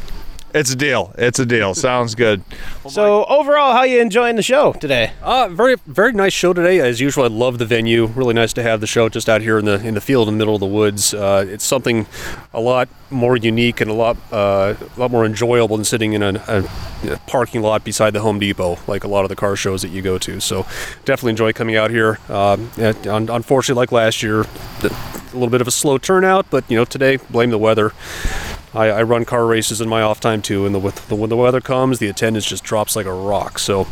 It's 0.53 0.71
a 0.71 0.75
deal. 0.75 1.15
It's 1.17 1.39
a 1.39 1.47
deal. 1.47 1.73
Sounds 1.73 2.13
good. 2.13 2.43
So, 2.87 3.25
overall, 3.25 3.73
how 3.73 3.83
you 3.83 3.99
enjoying 3.99 4.35
the 4.35 4.43
show 4.43 4.73
today? 4.73 5.11
Uh, 5.23 5.49
very 5.49 5.77
very 5.87 6.13
nice 6.13 6.31
show 6.33 6.53
today. 6.53 6.79
As 6.79 7.01
usual, 7.01 7.23
I 7.23 7.27
love 7.27 7.57
the 7.57 7.65
venue. 7.65 8.05
Really 8.05 8.35
nice 8.35 8.53
to 8.53 8.63
have 8.63 8.79
the 8.79 8.85
show 8.85 9.09
just 9.09 9.27
out 9.27 9.41
here 9.41 9.57
in 9.57 9.65
the 9.65 9.83
in 9.83 9.95
the 9.95 10.01
field 10.01 10.27
in 10.27 10.35
the 10.35 10.37
middle 10.37 10.53
of 10.53 10.59
the 10.59 10.67
woods. 10.67 11.11
Uh, 11.11 11.43
it's 11.47 11.63
something 11.63 12.05
a 12.53 12.59
lot 12.59 12.87
more 13.09 13.35
unique 13.35 13.81
and 13.81 13.89
a 13.89 13.95
lot 13.95 14.15
uh, 14.31 14.75
a 14.79 14.99
lot 14.99 15.09
more 15.09 15.25
enjoyable 15.25 15.75
than 15.75 15.85
sitting 15.85 16.13
in 16.13 16.21
a, 16.21 16.33
a, 16.47 16.69
a 17.13 17.17
parking 17.25 17.63
lot 17.63 17.83
beside 17.83 18.11
the 18.11 18.21
Home 18.21 18.37
Depot, 18.37 18.77
like 18.85 19.03
a 19.03 19.07
lot 19.07 19.25
of 19.25 19.29
the 19.29 19.35
car 19.35 19.55
shows 19.55 19.81
that 19.81 19.89
you 19.89 20.03
go 20.03 20.19
to. 20.19 20.39
So 20.39 20.67
definitely 21.03 21.31
enjoy 21.31 21.53
coming 21.53 21.77
out 21.77 21.89
here. 21.89 22.19
Um, 22.29 22.69
unfortunately, 22.77 23.81
like 23.81 23.91
last 23.91 24.21
year, 24.21 24.41
a 24.41 24.89
little 25.33 25.49
bit 25.49 25.61
of 25.61 25.67
a 25.67 25.71
slow 25.71 25.97
turnout, 25.97 26.45
but 26.51 26.63
you 26.69 26.77
know 26.77 26.85
today 26.85 27.17
blame 27.17 27.49
the 27.49 27.57
weather. 27.57 27.91
I, 28.73 28.87
I 28.89 29.03
run 29.03 29.25
car 29.25 29.45
races 29.45 29.81
in 29.81 29.89
my 29.89 30.01
off 30.01 30.19
time 30.19 30.41
too, 30.41 30.65
and 30.65 30.73
the, 30.73 30.79
the 31.07 31.15
when 31.15 31.29
the 31.29 31.37
weather 31.37 31.61
comes, 31.61 31.99
the 31.99 32.07
attendance 32.07 32.45
just 32.45 32.63
drops 32.63 32.95
like 32.95 33.05
a 33.05 33.13
rock. 33.13 33.59
So. 33.59 33.87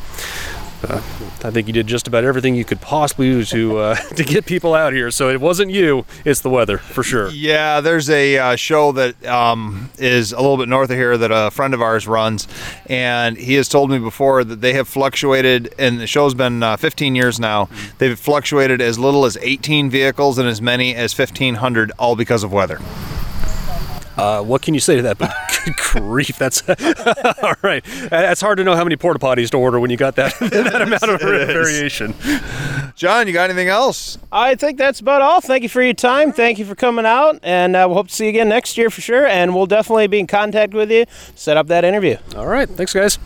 Uh, 0.83 0.95
I 1.43 1.51
think 1.51 1.67
you 1.67 1.73
did 1.73 1.85
just 1.85 2.07
about 2.07 2.23
everything 2.23 2.55
you 2.55 2.65
could 2.65 2.81
possibly 2.81 3.29
do 3.29 3.45
to 3.45 3.77
uh, 3.77 3.95
to 4.15 4.23
get 4.23 4.47
people 4.47 4.73
out 4.73 4.93
here. 4.93 5.11
So 5.11 5.29
it 5.29 5.39
wasn't 5.39 5.69
you; 5.69 6.05
it's 6.25 6.41
the 6.41 6.49
weather 6.49 6.79
for 6.79 7.03
sure. 7.03 7.29
Yeah, 7.29 7.81
there's 7.81 8.09
a 8.09 8.37
uh, 8.37 8.55
show 8.55 8.91
that 8.93 9.23
um, 9.25 9.91
is 9.99 10.31
a 10.31 10.37
little 10.37 10.57
bit 10.57 10.69
north 10.69 10.89
of 10.89 10.97
here 10.97 11.17
that 11.17 11.31
a 11.31 11.51
friend 11.51 11.75
of 11.75 11.83
ours 11.83 12.07
runs, 12.07 12.47
and 12.87 13.37
he 13.37 13.53
has 13.55 13.69
told 13.69 13.91
me 13.91 13.99
before 13.99 14.43
that 14.43 14.61
they 14.61 14.73
have 14.73 14.87
fluctuated, 14.87 15.73
and 15.77 15.99
the 15.99 16.07
show's 16.07 16.33
been 16.33 16.63
uh, 16.63 16.77
15 16.77 17.13
years 17.15 17.39
now. 17.39 17.69
They've 17.99 18.17
fluctuated 18.19 18.81
as 18.81 18.97
little 18.97 19.25
as 19.25 19.37
18 19.37 19.91
vehicles 19.91 20.39
and 20.39 20.49
as 20.49 20.63
many 20.63 20.95
as 20.95 21.17
1,500, 21.17 21.91
all 21.99 22.15
because 22.15 22.43
of 22.43 22.51
weather. 22.51 22.79
Uh, 24.17 24.41
what 24.43 24.61
can 24.61 24.73
you 24.73 24.79
say 24.79 24.95
to 24.97 25.01
that? 25.03 25.17
But 25.17 25.33
good 25.65 25.75
grief, 25.77 26.37
that's 26.37 26.67
all 27.43 27.53
right. 27.61 27.83
That's 28.09 28.41
hard 28.41 28.57
to 28.57 28.63
know 28.63 28.75
how 28.75 28.83
many 28.83 28.95
porta 28.97 29.19
potties 29.19 29.49
to 29.51 29.57
order 29.57 29.79
when 29.79 29.89
you 29.89 29.97
got 29.97 30.15
that 30.17 30.33
that 30.39 30.81
amount 30.81 31.03
of 31.03 31.21
It 31.21 31.49
is. 31.49 31.53
variation. 31.53 32.13
John, 32.95 33.25
you 33.27 33.33
got 33.33 33.49
anything 33.49 33.69
else? 33.69 34.17
I 34.31 34.55
think 34.55 34.77
that's 34.77 34.99
about 34.99 35.21
all. 35.21 35.39
Thank 35.41 35.63
you 35.63 35.69
for 35.69 35.81
your 35.81 35.93
time. 35.93 36.31
Thank 36.33 36.59
you 36.59 36.65
for 36.65 36.75
coming 36.75 37.05
out, 37.05 37.39
and 37.41 37.75
uh, 37.75 37.85
we'll 37.87 37.95
hope 37.95 38.09
to 38.09 38.13
see 38.13 38.25
you 38.25 38.29
again 38.31 38.49
next 38.49 38.77
year 38.77 38.89
for 38.89 39.01
sure. 39.01 39.25
And 39.25 39.55
we'll 39.55 39.65
definitely 39.65 40.07
be 40.07 40.19
in 40.19 40.27
contact 40.27 40.73
with 40.73 40.91
you. 40.91 41.05
Set 41.35 41.55
up 41.57 41.67
that 41.67 41.85
interview. 41.85 42.17
All 42.35 42.47
right, 42.47 42.69
thanks, 42.69 42.93
guys. 42.93 43.17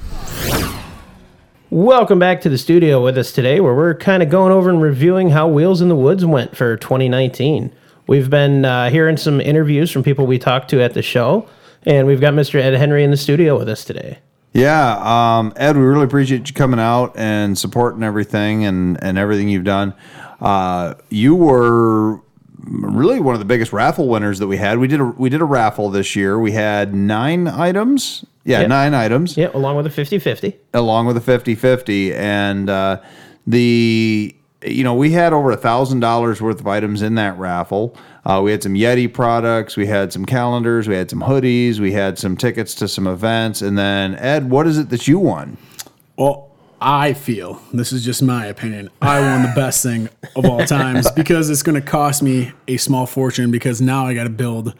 Welcome 1.71 2.19
back 2.19 2.41
to 2.41 2.49
the 2.49 2.57
studio 2.57 3.03
with 3.03 3.17
us 3.17 3.31
today, 3.31 3.59
where 3.59 3.73
we're 3.73 3.95
kind 3.95 4.21
of 4.23 4.29
going 4.29 4.51
over 4.51 4.69
and 4.69 4.81
reviewing 4.81 5.31
how 5.31 5.47
Wheels 5.47 5.81
in 5.81 5.89
the 5.89 5.95
Woods 5.95 6.23
went 6.25 6.55
for 6.55 6.77
2019. 6.77 7.73
We've 8.07 8.29
been 8.29 8.65
uh, 8.65 8.89
hearing 8.89 9.17
some 9.17 9.41
interviews 9.41 9.91
from 9.91 10.03
people 10.03 10.25
we 10.27 10.37
talked 10.39 10.69
to 10.71 10.81
at 10.81 10.93
the 10.93 11.01
show, 11.01 11.47
and 11.83 12.05
we've 12.07 12.21
got 12.21 12.33
Mr. 12.33 12.55
Ed 12.61 12.73
Henry 12.75 13.03
in 13.03 13.11
the 13.11 13.17
studio 13.17 13.57
with 13.57 13.67
us 13.69 13.83
today. 13.83 14.19
Yeah, 14.53 14.97
um, 15.39 15.51
Ed, 15.57 15.75
we 15.75 15.83
really 15.83 16.05
appreciate 16.05 16.47
you 16.47 16.53
coming 16.53 16.79
out 16.79 17.13
and 17.17 17.57
supporting 17.57 18.03
everything 18.03 18.63
and, 18.63 19.01
and 19.03 19.17
everything 19.17 19.49
you've 19.49 19.65
done. 19.65 19.93
Uh, 20.39 20.93
you 21.09 21.35
were 21.35 22.21
really 22.59 23.19
one 23.19 23.35
of 23.35 23.39
the 23.39 23.45
biggest 23.45 23.73
raffle 23.73 24.07
winners 24.07 24.39
that 24.39 24.47
we 24.47 24.57
had. 24.57 24.77
We 24.77 24.87
did 24.87 25.01
a 25.01 25.05
we 25.05 25.29
did 25.29 25.41
a 25.41 25.45
raffle 25.45 25.89
this 25.89 26.15
year. 26.15 26.39
We 26.39 26.51
had 26.53 26.93
nine 26.95 27.47
items. 27.47 28.23
Yeah, 28.45 28.59
Yep. 28.61 28.69
nine 28.69 28.93
items. 28.93 29.35
Yeah, 29.37 29.49
along 29.53 29.75
with 29.77 29.87
a 29.87 29.89
50 29.89 30.19
50. 30.19 30.55
along 30.73 31.07
with 31.07 31.17
a 31.17 31.19
50-50 31.19 32.13
and 32.13 32.69
uh, 32.69 33.01
the 33.47 34.35
you 34.65 34.83
know 34.83 34.93
we 34.93 35.11
had 35.11 35.33
over 35.33 35.51
a 35.51 35.57
thousand 35.57 35.99
dollars 35.99 36.41
worth 36.41 36.59
of 36.59 36.67
items 36.67 37.01
in 37.01 37.15
that 37.15 37.37
raffle 37.37 37.95
uh, 38.25 38.41
we 38.43 38.51
had 38.51 38.63
some 38.63 38.73
yeti 38.73 39.11
products 39.11 39.77
we 39.77 39.85
had 39.87 40.11
some 40.11 40.25
calendars 40.25 40.87
we 40.87 40.95
had 40.95 41.09
some 41.09 41.21
hoodies 41.21 41.79
we 41.79 41.91
had 41.91 42.17
some 42.17 42.35
tickets 42.35 42.73
to 42.75 42.87
some 42.87 43.07
events 43.07 43.61
and 43.61 43.77
then 43.77 44.15
ed 44.15 44.49
what 44.49 44.65
is 44.67 44.77
it 44.77 44.89
that 44.89 45.07
you 45.07 45.19
won 45.19 45.57
Well, 46.17 46.49
I 46.81 47.13
feel 47.13 47.61
this 47.73 47.91
is 47.93 48.03
just 48.03 48.21
my 48.21 48.45
opinion. 48.45 48.89
I 49.01 49.19
won 49.21 49.41
the 49.43 49.53
best 49.55 49.81
thing 49.81 50.09
of 50.35 50.45
all 50.45 50.63
times 50.65 51.09
because 51.15 51.49
it's 51.49 51.63
going 51.63 51.81
to 51.81 51.87
cost 51.87 52.21
me 52.21 52.51
a 52.67 52.77
small 52.77 53.05
fortune 53.07 53.49
because 53.49 53.81
now 53.81 54.05
I 54.05 54.13
got 54.13 54.25
to 54.25 54.29
build 54.29 54.73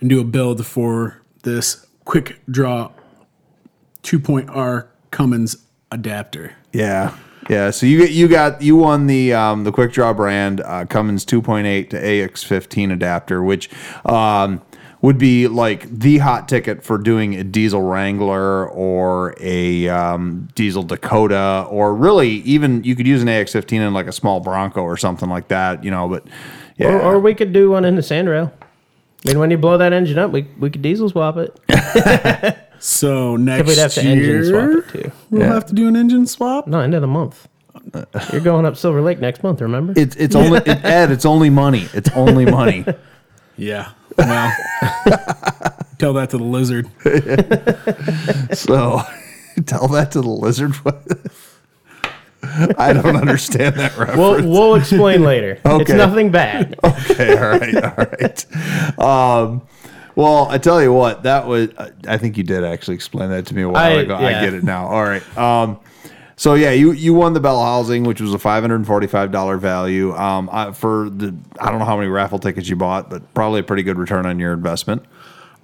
and 0.00 0.08
do 0.08 0.20
a 0.20 0.24
build 0.24 0.66
for 0.66 1.20
this 1.42 1.86
quick 2.06 2.40
draw 2.50 2.90
2.8 4.02 4.86
Cummins 5.10 5.56
adapter. 5.92 6.54
yeah 6.72 7.16
yeah 7.48 7.70
so 7.70 7.86
you 7.86 7.98
get 7.98 8.10
you 8.10 8.28
got 8.28 8.62
you 8.62 8.76
won 8.76 9.06
the 9.06 9.32
um, 9.32 9.64
the 9.64 9.72
quick 9.72 9.92
draw 9.92 10.12
brand 10.12 10.60
uh, 10.60 10.84
cummins 10.86 11.24
2.8 11.24 11.90
to 11.90 12.00
ax15 12.00 12.92
adapter 12.92 13.42
which 13.42 13.70
um, 14.06 14.62
would 15.04 15.18
be 15.18 15.48
like 15.48 15.86
the 15.90 16.16
hot 16.16 16.48
ticket 16.48 16.82
for 16.82 16.96
doing 16.96 17.34
a 17.34 17.44
diesel 17.44 17.82
Wrangler 17.82 18.66
or 18.70 19.34
a 19.38 19.86
um, 19.86 20.48
diesel 20.54 20.82
Dakota, 20.82 21.66
or 21.68 21.94
really 21.94 22.30
even 22.36 22.82
you 22.84 22.96
could 22.96 23.06
use 23.06 23.20
an 23.20 23.28
AX15 23.28 23.72
in 23.86 23.92
like 23.92 24.06
a 24.06 24.12
small 24.12 24.40
Bronco 24.40 24.80
or 24.80 24.96
something 24.96 25.28
like 25.28 25.48
that, 25.48 25.84
you 25.84 25.90
know. 25.90 26.08
But 26.08 26.26
yeah, 26.78 26.88
Or, 26.88 27.02
or 27.02 27.18
we 27.18 27.34
could 27.34 27.52
do 27.52 27.70
one 27.70 27.84
in 27.84 27.96
the 27.96 28.00
sandrail. 28.00 28.50
I 29.26 29.28
mean, 29.28 29.38
when 29.38 29.50
you 29.50 29.58
blow 29.58 29.76
that 29.76 29.92
engine 29.92 30.16
up, 30.16 30.30
we, 30.30 30.48
we 30.58 30.70
could 30.70 30.80
diesel 30.80 31.10
swap 31.10 31.36
it. 31.36 31.54
So 32.78 33.36
next 33.36 33.68
we'd 33.68 33.78
have 33.78 33.92
to 33.94 34.02
year, 34.04 34.38
engine 34.38 34.82
swap 34.84 34.94
it 34.94 35.02
too. 35.02 35.12
we'll 35.30 35.42
Yeah. 35.42 35.54
have 35.54 35.66
to 35.66 35.74
do 35.74 35.88
an 35.88 35.96
engine 35.96 36.26
swap. 36.26 36.66
No, 36.66 36.80
end 36.80 36.94
of 36.94 37.00
the 37.00 37.06
month. 37.06 37.48
You're 38.32 38.40
going 38.40 38.64
up 38.66 38.76
Silver 38.76 39.00
Lake 39.02 39.20
next 39.20 39.42
month, 39.42 39.60
remember? 39.60 39.92
it's 39.96 40.16
it's 40.16 40.34
only 40.34 40.58
it, 40.58 40.68
Ed, 40.84 41.10
it's 41.10 41.24
only 41.26 41.50
money. 41.50 41.88
It's 41.94 42.10
only 42.14 42.44
money. 42.44 42.84
Yeah. 43.56 43.90
Well, 44.18 44.52
tell 46.00 46.12
that 46.14 46.30
to 46.30 46.38
the 46.38 46.42
lizard. 46.42 46.86
so 48.56 49.00
tell 49.64 49.86
that 49.88 50.10
to 50.12 50.20
the 50.20 50.28
lizard. 50.28 50.74
I 52.76 52.92
don't 52.92 53.14
understand 53.16 53.76
that 53.76 53.96
reference. 53.96 54.18
We'll, 54.18 54.48
we'll 54.48 54.74
explain 54.74 55.22
later. 55.22 55.60
It's 55.64 55.90
nothing 55.92 56.30
bad. 56.30 56.76
okay, 56.82 57.36
all 57.36 57.50
right, 57.58 57.84
all 57.84 57.94
right. 57.96 58.98
Um, 58.98 59.62
well, 60.16 60.46
I 60.48 60.58
tell 60.58 60.82
you 60.82 60.92
what, 60.92 61.22
that 61.24 61.46
was. 61.46 61.70
I 62.06 62.18
think 62.18 62.36
you 62.36 62.44
did 62.44 62.64
actually 62.64 62.94
explain 62.94 63.30
that 63.30 63.46
to 63.46 63.54
me 63.54 63.62
a 63.62 63.68
while 63.68 63.98
I- 63.98 64.02
ago. 64.02 64.16
I 64.16 64.32
get 64.32 64.54
it 64.54 64.64
now. 64.64 64.86
All 64.86 65.04
right. 65.04 65.38
Um, 65.38 65.80
so 66.36 66.54
yeah, 66.54 66.72
you 66.72 66.92
you 66.92 67.14
won 67.14 67.32
the 67.32 67.40
Bell 67.40 67.62
Housing, 67.62 68.02
which 68.04 68.20
was 68.20 68.34
a 68.34 68.38
five 68.38 68.62
hundred 68.62 68.76
and 68.76 68.86
forty 68.86 69.06
five 69.06 69.30
dollar 69.30 69.56
value. 69.56 70.12
Um, 70.14 70.48
I, 70.52 70.72
for 70.72 71.08
the 71.08 71.34
I 71.60 71.70
don't 71.70 71.78
know 71.78 71.84
how 71.84 71.96
many 71.96 72.08
raffle 72.08 72.38
tickets 72.38 72.68
you 72.68 72.76
bought, 72.76 73.08
but 73.08 73.32
probably 73.34 73.60
a 73.60 73.62
pretty 73.62 73.82
good 73.84 73.98
return 73.98 74.26
on 74.26 74.38
your 74.40 74.52
investment. 74.52 75.04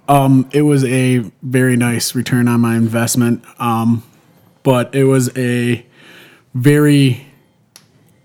Um, 0.07 0.49
it 0.51 0.61
was 0.63 0.83
a 0.85 1.19
very 1.41 1.75
nice 1.75 2.15
return 2.15 2.47
on 2.47 2.61
my 2.61 2.75
investment. 2.75 3.43
Um, 3.59 4.03
but 4.63 4.93
it 4.95 5.05
was 5.05 5.35
a 5.37 5.85
very 6.53 7.25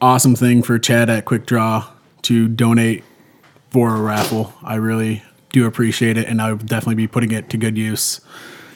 awesome 0.01 0.34
thing 0.36 0.62
for 0.62 0.78
Chad 0.78 1.09
at 1.11 1.24
Quick 1.24 1.46
Draw 1.46 1.88
to 2.22 2.48
donate 2.48 3.05
for 3.70 3.94
a 3.94 4.01
raffle. 4.01 4.53
I 4.62 4.76
really 4.76 5.22
do 5.57 5.66
appreciate 5.66 6.18
it, 6.18 6.28
and 6.28 6.42
I 6.42 6.52
will 6.52 6.59
definitely 6.59 6.96
be 6.96 7.07
putting 7.07 7.32
it 7.32 7.48
to 7.50 7.57
good 7.57 7.78
use 7.78 8.20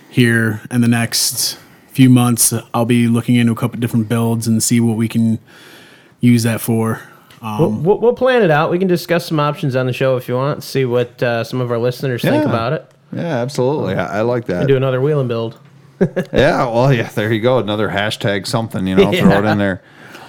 here 0.09 0.63
in 0.71 0.81
the 0.81 0.89
next 0.89 1.59
few 1.89 2.09
months. 2.09 2.55
I'll 2.73 2.87
be 2.87 3.07
looking 3.07 3.35
into 3.35 3.53
a 3.53 3.55
couple 3.55 3.79
different 3.79 4.09
builds 4.09 4.47
and 4.47 4.63
see 4.63 4.81
what 4.81 4.97
we 4.97 5.07
can 5.07 5.39
use 6.21 6.43
that 6.45 6.63
for. 6.63 7.03
We'll, 7.43 7.65
Um, 7.65 7.85
we'll, 7.85 7.99
we'll 7.99 8.15
plan 8.15 8.43
it 8.43 8.51
out. 8.51 8.71
We 8.71 8.79
can 8.79 8.89
discuss 8.89 9.27
some 9.27 9.39
options 9.39 9.77
on 9.77 9.87
the 9.87 9.93
show 9.93 10.17
if 10.17 10.27
you 10.27 10.37
want. 10.37 10.63
See 10.63 10.87
what 10.87 11.23
uh, 11.23 11.45
some 11.45 11.61
of 11.61 11.71
our 11.71 11.79
listeners 11.79 12.23
think 12.23 12.45
about 12.47 12.73
it. 12.73 12.91
Yeah, 13.13 13.39
absolutely. 13.43 13.95
I, 13.95 14.19
I 14.19 14.21
like 14.23 14.47
that. 14.47 14.67
Do 14.67 14.77
another 14.77 15.03
wheel 15.03 15.21
and 15.21 15.29
build. 15.29 15.59
yeah, 16.33 16.65
well, 16.65 16.93
yeah, 16.95 17.11
there 17.11 17.31
you 17.31 17.41
go. 17.43 17.59
Another 17.59 17.91
hashtag 17.91 18.47
something, 18.47 18.87
you 18.87 18.95
know, 18.95 19.13
throw 19.21 19.39
it 19.39 19.45
in 19.45 19.59
there. 19.59 19.83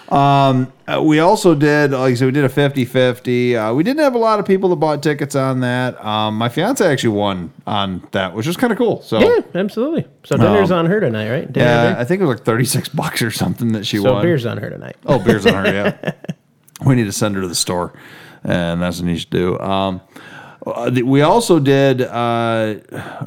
Um, 0.10 0.74
uh, 0.98 1.02
we 1.02 1.20
also 1.20 1.56
did, 1.56 1.92
like 1.92 2.12
I 2.12 2.14
said, 2.16 2.26
we 2.26 2.32
did 2.32 2.44
a 2.46 2.50
50 2.50 2.86
50. 2.86 3.56
Uh, 3.56 3.74
we 3.74 3.84
didn't 3.84 4.00
have 4.02 4.16
a 4.16 4.18
lot 4.18 4.39
of 4.39 4.46
people 4.46 4.70
that 4.70 4.76
bought 4.78 5.02
tickets 5.04 5.36
on 5.36 5.60
that. 5.62 6.04
Um, 6.04 6.38
my 6.38 6.50
fiance 6.50 6.86
actually 6.86 7.16
won 7.18 7.52
on 7.68 8.08
that, 8.12 8.34
which 8.34 8.48
was 8.48 8.58
kind 8.58 8.72
of 8.72 8.78
cool. 8.78 9.02
So, 9.02 9.20
Yeah, 9.20 9.42
absolutely. 9.56 10.06
So 10.24 10.38
dinner's 10.38 10.72
Um, 10.72 10.80
on 10.80 10.86
her 10.88 11.00
tonight, 11.00 11.30
right? 11.30 11.52
Dinner 11.52 11.66
yeah? 11.66 11.96
I 11.98 12.04
think 12.04 12.22
it 12.22 12.26
was 12.26 12.38
like 12.38 12.46
36 12.46 12.89
bucks 12.94 13.22
or 13.22 13.32
something 13.32 13.72
that 13.74 13.86
she 13.86 14.00
won. 14.00 14.06
so 14.10 14.14
won. 14.16 14.22
beer's 14.24 14.46
on 14.46 14.58
her 14.58 14.70
tonight. 14.70 14.96
Oh, 15.06 15.20
beer's 15.20 15.46
on 15.46 15.66
her, 15.66 15.72
yeah. 16.02 16.12
we 16.86 16.96
need 16.96 17.06
to 17.06 17.12
send 17.12 17.36
her 17.36 17.42
to 17.42 17.48
the 17.48 17.56
store, 17.56 17.94
and 18.44 18.82
that's 18.82 18.98
what 18.98 19.06
we 19.06 19.14
need 19.14 19.20
to 19.22 19.28
do. 19.30 19.60
Um, 19.60 20.02
uh, 20.66 20.92
we 21.04 21.22
also 21.22 21.60
did, 21.60 22.02
uh, 22.02 22.76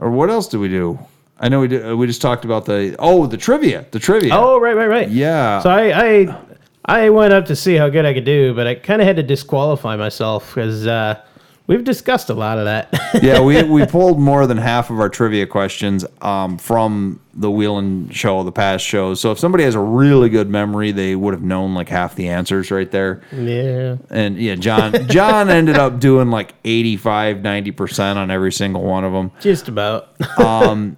or 0.00 0.10
what 0.10 0.30
else 0.30 0.48
did 0.48 0.58
we 0.58 0.68
do? 0.68 0.98
I 1.40 1.48
know 1.48 1.60
we 1.60 1.68
did. 1.68 1.84
uh, 1.88 1.96
We 1.96 2.06
just 2.06 2.22
talked 2.22 2.44
about 2.44 2.64
the 2.64 2.94
oh, 3.00 3.26
the 3.26 3.36
trivia, 3.36 3.86
the 3.90 3.98
trivia. 3.98 4.32
Oh, 4.34 4.60
right, 4.60 4.76
right, 4.76 4.86
right. 4.88 5.08
Yeah. 5.10 5.60
So 5.60 5.68
I, 5.70 6.00
I, 6.00 6.38
I 6.86 7.10
went 7.10 7.32
up 7.32 7.46
to 7.46 7.56
see 7.56 7.74
how 7.76 7.88
good 7.88 8.04
I 8.04 8.12
could 8.12 8.24
do, 8.24 8.54
but 8.54 8.66
I 8.66 8.74
kind 8.74 9.00
of 9.00 9.06
had 9.06 9.16
to 9.16 9.22
disqualify 9.22 9.96
myself 9.96 10.54
because 10.54 10.86
uh, 10.86 11.22
we've 11.66 11.82
discussed 11.84 12.28
a 12.28 12.34
lot 12.34 12.58
of 12.58 12.66
that. 12.66 12.88
yeah, 13.22 13.40
we 13.40 13.62
we 13.70 13.86
pulled 13.86 14.20
more 14.20 14.46
than 14.46 14.58
half 14.58 14.90
of 14.90 15.00
our 15.00 15.08
trivia 15.08 15.46
questions 15.46 16.04
um, 16.20 16.58
from 16.58 17.20
the 17.32 17.50
Wheeling 17.50 18.10
show, 18.10 18.42
the 18.42 18.52
past 18.52 18.84
shows. 18.84 19.20
So 19.20 19.32
if 19.32 19.38
somebody 19.38 19.64
has 19.64 19.74
a 19.74 19.80
really 19.80 20.28
good 20.28 20.48
memory, 20.48 20.92
they 20.92 21.16
would 21.16 21.32
have 21.34 21.42
known 21.42 21.74
like 21.74 21.88
half 21.88 22.14
the 22.16 22.28
answers 22.28 22.70
right 22.70 22.90
there. 22.90 23.22
yeah. 23.32 23.96
And 24.10 24.36
yeah, 24.36 24.54
John 24.56 24.92
John 25.08 25.48
ended 25.48 25.76
up 25.76 26.00
doing 26.00 26.30
like 26.30 26.54
85, 26.64 27.38
90% 27.38 28.16
on 28.16 28.30
every 28.30 28.52
single 28.52 28.82
one 28.82 29.04
of 29.04 29.12
them. 29.12 29.32
Just 29.40 29.68
about. 29.68 30.10
Um, 30.38 30.96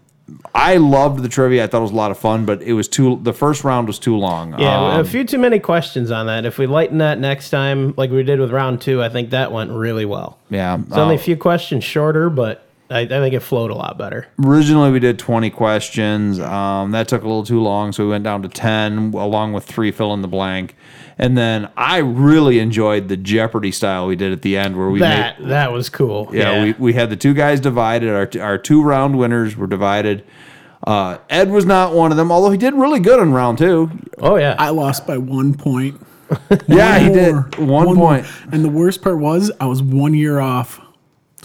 I 0.55 0.79
loved 0.79 1.23
the 1.23 1.29
trivia. 1.29 1.65
I 1.65 1.67
thought 1.69 1.79
it 1.79 1.83
was 1.83 1.91
a 1.93 1.97
lot 1.97 2.11
of 2.11 2.19
fun, 2.19 2.47
but 2.47 2.61
it 2.63 2.73
was 2.73 2.89
too. 2.89 3.21
The 3.23 3.33
first 3.33 3.63
round 3.63 3.87
was 3.87 3.99
too 3.99 4.17
long. 4.17 4.59
Yeah, 4.59 4.95
Um, 4.95 5.01
a 5.01 5.05
few 5.05 5.25
too 5.25 5.39
many 5.39 5.61
questions 5.61 6.11
on 6.11 6.27
that. 6.27 6.45
If 6.45 6.59
we 6.59 6.67
lighten 6.67 6.99
that 6.99 7.21
next 7.21 7.51
time, 7.51 7.95
like 7.97 8.11
we 8.11 8.23
did 8.25 8.41
with 8.41 8.51
round 8.51 8.81
two, 8.81 9.03
I 9.03 9.09
think 9.09 9.31
that 9.31 9.53
went 9.53 9.71
really 9.71 10.05
well. 10.05 10.39
yeah. 10.51 10.79
It's 10.81 10.97
only 10.97 11.15
a 11.15 11.19
uh, 11.19 11.23
few 11.23 11.37
questions 11.37 11.85
shorter, 11.85 12.29
but 12.29 12.66
I, 12.91 13.01
I 13.01 13.07
think 13.07 13.35
it 13.35 13.41
flowed 13.41 13.71
a 13.71 13.75
lot 13.75 13.99
better. 13.99 14.29
originally 14.45 14.91
we 14.93 14.99
did 15.01 15.19
20 15.19 15.51
questions. 15.51 16.39
Um, 16.41 16.93
that 16.93 17.09
took 17.09 17.23
a 17.23 17.27
little 17.27 17.45
too 17.45 17.61
long, 17.61 17.93
so 17.93 18.05
we 18.05 18.11
went 18.11 18.25
down 18.25 18.43
to 18.43 18.49
10, 18.49 19.15
along 19.15 19.53
with 19.53 19.65
three 19.65 19.91
fill 19.91 20.15
in 20.15 20.23
the 20.23 20.29
blank. 20.29 20.77
And 21.19 21.37
then 21.37 21.71
I 21.77 21.99
really 21.99 22.59
enjoyed 22.59 23.09
the 23.09 23.17
Jeopardy 23.17 23.73
style 23.73 24.07
we 24.07 24.17
did 24.17 24.33
at 24.33 24.43
the 24.43 24.57
end, 24.57 24.77
where 24.77 24.91
we 24.91 25.01
that 25.01 25.41
made. 25.41 25.49
that 25.51 25.73
was 25.73 25.89
cool. 25.89 26.29
Yeah, 26.33 26.63
We, 26.63 26.73
we 26.75 26.93
had 26.93 27.11
the 27.11 27.17
two 27.17 27.33
guys 27.35 27.59
divided. 27.59 28.11
Our, 28.11 28.29
our 28.43 28.59
two 28.59 28.83
round 28.83 29.19
winners 29.19 29.57
were 29.57 29.67
divided. 29.67 30.25
Uh, 30.87 31.19
Ed 31.31 31.51
was 31.51 31.65
not 31.65 31.95
one 31.95 32.11
of 32.11 32.17
them, 32.17 32.31
although 32.31 32.51
he 32.51 32.59
did 32.59 32.75
really 32.75 33.01
good 33.01 33.19
in 33.19 33.33
round 33.33 33.59
two. 33.59 33.91
Oh 34.19 34.37
yeah, 34.37 34.55
I 34.59 34.71
lost 34.71 35.07
by 35.07 35.19
one 35.19 35.55
point. 35.55 36.01
Yeah, 36.67 36.99
he 36.99 37.09
did. 37.09 37.33
more. 37.33 37.85
One 37.85 37.95
more. 37.95 37.95
point. 37.95 38.27
And 38.53 38.65
the 38.65 38.69
worst 38.69 39.01
part 39.01 39.19
was 39.19 39.51
I 39.61 39.67
was 39.67 39.81
one 39.83 40.13
year 40.13 40.41
off 40.41 40.81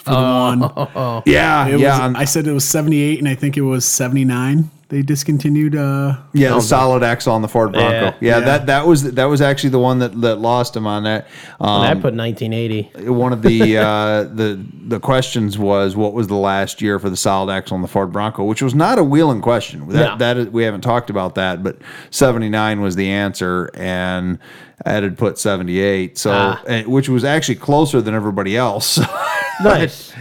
for 0.04 0.12
the 0.12 0.88
one. 0.96 1.24
Yeah, 1.26 1.68
It 1.68 1.80
yeah. 1.80 2.08
was, 2.08 2.16
I 2.18 2.26
said 2.26 2.48
it 2.48 2.52
was 2.54 2.68
78, 2.68 3.20
and 3.20 3.28
I 3.28 3.36
think 3.36 3.58
it 3.58 3.62
was 3.62 3.86
79. 3.86 4.70
They 4.90 5.02
discontinued. 5.02 5.74
Uh, 5.74 6.18
Yeah, 6.34 6.50
the 6.56 6.60
solid 6.60 7.02
axle 7.02 7.32
on 7.34 7.42
the 7.42 7.48
Ford 7.48 7.72
Bronco. 7.72 7.90
Yeah. 7.94 8.04
Yeah, 8.04 8.14
Yeah. 8.20 8.40
that 8.42 8.66
that 8.66 8.86
was 8.86 9.14
that 9.14 9.24
was 9.24 9.40
actually 9.40 9.70
the 9.70 9.80
one 9.80 10.00
that, 10.00 10.20
that 10.20 10.36
lost 10.42 10.76
him 10.76 10.86
on 10.86 11.04
that. 11.06 11.30
Um, 11.62 11.84
and 11.84 11.86
I 11.86 11.94
put 12.02 12.14
1980. 12.14 13.08
one 13.10 13.32
of 13.32 13.42
the 13.42 13.78
uh, 13.78 14.24
the 14.24 14.60
the 14.88 15.00
questions 15.00 15.58
was 15.58 15.96
what 15.96 16.12
was 16.12 16.28
the 16.28 16.36
last 16.36 16.82
year 16.82 17.00
for 17.00 17.10
the 17.10 17.16
solid 17.16 17.50
axle 17.50 17.76
on 17.76 17.82
the 17.82 17.88
Ford 17.88 18.12
Bronco, 18.12 18.44
which 18.44 18.62
was 18.62 18.76
not 18.76 19.00
a 19.00 19.04
wheeling 19.06 19.40
question. 19.40 19.88
That 19.88 19.96
No. 20.12 20.18
that 20.18 20.36
is, 20.38 20.48
we 20.50 20.64
haven't 20.66 20.82
talked 20.82 21.10
about 21.10 21.36
that, 21.36 21.64
but 21.64 21.78
seventy 22.10 22.50
nine 22.50 22.82
was 22.82 22.98
the 22.98 23.10
answer, 23.12 23.70
and 23.76 24.40
Ed 24.86 25.04
had 25.04 25.18
put 25.18 25.40
seventy 25.40 25.80
eight, 25.80 26.18
so 26.18 26.32
Ah. 26.34 26.62
and- 26.68 26.88
which 26.88 27.08
was 27.08 27.24
actually 27.24 27.56
closer 27.56 28.02
than 28.02 28.14
everybody 28.14 28.58
else. 28.58 29.00
Nice. 29.64 30.12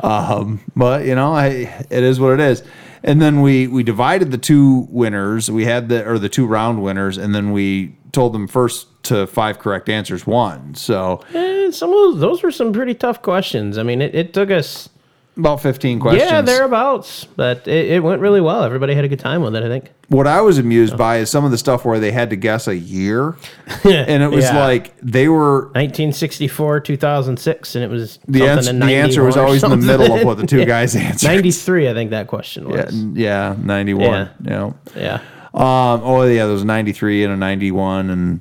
um, 0.00 0.60
but 0.76 1.04
you 1.06 1.14
know, 1.14 1.32
I, 1.34 1.46
it 1.88 2.02
is 2.02 2.20
what 2.20 2.34
it 2.34 2.40
is. 2.40 2.62
And 3.04 3.20
then 3.20 3.40
we 3.40 3.66
we 3.66 3.82
divided 3.82 4.30
the 4.30 4.38
two 4.38 4.86
winners. 4.90 5.50
We 5.50 5.64
had 5.64 5.88
the 5.88 6.06
or 6.08 6.18
the 6.18 6.28
two 6.28 6.46
round 6.46 6.82
winners, 6.82 7.16
and 7.18 7.34
then 7.34 7.52
we 7.52 7.96
told 8.12 8.32
them 8.32 8.46
first 8.46 8.86
to 9.04 9.26
five 9.26 9.58
correct 9.58 9.88
answers 9.88 10.26
won. 10.26 10.74
So 10.74 11.20
Eh, 11.34 11.70
some 11.70 11.88
of 11.90 11.94
those, 11.96 12.20
those 12.20 12.42
were 12.42 12.50
some 12.52 12.72
pretty 12.72 12.94
tough 12.94 13.20
questions. 13.22 13.78
I 13.78 13.82
mean, 13.82 14.00
it, 14.02 14.14
it 14.14 14.34
took 14.34 14.50
us 14.50 14.88
about 15.36 15.62
fifteen 15.62 15.98
questions. 15.98 16.30
yeah 16.30 16.42
thereabouts, 16.42 17.24
but 17.36 17.66
it, 17.66 17.90
it 17.92 18.02
went 18.02 18.20
really 18.20 18.40
well. 18.40 18.64
Everybody 18.64 18.94
had 18.94 19.04
a 19.04 19.08
good 19.08 19.18
time 19.20 19.42
with 19.42 19.54
it. 19.56 19.62
I 19.62 19.68
think. 19.68 19.90
What 20.08 20.26
I 20.26 20.42
was 20.42 20.58
amused 20.58 20.98
by 20.98 21.18
is 21.18 21.30
some 21.30 21.44
of 21.46 21.50
the 21.50 21.56
stuff 21.58 21.86
where 21.86 21.98
they 21.98 22.12
had 22.12 22.28
to 22.30 22.36
guess 22.36 22.68
a 22.68 22.76
year, 22.76 23.36
and 23.84 24.22
it 24.22 24.30
was 24.30 24.44
Yeah. 24.44 24.58
like 24.58 24.94
they 25.00 25.28
were 25.28 25.66
1964, 25.74 26.80
2006, 26.80 27.74
and 27.76 27.84
it 27.84 27.88
was 27.88 28.18
the 28.28 28.44
answer. 28.46 28.70
in 28.70 28.78
The 28.80 28.94
answer 28.94 29.24
was 29.24 29.36
91 29.36 29.46
always 29.46 29.62
in 29.64 29.70
the 29.70 29.76
middle 29.98 30.14
of 30.14 30.24
what 30.24 30.36
the 30.36 30.46
two 30.46 30.58
Yeah. 30.60 30.64
guys 30.66 30.94
answered. 30.96 31.28
93, 31.28 31.88
I 31.88 31.94
think 31.94 32.10
that 32.10 32.26
question 32.26 32.68
was. 32.68 32.94
yeah, 33.14 33.56
ninety 33.58 33.94
one. 33.94 34.28
Yeah. 34.44 34.66
You. 34.66 34.74
Yeah. 34.96 35.14
Um. 35.54 36.00
Oh 36.04 36.22
yeah, 36.24 36.44
there 36.44 36.52
was 36.52 36.62
a 36.62 36.66
ninety 36.66 36.92
three 36.92 37.24
and 37.24 37.32
a 37.32 37.36
ninety 37.36 37.70
one, 37.70 38.10
and 38.10 38.40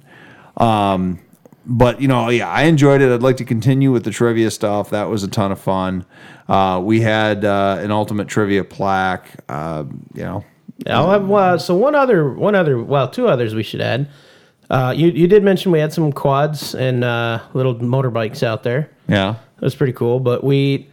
um. 0.57 1.19
But 1.65 2.01
you 2.01 2.07
know, 2.07 2.29
yeah, 2.29 2.49
I 2.49 2.63
enjoyed 2.63 3.01
it. 3.01 3.13
I'd 3.13 3.21
like 3.21 3.37
to 3.37 3.45
continue 3.45 3.91
with 3.91 4.03
the 4.03 4.11
trivia 4.11 4.49
stuff. 4.49 4.89
That 4.89 5.09
was 5.09 5.23
a 5.23 5.27
ton 5.27 5.51
of 5.51 5.59
fun. 5.59 6.05
Uh, 6.49 6.81
we 6.83 7.01
had 7.01 7.45
uh, 7.45 7.77
an 7.79 7.91
ultimate 7.91 8.27
trivia 8.27 8.63
plaque. 8.63 9.29
Uh, 9.47 9.85
you 10.13 10.23
know, 10.23 10.43
I'll 10.87 11.09
have 11.11 11.31
uh, 11.31 11.57
so 11.57 11.75
one 11.75 11.95
other, 11.95 12.29
one 12.31 12.55
other, 12.55 12.81
well, 12.81 13.07
two 13.07 13.27
others 13.27 13.53
we 13.53 13.63
should 13.63 13.81
add. 13.81 14.09
Uh, 14.69 14.93
you 14.95 15.09
you 15.09 15.27
did 15.27 15.43
mention 15.43 15.71
we 15.71 15.79
had 15.79 15.93
some 15.93 16.11
quads 16.11 16.73
and 16.73 17.03
uh, 17.03 17.41
little 17.53 17.75
motorbikes 17.75 18.41
out 18.41 18.63
there. 18.63 18.89
yeah. 19.07 19.35
That 19.55 19.65
was 19.65 19.75
pretty 19.75 19.93
cool. 19.93 20.19
But 20.19 20.43
we, 20.43 20.89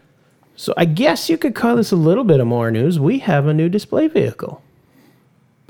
so 0.56 0.74
I 0.76 0.84
guess 0.84 1.30
you 1.30 1.38
could 1.38 1.54
call 1.54 1.76
this 1.76 1.90
a 1.90 1.96
little 1.96 2.24
bit 2.24 2.38
of 2.40 2.46
more 2.46 2.70
news. 2.70 3.00
We 3.00 3.20
have 3.20 3.46
a 3.46 3.54
new 3.54 3.70
display 3.70 4.08
vehicle. 4.08 4.62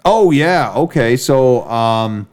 Oh 0.05 0.31
yeah, 0.33 0.73
okay. 0.75 1.17
So 1.17 1.63
um, 1.69 2.27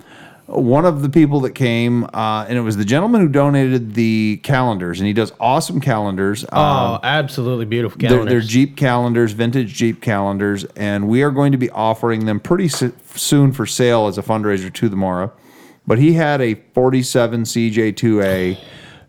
one 0.47 0.85
of 0.85 1.01
the 1.01 1.09
people 1.09 1.39
that 1.41 1.51
came, 1.51 2.03
uh, 2.13 2.45
and 2.47 2.57
it 2.57 2.61
was 2.61 2.77
the 2.77 2.85
gentleman 2.85 3.21
who 3.21 3.27
donated 3.27 3.95
the 3.95 4.39
calendars, 4.43 4.99
and 4.99 5.07
he 5.07 5.13
does 5.13 5.33
awesome 5.39 5.79
calendars. 5.81 6.45
Oh, 6.51 6.61
Um, 6.95 6.99
absolutely 7.03 7.65
beautiful 7.65 7.97
they're, 7.99 8.09
calendars. 8.09 8.31
they're 8.31 8.41
Jeep 8.41 8.77
calendars, 8.77 9.31
vintage 9.31 9.73
Jeep 9.73 10.01
calendars, 10.01 10.63
and 10.75 11.07
we 11.07 11.23
are 11.23 11.31
going 11.31 11.51
to 11.51 11.57
be 11.57 11.69
offering 11.71 12.25
them 12.25 12.39
pretty 12.39 12.67
soon 12.67 13.51
for 13.53 13.65
sale 13.65 14.07
as 14.07 14.17
a 14.17 14.21
fundraiser 14.23 14.71
to 14.73 14.87
the 14.89 14.95
Mora. 14.95 15.31
But 15.87 15.97
he 15.99 16.13
had 16.13 16.41
a 16.41 16.55
47 16.73 17.43
CJ2A 17.43 18.57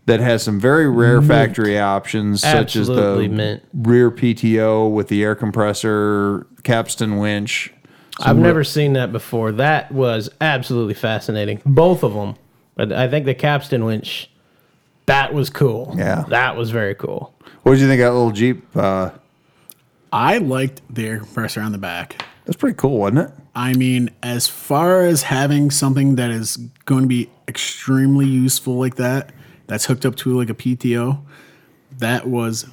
that 0.05 0.19
has 0.19 0.41
some 0.43 0.59
very 0.59 0.89
rare 0.89 1.19
Mint. 1.19 1.27
factory 1.27 1.77
options, 1.79 2.41
such 2.41 2.75
as 2.75 2.87
the 2.87 3.27
mint. 3.29 3.61
rear 3.73 4.09
PTO 4.09 4.87
with 4.91 5.07
the 5.09 5.23
air 5.23 5.35
compressor, 5.35 6.47
capstan 6.63 7.17
winch. 7.17 7.73
I've 8.19 8.37
never 8.37 8.63
seen 8.63 8.93
that 8.93 9.11
before. 9.11 9.51
That 9.51 9.91
was 9.91 10.29
absolutely 10.41 10.93
fascinating. 10.95 11.61
Both 11.65 12.03
of 12.03 12.13
them. 12.13 12.35
But 12.75 12.91
I 12.91 13.07
think 13.07 13.25
the 13.25 13.33
capstan 13.35 13.85
winch, 13.85 14.29
that 15.05 15.33
was 15.33 15.49
cool. 15.49 15.93
Yeah. 15.97 16.25
That 16.29 16.55
was 16.55 16.69
very 16.71 16.95
cool. 16.95 17.33
What 17.63 17.73
did 17.73 17.81
you 17.81 17.87
think 17.87 18.01
of 18.01 18.05
that 18.05 18.13
little 18.13 18.31
Jeep? 18.31 18.63
Uh, 18.75 19.11
I 20.11 20.37
liked 20.39 20.81
the 20.89 21.07
air 21.07 21.17
compressor 21.19 21.61
on 21.61 21.71
the 21.71 21.77
back. 21.77 22.23
that's 22.45 22.57
pretty 22.57 22.75
cool, 22.77 22.97
wasn't 22.99 23.19
it? 23.19 23.31
I 23.55 23.73
mean, 23.73 24.09
as 24.23 24.47
far 24.47 25.03
as 25.03 25.23
having 25.23 25.71
something 25.71 26.15
that 26.15 26.29
is 26.31 26.57
going 26.85 27.01
to 27.01 27.07
be 27.07 27.29
extremely 27.47 28.25
useful 28.27 28.75
like 28.77 28.95
that, 28.95 29.31
that's 29.67 29.85
hooked 29.85 30.05
up 30.05 30.15
to 30.17 30.37
like 30.37 30.49
a 30.49 30.53
PTO, 30.53 31.19
that 31.97 32.27
was 32.27 32.67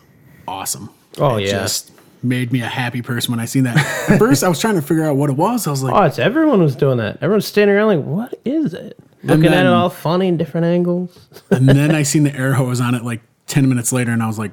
awesome. 0.47 0.90
Oh, 1.18 1.36
It 1.36 1.47
yeah. 1.47 1.51
Just 1.62 1.90
made 2.25 2.53
me 2.53 2.61
a 2.61 2.66
happy 2.66 3.03
person 3.03 3.33
when 3.33 3.41
I 3.41 3.45
seen 3.45 3.64
that. 3.64 3.77
At 4.09 4.18
first, 4.18 4.43
I 4.43 4.49
was 4.49 4.59
trying 4.61 4.75
to 4.77 4.83
figure 4.83 5.05
out 5.05 5.16
what 5.16 5.31
it 5.31 5.37
was. 5.37 5.66
I 5.66 5.70
was 5.70 5.83
like, 5.83 5.95
Oh, 5.95 6.03
it's 6.05 6.18
everyone 6.18 6.61
was 6.62 6.75
doing 6.77 6.99
that. 6.99 7.16
Everyone's 7.22 7.47
standing 7.47 7.77
around 7.77 7.97
like, 7.99 8.05
what 8.05 8.35
is 8.45 8.75
it? 8.75 8.99
Looking 9.22 9.47
at 9.47 9.64
it 9.66 9.72
all 9.72 9.89
funny 9.91 10.29
in 10.29 10.37
different 10.37 10.66
angles. 10.66 11.18
and 11.51 11.68
then 11.68 11.95
I 11.95 12.03
seen 12.05 12.25
the 12.25 12.35
air 12.35 12.53
hose 12.55 12.81
on 12.81 12.95
it 12.95 13.05
like 13.05 13.22
10 13.47 13.68
minutes 13.68 13.93
later, 13.93 14.11
and 14.11 14.22
I 14.22 14.27
was 14.27 14.39
like, 14.39 14.53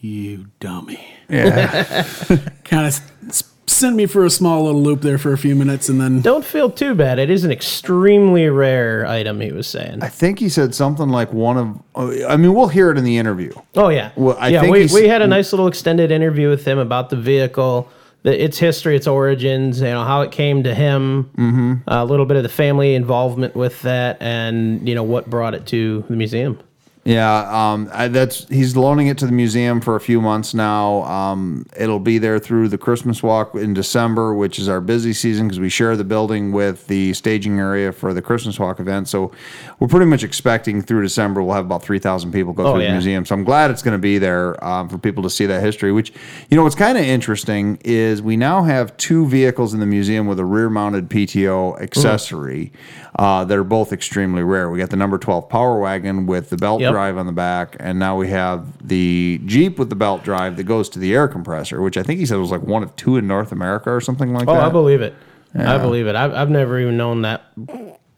you 0.00 0.46
dummy. 0.60 1.04
Yeah. 1.28 2.02
Kind 2.64 2.86
of 2.86 3.42
s- 3.66 3.72
sent 3.74 3.96
me 3.96 4.06
for 4.06 4.24
a 4.24 4.30
small 4.30 4.64
little 4.64 4.82
loop 4.82 5.00
there 5.02 5.18
for 5.18 5.32
a 5.32 5.38
few 5.38 5.54
minutes, 5.54 5.88
and 5.88 6.00
then 6.00 6.20
Don't 6.20 6.44
feel 6.44 6.70
too 6.70 6.94
bad. 6.94 7.18
It 7.18 7.30
is 7.30 7.44
an 7.44 7.50
extremely 7.50 8.48
rare 8.48 9.06
item. 9.06 9.40
He 9.40 9.52
was 9.52 9.66
saying. 9.66 10.02
I 10.02 10.08
think 10.08 10.38
he 10.38 10.48
said 10.48 10.74
something 10.74 11.08
like 11.08 11.32
one 11.32 11.56
of. 11.56 12.26
I 12.28 12.36
mean, 12.36 12.54
we'll 12.54 12.68
hear 12.68 12.90
it 12.90 12.98
in 12.98 13.04
the 13.04 13.18
interview. 13.18 13.52
Oh 13.74 13.88
yeah, 13.88 14.10
Well, 14.16 14.36
I 14.38 14.48
yeah. 14.48 14.60
think 14.60 14.72
we, 14.72 14.80
he's- 14.80 14.92
we 14.94 15.08
had 15.08 15.22
a 15.22 15.26
nice 15.26 15.52
little 15.52 15.66
extended 15.66 16.10
interview 16.10 16.48
with 16.48 16.64
him 16.64 16.78
about 16.78 17.10
the 17.10 17.16
vehicle, 17.16 17.88
the, 18.22 18.44
its 18.44 18.58
history, 18.58 18.94
its 18.96 19.06
origins, 19.06 19.80
you 19.80 19.86
know 19.88 20.04
how 20.04 20.20
it 20.22 20.30
came 20.30 20.62
to 20.62 20.74
him, 20.74 21.30
mm-hmm. 21.36 21.74
a 21.88 22.04
little 22.04 22.24
bit 22.26 22.36
of 22.36 22.42
the 22.44 22.48
family 22.48 22.94
involvement 22.94 23.54
with 23.56 23.82
that, 23.82 24.16
and 24.20 24.86
you 24.88 24.94
know 24.94 25.02
what 25.02 25.28
brought 25.28 25.54
it 25.54 25.66
to 25.66 26.04
the 26.08 26.14
museum. 26.16 26.58
Yeah, 27.04 27.72
um, 27.72 27.90
I, 27.92 28.06
that's 28.06 28.46
he's 28.48 28.76
loaning 28.76 29.08
it 29.08 29.18
to 29.18 29.26
the 29.26 29.32
museum 29.32 29.80
for 29.80 29.96
a 29.96 30.00
few 30.00 30.20
months 30.20 30.54
now. 30.54 31.02
Um, 31.02 31.66
it'll 31.76 31.98
be 31.98 32.18
there 32.18 32.38
through 32.38 32.68
the 32.68 32.78
Christmas 32.78 33.24
walk 33.24 33.56
in 33.56 33.74
December, 33.74 34.32
which 34.34 34.56
is 34.56 34.68
our 34.68 34.80
busy 34.80 35.12
season 35.12 35.48
because 35.48 35.58
we 35.58 35.68
share 35.68 35.96
the 35.96 36.04
building 36.04 36.52
with 36.52 36.86
the 36.86 37.12
staging 37.14 37.58
area 37.58 37.90
for 37.90 38.14
the 38.14 38.22
Christmas 38.22 38.56
walk 38.60 38.78
event. 38.78 39.08
So 39.08 39.32
we're 39.80 39.88
pretty 39.88 40.06
much 40.06 40.22
expecting 40.22 40.80
through 40.80 41.02
December 41.02 41.42
we'll 41.42 41.56
have 41.56 41.64
about 41.64 41.82
three 41.82 41.98
thousand 41.98 42.30
people 42.30 42.52
go 42.52 42.66
Oh, 42.68 42.72
through 42.74 42.82
yeah. 42.82 42.88
the 42.90 42.92
museum. 42.94 43.26
So 43.26 43.34
I'm 43.34 43.42
glad 43.42 43.72
it's 43.72 43.82
going 43.82 43.98
to 43.98 44.02
be 44.02 44.18
there 44.18 44.62
um, 44.64 44.88
for 44.88 44.96
people 44.96 45.24
to 45.24 45.30
see 45.30 45.46
that 45.46 45.60
history. 45.60 45.90
Which 45.90 46.12
you 46.50 46.56
know 46.56 46.62
what's 46.62 46.76
kind 46.76 46.96
of 46.96 47.02
interesting 47.04 47.78
is 47.84 48.22
we 48.22 48.36
now 48.36 48.62
have 48.62 48.96
two 48.96 49.26
vehicles 49.26 49.74
in 49.74 49.80
the 49.80 49.86
museum 49.86 50.28
with 50.28 50.38
a 50.38 50.44
rear-mounted 50.44 51.08
PTO 51.08 51.80
accessory 51.82 52.70
uh, 53.18 53.44
that 53.44 53.58
are 53.58 53.64
both 53.64 53.92
extremely 53.92 54.44
rare. 54.44 54.70
We 54.70 54.78
got 54.78 54.90
the 54.90 54.96
number 54.96 55.18
12 55.18 55.48
Power 55.48 55.80
Wagon 55.80 56.26
with 56.26 56.48
the 56.50 56.56
belt 56.56 56.80
Yep. 56.80 56.91
Drive 56.92 57.16
on 57.16 57.26
the 57.26 57.32
back, 57.32 57.76
and 57.80 57.98
now 57.98 58.16
we 58.16 58.28
have 58.28 58.86
the 58.86 59.40
Jeep 59.46 59.78
with 59.78 59.90
the 59.90 59.96
belt 59.96 60.22
drive 60.24 60.56
that 60.56 60.64
goes 60.64 60.88
to 60.90 60.98
the 60.98 61.14
air 61.14 61.28
compressor, 61.28 61.82
which 61.82 61.96
I 61.96 62.02
think 62.02 62.20
he 62.20 62.26
said 62.26 62.36
was 62.36 62.50
like 62.50 62.62
one 62.62 62.82
of 62.82 62.94
two 62.96 63.16
in 63.16 63.26
North 63.26 63.52
America 63.52 63.90
or 63.90 64.00
something 64.00 64.32
like 64.32 64.48
oh, 64.48 64.52
that. 64.52 64.58
Oh, 64.58 64.62
that. 64.62 64.68
I 64.68 64.70
believe 64.70 65.00
it. 65.00 65.14
I 65.54 65.78
believe 65.78 66.06
it. 66.06 66.16
I've, 66.16 66.32
I've 66.32 66.50
never 66.50 66.78
even 66.80 66.96
known 66.96 67.22
that. 67.22 67.42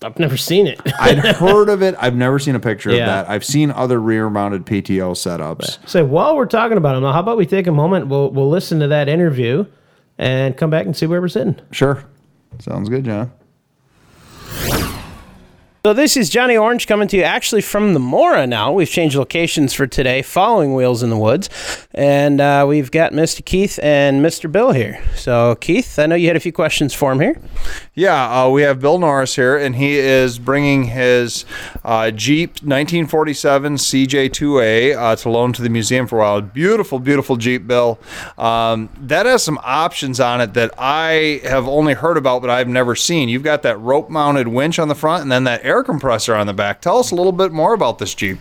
I've 0.02 0.18
never 0.18 0.36
seen 0.36 0.66
it. 0.66 0.80
I'd 1.00 1.18
heard 1.36 1.68
of 1.68 1.82
it. 1.82 1.94
I've 1.98 2.14
never 2.14 2.38
seen 2.38 2.54
a 2.54 2.60
picture 2.60 2.90
Yeah. 2.90 2.98
of 2.98 3.06
that. 3.06 3.30
I've 3.30 3.44
seen 3.44 3.70
other 3.70 4.00
rear-mounted 4.00 4.66
PTO 4.66 5.12
setups. 5.14 5.78
So 5.88 6.04
while 6.04 6.36
we're 6.36 6.46
talking 6.46 6.76
about 6.76 6.96
him, 6.96 7.02
how 7.02 7.20
about 7.20 7.36
we 7.36 7.46
take 7.46 7.66
a 7.66 7.72
moment? 7.72 8.08
We'll 8.08 8.30
we'll 8.30 8.50
listen 8.50 8.80
to 8.80 8.88
that 8.88 9.08
interview, 9.08 9.66
and 10.18 10.56
come 10.56 10.70
back 10.70 10.86
and 10.86 10.96
see 10.96 11.06
where 11.06 11.20
we're 11.20 11.28
sitting. 11.28 11.58
Sure, 11.70 12.04
sounds 12.58 12.88
good, 12.88 13.04
John. 13.04 13.32
So 15.86 15.92
this 15.92 16.16
is 16.16 16.30
Johnny 16.30 16.56
Orange 16.56 16.86
coming 16.86 17.08
to 17.08 17.18
you 17.18 17.24
actually 17.24 17.60
from 17.60 17.92
the 17.92 18.00
Mora 18.00 18.46
now. 18.46 18.72
We've 18.72 18.88
changed 18.88 19.16
locations 19.16 19.74
for 19.74 19.86
today 19.86 20.22
following 20.22 20.74
Wheels 20.74 21.02
in 21.02 21.10
the 21.10 21.18
Woods. 21.18 21.50
And 21.92 22.40
uh, 22.40 22.64
we've 22.66 22.90
got 22.90 23.12
Mr. 23.12 23.44
Keith 23.44 23.78
and 23.82 24.24
Mr. 24.24 24.50
Bill 24.50 24.72
here. 24.72 25.04
So, 25.14 25.56
Keith, 25.56 25.98
I 25.98 26.06
know 26.06 26.14
you 26.14 26.28
had 26.28 26.36
a 26.36 26.40
few 26.40 26.52
questions 26.52 26.94
for 26.94 27.12
him 27.12 27.20
here. 27.20 27.38
Yeah, 27.92 28.44
uh, 28.44 28.48
we 28.48 28.62
have 28.62 28.80
Bill 28.80 28.98
Norris 28.98 29.36
here, 29.36 29.58
and 29.58 29.76
he 29.76 29.98
is 29.98 30.38
bringing 30.38 30.84
his 30.84 31.44
uh, 31.84 32.10
Jeep 32.10 32.52
1947 32.62 33.74
CJ2A 33.74 34.96
uh, 34.96 35.16
to 35.16 35.28
loan 35.28 35.52
to 35.52 35.60
the 35.60 35.68
museum 35.68 36.06
for 36.06 36.16
a 36.16 36.22
while. 36.22 36.40
Beautiful, 36.40 36.98
beautiful 36.98 37.36
Jeep, 37.36 37.66
Bill. 37.66 37.98
Um, 38.38 38.88
that 39.00 39.26
has 39.26 39.44
some 39.44 39.60
options 39.62 40.18
on 40.18 40.40
it 40.40 40.54
that 40.54 40.72
I 40.78 41.42
have 41.44 41.68
only 41.68 41.92
heard 41.92 42.16
about, 42.16 42.40
but 42.40 42.48
I've 42.48 42.68
never 42.68 42.96
seen. 42.96 43.28
You've 43.28 43.42
got 43.42 43.62
that 43.62 43.78
rope 43.78 44.08
mounted 44.08 44.48
winch 44.48 44.78
on 44.78 44.88
the 44.88 44.94
front 44.94 45.22
and 45.22 45.30
then 45.30 45.44
that 45.44 45.62
air 45.62 45.73
compressor 45.82 46.34
on 46.34 46.46
the 46.46 46.54
back. 46.54 46.80
Tell 46.80 46.98
us 46.98 47.10
a 47.10 47.14
little 47.14 47.32
bit 47.32 47.52
more 47.52 47.74
about 47.74 47.98
this 47.98 48.14
Jeep. 48.14 48.38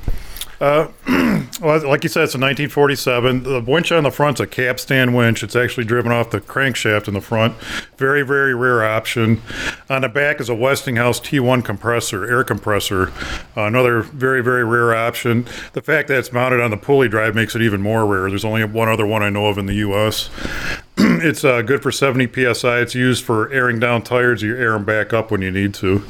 Uh, 0.63 0.87
well, 1.61 1.85
like 1.85 2.03
you 2.03 2.09
said, 2.09 2.23
it's 2.23 2.35
a 2.35 2.39
1947. 2.39 3.43
The 3.43 3.59
winch 3.59 3.91
on 3.91 4.03
the 4.03 4.11
front's 4.11 4.39
a 4.39 4.47
capstan 4.47 5.13
winch. 5.13 5.43
It's 5.43 5.57
actually 5.57 5.83
driven 5.83 6.13
off 6.13 6.29
the 6.29 6.39
crankshaft 6.39 7.09
in 7.09 7.13
the 7.13 7.19
front. 7.19 7.57
Very, 7.97 8.21
very 8.21 8.55
rare 8.55 8.81
option. 8.85 9.41
On 9.89 10.03
the 10.03 10.07
back 10.07 10.39
is 10.39 10.47
a 10.47 10.55
Westinghouse 10.55 11.19
T1 11.19 11.65
compressor, 11.65 12.25
air 12.25 12.45
compressor. 12.45 13.09
Uh, 13.57 13.63
another 13.63 14.03
very, 14.03 14.41
very 14.41 14.63
rare 14.63 14.95
option. 14.95 15.45
The 15.73 15.81
fact 15.81 16.07
that 16.07 16.17
it's 16.17 16.31
mounted 16.31 16.61
on 16.61 16.71
the 16.71 16.77
pulley 16.77 17.09
drive 17.09 17.35
makes 17.35 17.55
it 17.55 17.61
even 17.61 17.81
more 17.81 18.05
rare. 18.05 18.29
There's 18.29 18.45
only 18.45 18.63
one 18.63 18.87
other 18.87 19.05
one 19.05 19.21
I 19.21 19.29
know 19.29 19.47
of 19.47 19.57
in 19.57 19.65
the 19.65 19.75
U.S. 19.75 20.29
it's 20.97 21.43
uh, 21.43 21.61
good 21.61 21.83
for 21.83 21.91
70 21.91 22.53
psi. 22.53 22.79
It's 22.79 22.95
used 22.95 23.25
for 23.25 23.51
airing 23.51 23.81
down 23.81 24.03
tires. 24.03 24.41
You 24.41 24.55
air 24.55 24.71
them 24.71 24.85
back 24.85 25.11
up 25.11 25.29
when 25.29 25.41
you 25.41 25.51
need 25.51 25.73
to. 25.75 26.05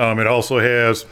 Um, 0.00 0.18
it 0.18 0.26
also 0.26 0.58
has 0.58 1.04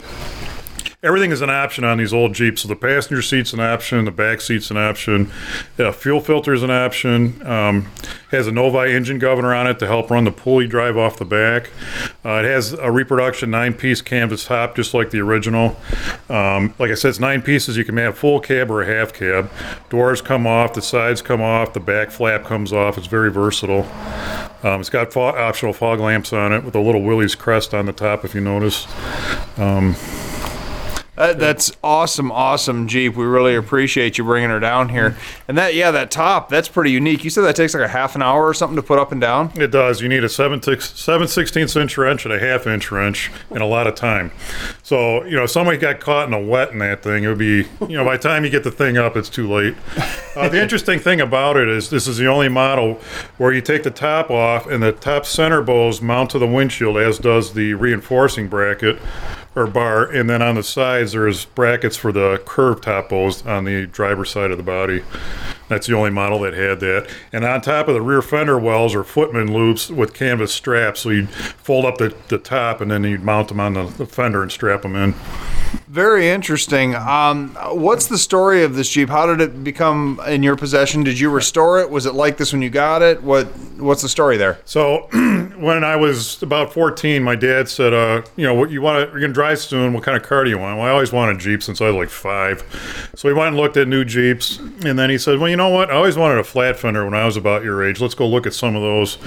everything 1.01 1.31
is 1.31 1.41
an 1.41 1.49
option 1.49 1.83
on 1.83 1.97
these 1.97 2.13
old 2.13 2.33
Jeeps. 2.33 2.61
So 2.61 2.67
the 2.67 2.75
passenger 2.75 3.21
seat's 3.21 3.53
an 3.53 3.59
option, 3.59 4.05
the 4.05 4.11
back 4.11 4.41
seat's 4.41 4.69
an 4.69 4.77
option, 4.77 5.31
yeah, 5.77 5.91
fuel 5.91 6.19
filter's 6.19 6.61
an 6.61 6.71
option. 6.71 7.45
Um, 7.47 7.87
has 8.31 8.45
a 8.47 8.51
Novi 8.51 8.93
engine 8.93 9.17
governor 9.17 9.55
on 9.55 9.65
it 9.65 9.79
to 9.79 9.87
help 9.87 10.11
run 10.11 10.23
the 10.23 10.31
pulley 10.31 10.67
drive 10.67 10.97
off 10.97 11.17
the 11.17 11.25
back. 11.25 11.71
Uh, 12.23 12.43
it 12.43 12.45
has 12.45 12.73
a 12.73 12.91
reproduction 12.91 13.49
nine-piece 13.49 14.01
canvas 14.03 14.45
top, 14.45 14.75
just 14.75 14.93
like 14.93 15.09
the 15.09 15.19
original. 15.19 15.77
Um, 16.29 16.75
like 16.77 16.91
I 16.91 16.93
said, 16.93 17.09
it's 17.09 17.19
nine 17.19 17.41
pieces. 17.41 17.75
You 17.75 17.85
can 17.85 17.97
have 17.97 18.17
full 18.17 18.39
cab 18.39 18.69
or 18.69 18.83
a 18.83 18.85
half 18.85 19.13
cab. 19.13 19.49
Doors 19.89 20.21
come 20.21 20.45
off, 20.45 20.73
the 20.73 20.81
sides 20.81 21.23
come 21.23 21.41
off, 21.41 21.73
the 21.73 21.79
back 21.79 22.11
flap 22.11 22.43
comes 22.43 22.71
off. 22.71 22.97
It's 22.97 23.07
very 23.07 23.31
versatile. 23.31 23.87
Um, 24.61 24.81
it's 24.81 24.89
got 24.89 25.15
optional 25.17 25.73
fog 25.73 25.99
lamps 25.99 26.33
on 26.33 26.53
it 26.53 26.63
with 26.63 26.75
a 26.75 26.81
little 26.81 27.01
Willys 27.01 27.33
crest 27.33 27.73
on 27.73 27.85
the 27.85 27.93
top, 27.93 28.25
if 28.25 28.35
you 28.35 28.41
notice. 28.41 28.85
Um, 29.57 29.95
That, 31.19 31.37
that's 31.37 31.73
awesome, 31.83 32.31
awesome 32.31 32.87
Jeep. 32.87 33.17
We 33.17 33.25
really 33.25 33.53
appreciate 33.53 34.17
you 34.17 34.23
bringing 34.23 34.49
her 34.51 34.59
down 34.61 34.87
here. 34.87 35.17
And 35.49 35.57
that, 35.57 35.75
yeah, 35.75 35.91
that 35.91 36.11
top, 36.11 36.47
that's 36.47 36.69
pretty 36.69 36.91
unique. 36.91 37.25
You 37.25 37.29
said 37.29 37.41
that 37.41 37.57
takes 37.57 37.73
like 37.73 37.83
a 37.83 37.89
half 37.89 38.15
an 38.15 38.21
hour 38.21 38.47
or 38.47 38.53
something 38.53 38.77
to 38.77 38.81
put 38.81 38.99
up 38.99 39.11
and 39.11 39.19
down. 39.19 39.51
It 39.55 39.69
does. 39.69 39.99
You 39.99 40.07
need 40.07 40.23
a 40.23 40.29
7 40.29 40.61
7 40.79 41.27
16 41.27 41.67
inch 41.81 41.97
wrench 41.97 42.23
and 42.23 42.33
a 42.33 42.39
half 42.39 42.65
inch 42.65 42.89
wrench 42.89 43.31
and 43.49 43.61
a 43.61 43.65
lot 43.65 43.85
of 43.85 43.95
time. 43.95 44.31
So, 44.81 45.25
you 45.25 45.35
know, 45.35 45.43
if 45.43 45.49
somebody 45.49 45.77
got 45.77 45.99
caught 45.99 46.29
in 46.29 46.33
a 46.33 46.41
wet 46.41 46.71
in 46.71 46.79
that 46.79 47.03
thing, 47.03 47.25
it 47.25 47.27
would 47.27 47.37
be, 47.37 47.67
you 47.81 47.97
know, 47.97 48.05
by 48.05 48.15
the 48.15 48.23
time 48.23 48.45
you 48.45 48.49
get 48.49 48.63
the 48.63 48.71
thing 48.71 48.97
up, 48.97 49.17
it's 49.17 49.29
too 49.29 49.51
late. 49.53 49.75
Uh, 50.37 50.47
the 50.47 50.61
interesting 50.61 50.99
thing 50.99 51.19
about 51.19 51.57
it 51.57 51.67
is 51.67 51.89
this 51.89 52.07
is 52.07 52.15
the 52.15 52.27
only 52.27 52.47
model 52.47 52.93
where 53.37 53.51
you 53.51 53.59
take 53.59 53.83
the 53.83 53.91
top 53.91 54.31
off 54.31 54.67
and 54.67 54.81
the 54.81 54.93
top 54.93 55.25
center 55.25 55.61
bows 55.61 56.01
mount 56.01 56.29
to 56.29 56.39
the 56.39 56.47
windshield, 56.47 56.95
as 56.95 57.19
does 57.19 57.53
the 57.55 57.73
reinforcing 57.73 58.47
bracket 58.47 58.99
or 59.55 59.67
bar. 59.67 60.05
And 60.05 60.29
then 60.29 60.41
on 60.41 60.55
the 60.55 60.63
sides, 60.63 61.13
there's 61.13 61.45
brackets 61.45 61.97
for 61.97 62.11
the 62.11 62.41
curved 62.45 62.83
top 62.83 63.09
bows 63.09 63.45
on 63.45 63.65
the 63.65 63.87
driver's 63.87 64.29
side 64.29 64.51
of 64.51 64.57
the 64.57 64.63
body. 64.63 65.03
That's 65.67 65.87
the 65.87 65.95
only 65.95 66.09
model 66.09 66.39
that 66.39 66.53
had 66.53 66.79
that. 66.79 67.09
And 67.31 67.45
on 67.45 67.61
top 67.61 67.87
of 67.87 67.93
the 67.93 68.01
rear 68.01 68.21
fender 68.21 68.57
wells 68.57 68.95
are 68.95 69.03
footman 69.03 69.53
loops 69.53 69.89
with 69.89 70.13
canvas 70.13 70.53
straps. 70.53 71.01
So 71.01 71.09
you'd 71.09 71.29
fold 71.29 71.85
up 71.85 71.97
the, 71.97 72.15
the 72.27 72.37
top 72.37 72.81
and 72.81 72.89
then 72.89 73.03
you'd 73.03 73.23
mount 73.23 73.49
them 73.49 73.59
on 73.59 73.73
the, 73.73 73.83
the 73.85 74.05
fender 74.05 74.41
and 74.41 74.51
strap 74.51 74.81
them 74.81 74.95
in. 74.95 75.13
Very 75.89 76.29
interesting. 76.29 76.93
Um, 76.93 77.57
what's 77.71 78.05
the 78.05 78.19
story 78.19 78.61
of 78.61 78.75
this 78.75 78.87
Jeep? 78.87 79.09
How 79.09 79.25
did 79.25 79.41
it 79.41 79.63
become 79.63 80.21
in 80.27 80.43
your 80.43 80.55
possession? 80.55 81.03
Did 81.03 81.19
you 81.19 81.31
restore 81.31 81.79
it? 81.79 81.89
Was 81.89 82.05
it 82.05 82.13
like 82.13 82.37
this 82.37 82.53
when 82.53 82.61
you 82.61 82.69
got 82.69 83.01
it? 83.01 83.23
What 83.23 83.47
What's 83.79 84.01
the 84.01 84.09
story 84.09 84.37
there? 84.37 84.59
So 84.65 85.07
when 85.57 85.83
I 85.83 85.95
was 85.95 86.41
about 86.43 86.73
14, 86.73 87.23
my 87.23 87.35
dad 87.35 87.69
said, 87.69 87.93
uh, 87.93 88.21
you 88.35 88.45
know, 88.45 88.53
what 88.53 88.69
you 88.69 88.81
want 88.81 89.11
to, 89.11 89.19
you're 89.19 89.27
to 89.27 89.33
drive 89.33 89.59
soon. 89.59 89.93
What 89.93 90.03
kind 90.03 90.17
of 90.17 90.23
car 90.23 90.43
do 90.43 90.49
you 90.49 90.57
want? 90.57 90.77
Well, 90.77 90.87
I 90.87 90.91
always 90.91 91.11
wanted 91.11 91.39
Jeep 91.39 91.63
since 91.63 91.81
I 91.81 91.85
was 91.85 91.95
like 91.95 92.09
five. 92.09 92.61
So 93.15 93.29
we 93.29 93.33
went 93.33 93.49
and 93.49 93.57
looked 93.57 93.77
at 93.77 93.87
new 93.87 94.03
Jeeps. 94.03 94.59
And 94.59 94.99
then 94.99 95.09
he 95.09 95.17
said, 95.17 95.39
well, 95.39 95.49
you 95.49 95.55
know 95.55 95.69
what? 95.69 95.89
I 95.89 95.93
always 95.93 96.17
wanted 96.17 96.39
a 96.39 96.43
flat 96.43 96.77
fender 96.77 97.05
when 97.05 97.13
I 97.13 97.25
was 97.25 97.37
about 97.37 97.63
your 97.63 97.83
age. 97.83 98.01
Let's 98.01 98.15
go 98.15 98.27
look 98.27 98.45
at 98.45 98.53
some 98.53 98.75
of 98.75 98.81
those. 98.81 99.17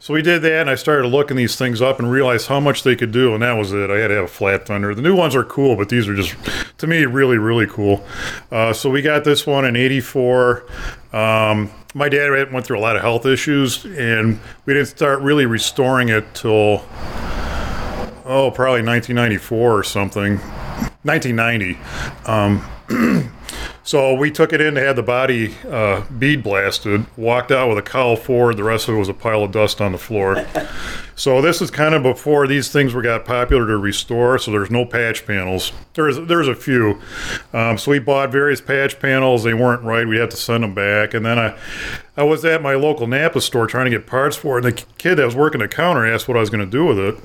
So 0.00 0.14
we 0.14 0.22
did 0.22 0.42
that. 0.42 0.62
And 0.62 0.70
I 0.70 0.74
started 0.74 1.08
looking 1.08 1.36
these 1.36 1.56
things 1.56 1.82
up 1.82 1.98
and 1.98 2.10
realized 2.10 2.48
how 2.48 2.60
much 2.60 2.82
they 2.82 2.96
could 2.96 3.12
do. 3.12 3.34
And 3.34 3.42
that 3.42 3.52
was 3.52 3.72
it. 3.72 3.90
I 3.90 3.98
had 3.98 4.08
to 4.08 4.14
have 4.14 4.24
a 4.24 4.28
flat 4.28 4.66
fender. 4.66 4.94
The 4.94 5.02
new 5.02 5.14
ones 5.14 5.34
are 5.34 5.44
cool, 5.44 5.76
but 5.76 5.83
these 5.88 6.08
are 6.08 6.14
just, 6.14 6.34
to 6.78 6.86
me, 6.86 7.04
really, 7.06 7.38
really 7.38 7.66
cool. 7.66 8.04
Uh, 8.50 8.72
so 8.72 8.90
we 8.90 9.02
got 9.02 9.24
this 9.24 9.46
one 9.46 9.64
in 9.64 9.76
84. 9.76 10.64
Um, 11.12 11.70
my 11.94 12.08
dad 12.08 12.52
went 12.52 12.66
through 12.66 12.78
a 12.78 12.80
lot 12.80 12.96
of 12.96 13.02
health 13.02 13.24
issues, 13.26 13.84
and 13.84 14.40
we 14.66 14.74
didn't 14.74 14.88
start 14.88 15.20
really 15.20 15.46
restoring 15.46 16.08
it 16.08 16.24
till 16.34 16.84
oh, 18.24 18.50
probably 18.50 18.82
1994 18.82 19.78
or 19.78 19.82
something, 19.82 20.38
1990. 21.02 21.78
Um, 22.26 22.64
so 23.84 24.14
we 24.14 24.30
took 24.30 24.52
it 24.52 24.60
in 24.60 24.74
to 24.74 24.80
have 24.80 24.96
the 24.96 25.02
body 25.02 25.54
uh, 25.70 26.02
bead 26.18 26.42
blasted. 26.42 27.06
Walked 27.16 27.52
out 27.52 27.68
with 27.68 27.78
a 27.78 27.82
cowl 27.82 28.16
forward. 28.16 28.56
The 28.56 28.64
rest 28.64 28.88
of 28.88 28.94
it 28.94 28.98
was 28.98 29.08
a 29.08 29.14
pile 29.14 29.44
of 29.44 29.52
dust 29.52 29.80
on 29.80 29.92
the 29.92 29.98
floor. 29.98 30.46
So 31.16 31.40
this 31.40 31.62
is 31.62 31.70
kind 31.70 31.94
of 31.94 32.02
before 32.02 32.46
these 32.48 32.70
things 32.70 32.92
were 32.92 33.02
got 33.02 33.24
popular 33.24 33.66
to 33.68 33.76
restore. 33.76 34.38
So 34.38 34.50
there's 34.50 34.70
no 34.70 34.84
patch 34.84 35.26
panels. 35.26 35.72
There's 35.94 36.18
there's 36.26 36.48
a 36.48 36.56
few. 36.56 37.00
Um, 37.52 37.78
so 37.78 37.92
we 37.92 38.00
bought 38.00 38.32
various 38.32 38.60
patch 38.60 38.98
panels. 38.98 39.44
They 39.44 39.54
weren't 39.54 39.82
right. 39.82 40.06
We 40.06 40.18
had 40.18 40.30
to 40.32 40.36
send 40.36 40.64
them 40.64 40.74
back. 40.74 41.14
And 41.14 41.24
then 41.24 41.38
I 41.38 41.56
I 42.16 42.24
was 42.24 42.44
at 42.44 42.62
my 42.62 42.74
local 42.74 43.06
Napa 43.06 43.40
store 43.40 43.66
trying 43.66 43.84
to 43.84 43.90
get 43.90 44.06
parts 44.06 44.36
for 44.36 44.58
it. 44.58 44.64
And 44.64 44.76
the 44.76 44.84
kid 44.98 45.16
that 45.16 45.24
was 45.24 45.36
working 45.36 45.60
the 45.60 45.68
counter 45.68 46.04
asked 46.04 46.26
what 46.26 46.36
I 46.36 46.40
was 46.40 46.50
going 46.50 46.64
to 46.64 46.70
do 46.70 46.84
with 46.84 46.98
it. 46.98 47.16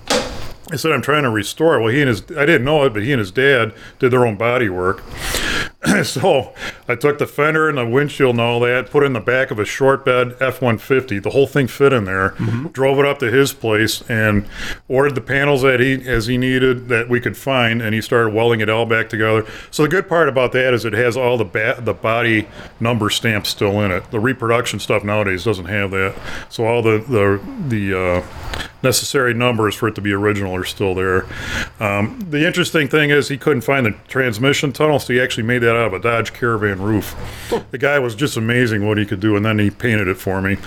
I 0.72 0.76
said 0.76 0.92
I'm 0.92 1.02
trying 1.02 1.24
to 1.24 1.32
restore 1.32 1.78
it. 1.78 1.80
Well, 1.82 1.92
he 1.92 2.02
and 2.02 2.10
his 2.10 2.22
I 2.38 2.46
didn't 2.46 2.66
know 2.66 2.84
it, 2.86 2.94
but 2.94 3.02
he 3.02 3.12
and 3.12 3.20
his 3.20 3.32
dad 3.32 3.74
did 3.98 4.12
their 4.12 4.26
own 4.26 4.36
body 4.36 4.70
work. 4.70 5.02
so 6.04 6.54
I 6.90 6.96
took 6.96 7.20
the 7.20 7.26
fender 7.26 7.70
and 7.70 7.78
the 7.78 7.86
windshield 7.86 8.32
and 8.32 8.42
all 8.42 8.60
that, 8.60 8.90
put 8.90 9.04
it 9.04 9.06
in 9.06 9.14
the 9.14 9.22
back 9.22 9.50
of 9.50 9.60
a 9.60 9.66
short 9.66 10.04
bed 10.04 10.36
F 10.42 10.62
150. 10.62 11.20
The 11.20 11.30
whole 11.30 11.48
thing 11.48 11.68
fit 11.68 11.94
in 11.94 12.04
there. 12.04 12.32
Drove 12.74 13.00
it 13.00 13.06
up 13.06 13.20
to 13.20 13.32
his 13.32 13.54
place 13.54 14.02
and 14.10 14.46
ordered 14.90 15.16
the 15.16 15.22
panels 15.22 15.62
that 15.62 15.80
he 15.80 15.94
as 16.08 16.28
he 16.28 16.38
needed 16.38 16.90
that 16.90 17.08
we 17.08 17.22
could 17.22 17.38
find, 17.38 17.82
and 17.82 17.96
he 17.96 18.02
started 18.02 18.34
welding 18.34 18.60
it 18.60 18.70
all 18.70 18.86
back 18.86 19.08
together. 19.08 19.46
So 19.72 19.84
the 19.84 19.90
good 19.90 20.10
part 20.10 20.28
about 20.28 20.52
that 20.52 20.74
is 20.74 20.84
it 20.84 20.94
has 20.94 21.16
all 21.16 21.38
the 21.38 21.46
ba- 21.46 21.80
the 21.80 21.94
body 21.94 22.50
number 22.82 23.10
stamps 23.10 23.50
still 23.50 23.80
in 23.82 23.92
it. 23.92 24.12
The 24.12 24.20
reproduction 24.20 24.80
stuff 24.80 25.04
nowadays 25.06 25.46
doesn't 25.46 25.66
have 25.66 25.92
that. 25.92 26.16
So 26.50 26.66
all 26.66 26.82
the 26.82 26.98
the 27.00 27.42
the 27.70 27.98
uh, 27.98 28.68
necessary 28.84 29.34
numbers 29.34 29.76
for 29.76 29.88
it 29.88 29.96
to 29.96 30.02
be 30.02 30.12
original 30.12 30.56
are 30.56 30.64
still 30.64 30.96
there. 30.96 31.26
Um, 31.80 32.20
the 32.30 32.46
interesting 32.46 32.88
thing 32.88 33.10
is 33.10 33.28
he 33.28 33.38
couldn't 33.38 33.62
find 33.62 33.86
the 33.86 33.96
transmission 34.08 34.72
tunnel, 34.72 35.00
so 35.00 35.14
he 35.14 35.22
actually 35.22 35.44
made 35.44 35.60
that 35.60 35.69
out 35.76 35.88
of 35.88 35.94
a 35.94 36.00
Dodge 36.00 36.34
Caravan 36.34 36.82
roof. 36.82 37.16
The 37.72 37.78
guy 37.78 38.00
was 38.00 38.16
just 38.16 38.38
amazing 38.38 38.88
what 38.88 38.98
he 38.98 39.06
could 39.06 39.20
do, 39.20 39.36
and 39.36 39.46
then 39.46 39.60
he 39.60 39.70
painted 39.70 40.08
it 40.08 40.18
for 40.18 40.42
me. 40.42 40.58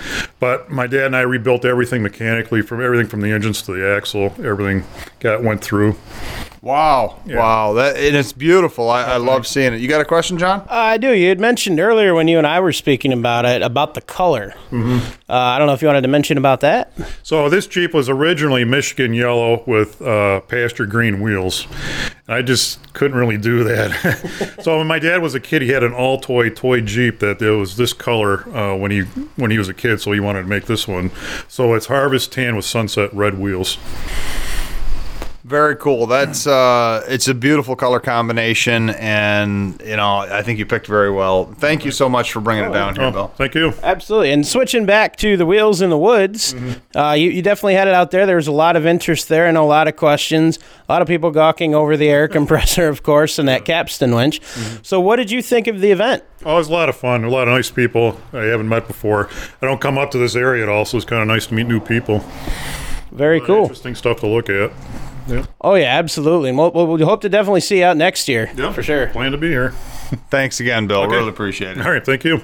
But 0.40 0.70
my 0.70 0.86
dad 0.86 1.06
and 1.06 1.16
I 1.16 1.20
rebuilt 1.22 1.64
everything 1.64 2.02
mechanically, 2.02 2.62
from 2.62 2.82
everything 2.82 3.06
from 3.06 3.20
the 3.20 3.30
engines 3.30 3.62
to 3.62 3.72
the 3.72 3.86
axle, 3.86 4.34
everything 4.42 4.84
got 5.20 5.42
went 5.42 5.62
through. 5.62 5.96
Wow, 6.62 7.18
wow, 7.26 7.72
that 7.72 7.96
and 7.96 8.14
it's 8.14 8.32
beautiful. 8.32 8.88
I, 8.88 9.02
I 9.02 9.16
love 9.16 9.48
seeing 9.48 9.72
it. 9.74 9.80
You 9.80 9.88
got 9.88 10.00
a 10.00 10.04
question, 10.04 10.38
John? 10.38 10.60
Uh, 10.60 10.74
I 10.74 10.96
do. 10.96 11.12
You 11.12 11.28
had 11.28 11.40
mentioned 11.40 11.80
earlier 11.80 12.14
when 12.14 12.28
you 12.28 12.38
and 12.38 12.46
I 12.46 12.60
were 12.60 12.72
speaking 12.72 13.12
about 13.12 13.44
it 13.44 13.62
about 13.62 13.94
the 13.94 14.00
color. 14.00 14.54
Mhm. 14.70 15.00
Uh, 15.28 15.32
I 15.34 15.58
don't 15.58 15.66
know 15.66 15.72
if 15.72 15.82
you 15.82 15.88
wanted 15.88 16.02
to 16.02 16.08
mention 16.08 16.38
about 16.38 16.60
that. 16.60 16.92
So 17.24 17.48
this 17.48 17.66
Jeep 17.66 17.92
was 17.92 18.08
originally 18.08 18.64
Michigan 18.64 19.12
yellow 19.12 19.64
with 19.66 20.00
uh, 20.00 20.40
pasture 20.42 20.86
green 20.86 21.20
wheels. 21.20 21.66
I 22.28 22.42
just 22.42 22.92
couldn't 22.92 23.16
really 23.18 23.38
do 23.38 23.64
that. 23.64 24.58
so 24.62 24.78
when 24.78 24.86
my 24.86 25.00
dad 25.00 25.20
was 25.20 25.34
a 25.34 25.40
kid, 25.40 25.62
he 25.62 25.68
had 25.70 25.82
an 25.82 25.92
all 25.92 26.20
toy 26.20 26.48
toy 26.50 26.80
Jeep 26.80 27.18
that 27.18 27.42
it 27.42 27.50
was 27.50 27.76
this 27.76 27.92
color 27.92 28.48
uh, 28.56 28.76
when 28.76 28.92
he 28.92 29.00
when 29.34 29.50
he 29.50 29.58
was 29.58 29.68
a 29.68 29.74
kid. 29.74 30.00
So 30.00 30.12
he 30.12 30.20
wanted 30.20 30.42
to 30.42 30.48
make 30.48 30.66
this 30.66 30.86
one. 30.86 31.10
So 31.48 31.74
it's 31.74 31.86
harvest 31.86 32.30
tan 32.30 32.54
with 32.54 32.64
sunset 32.64 33.12
red 33.12 33.36
wheels. 33.38 33.78
Very 35.52 35.76
cool. 35.76 36.06
That's 36.06 36.46
uh, 36.46 37.04
it's 37.08 37.28
a 37.28 37.34
beautiful 37.34 37.76
color 37.76 38.00
combination, 38.00 38.88
and 38.88 39.78
you 39.84 39.96
know 39.96 40.20
I 40.20 40.40
think 40.42 40.58
you 40.58 40.64
picked 40.64 40.86
very 40.86 41.10
well. 41.10 41.44
Thank 41.44 41.84
you 41.84 41.90
so 41.90 42.08
much 42.08 42.32
for 42.32 42.40
bringing 42.40 42.64
it 42.64 42.72
down 42.72 42.96
here, 42.96 43.10
Bill. 43.10 43.28
Thank 43.36 43.54
you. 43.54 43.74
Absolutely. 43.82 44.32
And 44.32 44.46
switching 44.46 44.86
back 44.86 45.16
to 45.16 45.36
the 45.36 45.44
wheels 45.44 45.82
in 45.82 45.90
the 45.90 45.98
woods, 45.98 46.54
uh, 46.96 47.10
you, 47.10 47.28
you 47.28 47.42
definitely 47.42 47.74
had 47.74 47.86
it 47.86 47.92
out 47.92 48.12
there. 48.12 48.24
There 48.24 48.36
was 48.36 48.46
a 48.46 48.52
lot 48.52 48.76
of 48.76 48.86
interest 48.86 49.28
there 49.28 49.46
and 49.46 49.58
a 49.58 49.62
lot 49.62 49.88
of 49.88 49.96
questions. 49.96 50.58
A 50.88 50.90
lot 50.90 51.02
of 51.02 51.08
people 51.08 51.30
gawking 51.30 51.74
over 51.74 51.98
the 51.98 52.08
air 52.08 52.28
compressor, 52.38 52.88
of 52.88 53.02
course, 53.02 53.38
and 53.38 53.46
that 53.46 53.66
capstan 53.66 54.14
winch. 54.14 54.40
So, 54.80 55.00
what 55.00 55.16
did 55.16 55.30
you 55.30 55.42
think 55.42 55.66
of 55.66 55.82
the 55.82 55.90
event? 55.90 56.24
Oh, 56.46 56.54
it 56.54 56.60
was 56.60 56.68
a 56.70 56.72
lot 56.72 56.88
of 56.88 56.96
fun. 56.96 57.24
A 57.24 57.28
lot 57.28 57.46
of 57.46 57.52
nice 57.52 57.70
people 57.70 58.18
I 58.32 58.44
haven't 58.44 58.70
met 58.70 58.86
before. 58.86 59.28
I 59.60 59.66
don't 59.66 59.82
come 59.82 59.98
up 59.98 60.12
to 60.12 60.18
this 60.18 60.34
area 60.34 60.62
at 60.62 60.70
all, 60.70 60.86
so 60.86 60.96
it's 60.96 61.04
kind 61.04 61.20
of 61.20 61.28
nice 61.28 61.44
to 61.48 61.54
meet 61.54 61.66
new 61.66 61.78
people. 61.78 62.24
Very 63.10 63.42
cool. 63.42 63.64
Interesting 63.64 63.94
stuff 63.94 64.20
to 64.20 64.26
look 64.26 64.48
at. 64.48 64.72
Yeah. 65.26 65.46
Oh, 65.60 65.74
yeah, 65.74 65.98
absolutely. 65.98 66.48
And 66.50 66.58
we'll, 66.58 66.70
we'll, 66.72 66.86
we 66.86 67.02
hope 67.02 67.20
to 67.22 67.28
definitely 67.28 67.60
see 67.60 67.78
you 67.78 67.84
out 67.84 67.96
next 67.96 68.28
year. 68.28 68.50
Yeah, 68.56 68.72
for 68.72 68.82
sure. 68.82 69.06
Plan 69.08 69.32
to 69.32 69.38
be 69.38 69.48
here. 69.48 69.70
Thanks 70.30 70.60
again, 70.60 70.86
Bill. 70.86 71.02
Okay. 71.02 71.16
Really 71.16 71.28
appreciate 71.28 71.78
it. 71.78 71.86
All 71.86 71.92
right, 71.92 72.04
thank 72.04 72.24
you. 72.24 72.40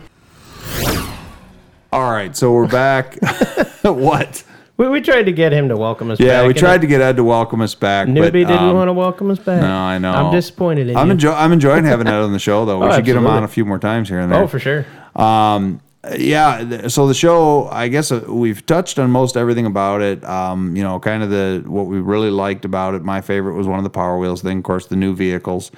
All 1.93 2.11
right, 2.13 2.37
so 2.37 2.53
we're 2.53 2.69
back. 2.69 3.17
what? 3.83 4.45
We, 4.77 4.89
we 4.89 5.01
tried 5.01 5.25
to 5.25 5.33
get 5.33 5.53
him 5.53 5.69
to 5.71 5.77
welcome 5.77 6.11
us 6.11 6.19
back. 6.19 6.27
Yeah, 6.27 6.43
back. 6.43 6.49
we 6.49 6.55
tried 6.55 6.81
to 6.83 6.87
get 6.87 7.01
Ed 7.01 7.17
to 7.17 7.25
welcome 7.25 7.61
us 7.63 7.75
back. 7.75 8.07
Newbie 8.09 8.21
but, 8.21 8.33
didn't 8.33 8.53
um, 8.59 8.75
want 8.77 8.89
to 8.89 8.93
welcome 8.93 9.31
us 9.31 9.39
back. 9.39 9.61
No, 9.63 9.73
I 9.75 9.99
know. 9.99 10.13
I'm 10.13 10.33
disappointed 10.33 10.89
in 10.89 10.97
I'm 10.97 11.07
you. 11.09 11.13
enjoy- 11.13 11.33
I'm 11.33 11.53
enjoying 11.53 11.85
having 11.85 12.07
Ed 12.09 12.15
on 12.21 12.33
the 12.33 12.39
show, 12.39 12.65
though. 12.65 12.79
We 12.79 12.87
Oh, 12.87 12.95
should 12.95 13.05
get 13.05 13.17
him 13.17 13.27
on 13.27 13.43
a 13.43 13.49
few 13.49 13.65
more 13.65 13.79
times 13.79 14.09
here 14.09 14.21
and 14.21 14.31
there. 14.31 14.43
Oh, 14.43 14.47
for 14.47 14.59
sure. 14.59 14.87
Um, 15.17 15.81
yeah. 16.17 16.89
So 16.89 17.07
the 17.07 17.15
show, 17.15 17.69
I 17.69 17.89
guess 17.89 18.13
uh, 18.13 18.25
we've 18.29 18.65
touched 18.67 18.99
on 18.99 19.11
most 19.11 19.37
everything 19.37 19.67
about 19.67 20.01
it. 20.01 20.25
Um, 20.25 20.77
you 20.77 20.83
know, 20.83 20.99
kind 21.01 21.23
of 21.23 21.31
the 21.31 21.63
what 21.67 21.87
we 21.87 22.01
really 22.01 22.31
liked 22.31 22.65
about 22.65 22.95
it. 22.95 23.03
My 23.03 23.21
favorite 23.21 23.55
was 23.55 23.67
one 23.67 23.79
of 23.79 23.85
the 23.85 23.91
Power 23.91 24.19
Wheels 24.19 24.43
thing. 24.43 24.59
Of 24.59 24.65
course, 24.65 24.87
the 24.87 24.97
new 24.97 25.15
vehicles. 25.15 25.71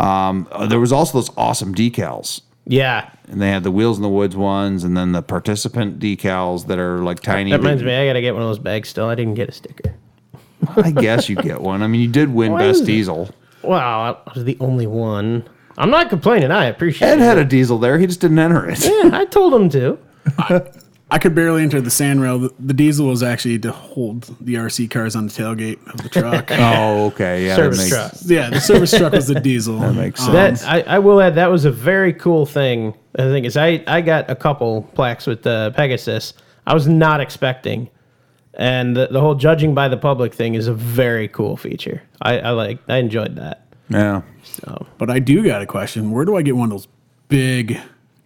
Um, 0.00 0.48
uh, 0.50 0.66
there 0.66 0.80
was 0.80 0.92
also 0.92 1.18
those 1.18 1.30
awesome 1.36 1.74
decals. 1.74 2.42
Yeah. 2.66 3.10
And 3.28 3.40
they 3.40 3.50
had 3.50 3.62
the 3.62 3.70
Wheels 3.70 3.98
in 3.98 4.02
the 4.02 4.08
Woods 4.08 4.36
ones, 4.36 4.84
and 4.84 4.96
then 4.96 5.12
the 5.12 5.22
participant 5.22 5.98
decals 5.98 6.66
that 6.66 6.78
are 6.78 6.98
like 6.98 7.20
tiny. 7.20 7.50
That 7.50 7.58
reminds 7.58 7.82
me, 7.82 7.94
I 7.94 8.06
got 8.06 8.14
to 8.14 8.20
get 8.20 8.34
one 8.34 8.42
of 8.42 8.48
those 8.48 8.58
bags 8.58 8.88
still. 8.88 9.08
I 9.08 9.14
didn't 9.14 9.34
get 9.34 9.48
a 9.48 9.52
sticker. 9.52 9.94
I 10.76 10.90
guess 10.90 11.28
you 11.28 11.36
get 11.36 11.60
one. 11.60 11.82
I 11.82 11.86
mean, 11.86 12.00
you 12.00 12.08
did 12.08 12.32
win 12.32 12.52
Why 12.52 12.58
best 12.60 12.86
diesel. 12.86 13.30
Wow, 13.62 14.22
I 14.26 14.32
was 14.34 14.44
the 14.44 14.56
only 14.60 14.86
one. 14.86 15.48
I'm 15.76 15.90
not 15.90 16.08
complaining. 16.08 16.50
I 16.50 16.66
appreciate 16.66 17.08
Ed 17.08 17.18
it. 17.18 17.22
had 17.22 17.38
a 17.38 17.44
diesel 17.44 17.78
there. 17.78 17.98
He 17.98 18.06
just 18.06 18.20
didn't 18.20 18.38
enter 18.38 18.68
it. 18.70 18.84
Yeah, 18.84 19.10
I 19.12 19.24
told 19.24 19.54
him 19.54 19.68
to. 19.70 19.98
I 21.10 21.18
could 21.18 21.34
barely 21.34 21.62
enter 21.62 21.80
the 21.80 21.90
sand 21.90 22.22
rail. 22.22 22.38
The, 22.38 22.54
the 22.58 22.72
diesel 22.72 23.06
was 23.06 23.22
actually 23.22 23.58
to 23.60 23.72
hold 23.72 24.34
the 24.40 24.54
RC 24.54 24.90
cars 24.90 25.14
on 25.14 25.26
the 25.26 25.32
tailgate 25.32 25.78
of 25.92 26.02
the 26.02 26.08
truck. 26.08 26.50
Oh, 26.50 27.06
okay. 27.06 27.44
Yeah, 27.46 27.56
that 27.56 27.62
Service 27.62 27.78
makes- 27.78 27.90
truck. 27.90 28.12
Yeah, 28.24 28.50
the 28.50 28.60
service 28.60 28.90
truck 28.96 29.12
was 29.12 29.26
the 29.26 29.38
diesel. 29.40 29.78
That 29.80 29.94
makes 29.94 30.20
Um, 30.26 30.32
sense. 30.32 30.62
That 30.62 30.88
I, 30.88 30.96
I 30.96 30.98
will 31.00 31.20
add 31.20 31.34
that 31.36 31.50
was 31.50 31.64
a 31.66 31.70
very 31.70 32.12
cool 32.12 32.46
thing. 32.46 32.94
The 33.12 33.30
thing 33.30 33.44
is, 33.44 33.56
I 33.56 33.84
I 33.86 34.00
got 34.00 34.30
a 34.30 34.34
couple 34.34 34.82
plaques 34.94 35.26
with 35.26 35.42
the 35.42 35.72
Pegasus. 35.76 36.32
I 36.66 36.72
was 36.74 36.88
not 36.88 37.20
expecting, 37.20 37.90
and 38.54 38.96
the, 38.96 39.08
the 39.08 39.20
whole 39.20 39.34
judging 39.34 39.74
by 39.74 39.88
the 39.88 39.98
public 39.98 40.32
thing 40.34 40.54
is 40.54 40.66
a 40.66 40.74
very 40.74 41.28
cool 41.28 41.56
feature. 41.56 42.02
I, 42.22 42.38
I 42.38 42.50
like 42.50 42.78
I 42.88 42.96
enjoyed 42.96 43.36
that. 43.36 43.63
Yeah. 43.88 44.22
So, 44.42 44.86
But 44.98 45.10
I 45.10 45.18
do 45.18 45.44
got 45.44 45.62
a 45.62 45.66
question. 45.66 46.10
Where 46.10 46.24
do 46.24 46.36
I 46.36 46.42
get 46.42 46.56
one 46.56 46.66
of 46.66 46.70
those 46.70 46.88
big 47.28 47.80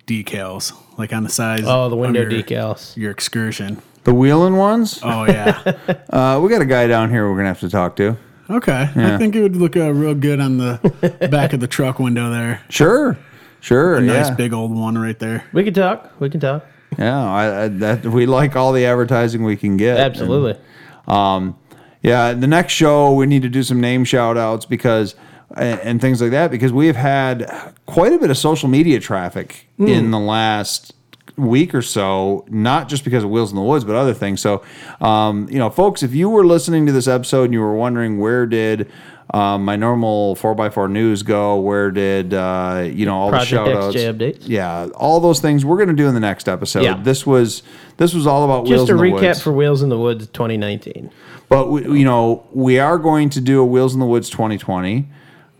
decals, 0.06 0.72
like 0.96 1.12
on 1.12 1.24
the 1.24 1.30
sides? 1.30 1.64
Oh, 1.66 1.88
the 1.88 1.96
window 1.96 2.22
of 2.22 2.32
your, 2.32 2.42
decals. 2.42 2.96
Your 2.96 3.10
excursion. 3.10 3.82
The 4.04 4.14
wheeling 4.14 4.56
ones? 4.56 5.00
Oh 5.02 5.24
yeah. 5.24 5.76
Uh, 6.10 6.40
we 6.42 6.48
got 6.48 6.62
a 6.62 6.66
guy 6.66 6.86
down 6.86 7.10
here 7.10 7.28
we're 7.28 7.36
gonna 7.36 7.48
have 7.48 7.60
to 7.60 7.68
talk 7.68 7.94
to. 7.96 8.16
Okay. 8.48 8.90
Yeah. 8.96 9.14
I 9.14 9.18
think 9.18 9.36
it 9.36 9.42
would 9.42 9.56
look 9.56 9.76
uh, 9.76 9.92
real 9.92 10.14
good 10.14 10.40
on 10.40 10.56
the 10.56 11.28
back 11.30 11.52
of 11.52 11.60
the 11.60 11.66
truck 11.66 11.98
window 11.98 12.30
there. 12.30 12.62
Sure, 12.70 13.18
sure. 13.60 13.96
A 13.96 14.00
nice 14.00 14.28
yeah. 14.28 14.34
big 14.34 14.54
old 14.54 14.74
one 14.74 14.96
right 14.96 15.18
there. 15.18 15.44
we 15.52 15.64
can 15.64 15.74
talk. 15.74 16.18
We 16.18 16.30
can 16.30 16.40
talk. 16.40 16.64
Yeah, 16.98 17.22
I, 17.22 17.64
I, 17.64 17.68
that 17.68 18.06
we 18.06 18.24
like 18.24 18.56
all 18.56 18.72
the 18.72 18.86
advertising 18.86 19.44
we 19.44 19.56
can 19.56 19.76
get. 19.76 19.98
Absolutely. 19.98 20.58
And, 21.06 21.16
um, 21.16 21.58
yeah, 22.02 22.32
the 22.32 22.46
next 22.46 22.72
show 22.72 23.12
we 23.12 23.26
need 23.26 23.42
to 23.42 23.50
do 23.50 23.62
some 23.62 23.80
name 23.80 24.04
shout 24.04 24.38
outs 24.38 24.64
because 24.64 25.14
and, 25.56 25.80
and 25.80 26.00
things 26.00 26.20
like 26.20 26.30
that 26.32 26.50
because 26.50 26.72
we 26.72 26.86
have 26.86 26.96
had 26.96 27.72
quite 27.86 28.12
a 28.12 28.18
bit 28.18 28.30
of 28.30 28.36
social 28.38 28.68
media 28.68 29.00
traffic 29.00 29.66
Hmm. 29.76 29.86
in 29.88 30.10
the 30.10 30.18
last 30.18 30.94
week 31.36 31.72
or 31.74 31.82
so, 31.82 32.44
not 32.48 32.88
just 32.88 33.04
because 33.04 33.22
of 33.22 33.30
Wheels 33.30 33.50
in 33.50 33.56
the 33.56 33.62
Woods, 33.62 33.84
but 33.84 33.94
other 33.94 34.12
things. 34.14 34.40
So, 34.40 34.62
um, 35.00 35.48
you 35.50 35.58
know, 35.58 35.70
folks, 35.70 36.02
if 36.02 36.12
you 36.12 36.28
were 36.28 36.44
listening 36.44 36.84
to 36.86 36.92
this 36.92 37.06
episode 37.06 37.44
and 37.44 37.52
you 37.52 37.60
were 37.60 37.74
wondering 37.76 38.18
where 38.18 38.44
did 38.44 38.90
um, 39.32 39.64
my 39.64 39.76
normal 39.76 40.34
4x4 40.36 40.90
news 40.90 41.22
go, 41.22 41.60
where 41.60 41.90
did, 41.92 42.34
uh, 42.34 42.88
you 42.90 43.04
know, 43.06 43.14
all 43.14 43.28
Project 43.30 43.66
the 43.66 43.72
shout 43.72 43.84
outs. 43.84 43.96
Updates. 43.96 44.48
Yeah, 44.48 44.86
all 44.96 45.20
those 45.20 45.38
things 45.38 45.64
we're 45.64 45.76
going 45.76 45.90
to 45.90 45.94
do 45.94 46.08
in 46.08 46.14
the 46.14 46.20
next 46.20 46.48
episode. 46.48 46.82
Yeah. 46.82 47.00
This 47.00 47.24
was 47.26 47.62
this 47.98 48.14
was 48.14 48.26
all 48.26 48.44
about 48.44 48.64
Wheels 48.64 48.88
Just 48.88 48.90
a 48.90 48.92
in 48.92 48.96
the 48.98 49.04
recap 49.04 49.22
Woods. 49.28 49.42
for 49.42 49.52
Wheels 49.52 49.82
in 49.82 49.90
the 49.90 49.98
Woods 49.98 50.26
2019. 50.28 51.10
But 51.50 51.70
we, 51.70 51.82
you 52.00 52.04
know, 52.04 52.46
we 52.52 52.78
are 52.80 52.98
going 52.98 53.28
to 53.30 53.40
do 53.40 53.60
a 53.60 53.64
Wheels 53.66 53.94
in 53.94 54.00
the 54.00 54.06
Woods 54.06 54.28
2020. 54.30 55.08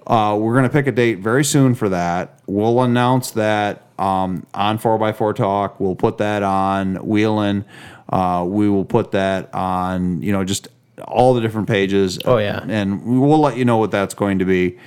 Uh, 0.09 0.35
we're 0.41 0.55
going 0.55 0.65
to 0.65 0.71
pick 0.71 0.87
a 0.87 0.93
date 0.93 1.19
very 1.19 1.45
soon 1.45 1.75
for 1.75 1.91
that. 1.91 2.41
We'll 2.47 2.83
announce 2.83 3.33
that 3.33 3.83
um, 3.99 4.47
on 4.55 4.79
4x4 4.79 5.35
Talk. 5.35 5.79
We'll 5.79 5.97
put 5.97 6.19
that 6.19 6.43
on 6.43 6.97
Wheelin. 6.97 7.67
Uh, 8.09 8.47
we 8.49 8.71
will 8.71 8.87
put 8.87 9.11
that 9.13 9.55
on, 9.55 10.23
you 10.23 10.33
know, 10.33 10.45
just 10.45 10.69
all 11.07 11.35
the 11.35 11.43
different 11.43 11.69
pages. 11.69 12.19
Oh, 12.25 12.39
yeah. 12.39 12.65
And 12.67 13.05
we 13.05 13.19
will 13.19 13.39
let 13.39 13.59
you 13.59 13.67
know 13.67 13.77
what 13.77 13.91
that's 13.91 14.15
going 14.15 14.39
to 14.39 14.47
be. 14.47 14.79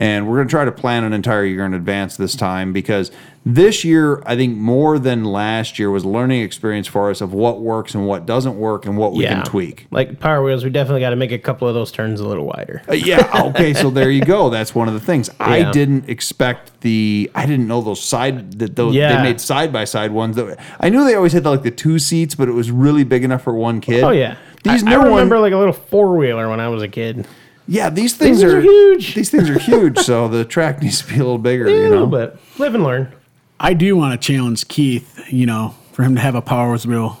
And 0.00 0.26
we're 0.26 0.36
going 0.36 0.48
to 0.48 0.50
try 0.50 0.64
to 0.64 0.72
plan 0.72 1.04
an 1.04 1.12
entire 1.12 1.44
year 1.44 1.66
in 1.66 1.74
advance 1.74 2.16
this 2.16 2.34
time 2.34 2.72
because 2.72 3.10
this 3.44 3.84
year, 3.84 4.22
I 4.24 4.34
think 4.34 4.56
more 4.56 4.98
than 4.98 5.24
last 5.24 5.78
year, 5.78 5.90
was 5.90 6.04
a 6.04 6.08
learning 6.08 6.40
experience 6.40 6.86
for 6.86 7.10
us 7.10 7.20
of 7.20 7.34
what 7.34 7.60
works 7.60 7.94
and 7.94 8.06
what 8.06 8.24
doesn't 8.24 8.58
work 8.58 8.86
and 8.86 8.96
what 8.96 9.12
we 9.12 9.24
yeah. 9.24 9.34
can 9.34 9.44
tweak. 9.44 9.86
Like 9.90 10.18
Power 10.18 10.42
Wheels, 10.42 10.64
we 10.64 10.70
definitely 10.70 11.02
got 11.02 11.10
to 11.10 11.16
make 11.16 11.32
a 11.32 11.38
couple 11.38 11.68
of 11.68 11.74
those 11.74 11.92
turns 11.92 12.18
a 12.18 12.26
little 12.26 12.46
wider. 12.46 12.80
Uh, 12.88 12.94
yeah. 12.94 13.44
Okay. 13.50 13.74
So 13.74 13.90
there 13.90 14.10
you 14.10 14.24
go. 14.24 14.48
That's 14.50 14.74
one 14.74 14.88
of 14.88 14.94
the 14.94 15.00
things. 15.00 15.28
I 15.38 15.70
didn't 15.70 16.08
expect 16.08 16.80
the. 16.80 17.30
I 17.34 17.44
didn't 17.44 17.68
know 17.68 17.82
those 17.82 18.02
side 18.02 18.58
that 18.58 18.76
those 18.76 18.94
Yeah. 18.94 19.16
they 19.16 19.22
made 19.22 19.38
side 19.38 19.70
by 19.70 19.84
side 19.84 20.12
ones. 20.12 20.36
That 20.36 20.58
I 20.80 20.88
knew 20.88 21.04
they 21.04 21.14
always 21.14 21.34
had 21.34 21.44
the, 21.44 21.50
like 21.50 21.62
the 21.62 21.70
two 21.70 21.98
seats, 21.98 22.34
but 22.34 22.48
it 22.48 22.52
was 22.52 22.70
really 22.70 23.04
big 23.04 23.22
enough 23.22 23.42
for 23.42 23.54
one 23.54 23.82
kid. 23.82 24.02
Oh 24.02 24.12
yeah. 24.12 24.36
These 24.64 24.82
I, 24.82 24.90
new 24.90 25.00
I 25.00 25.04
remember 25.04 25.36
one- 25.36 25.42
like 25.42 25.52
a 25.52 25.58
little 25.58 25.74
four 25.74 26.16
wheeler 26.16 26.48
when 26.48 26.60
I 26.60 26.68
was 26.68 26.82
a 26.82 26.88
kid. 26.88 27.26
Yeah. 27.70 27.88
These 27.88 28.16
things, 28.16 28.38
These 28.38 28.44
are, 28.52 28.58
are 28.58 28.60
huge. 28.60 29.14
These 29.14 29.30
things 29.30 29.48
are 29.48 29.58
huge. 29.58 29.98
so 29.98 30.28
the 30.28 30.44
track 30.44 30.82
needs 30.82 31.00
to 31.02 31.06
be 31.08 31.14
a 31.14 31.18
little 31.18 31.38
bigger. 31.38 31.68
Yeah, 31.68 31.76
you 31.76 31.80
a 31.80 31.84
know. 31.90 32.04
little 32.04 32.06
bit. 32.08 32.36
Live 32.58 32.74
and 32.74 32.84
learn. 32.84 33.12
I 33.58 33.74
do 33.74 33.96
want 33.96 34.20
to 34.20 34.26
challenge 34.32 34.66
Keith, 34.68 35.20
you 35.32 35.46
know, 35.46 35.74
for 35.92 36.02
him 36.02 36.14
to 36.16 36.20
have 36.20 36.34
a 36.34 36.42
Powers 36.42 36.86
wheel 36.86 37.18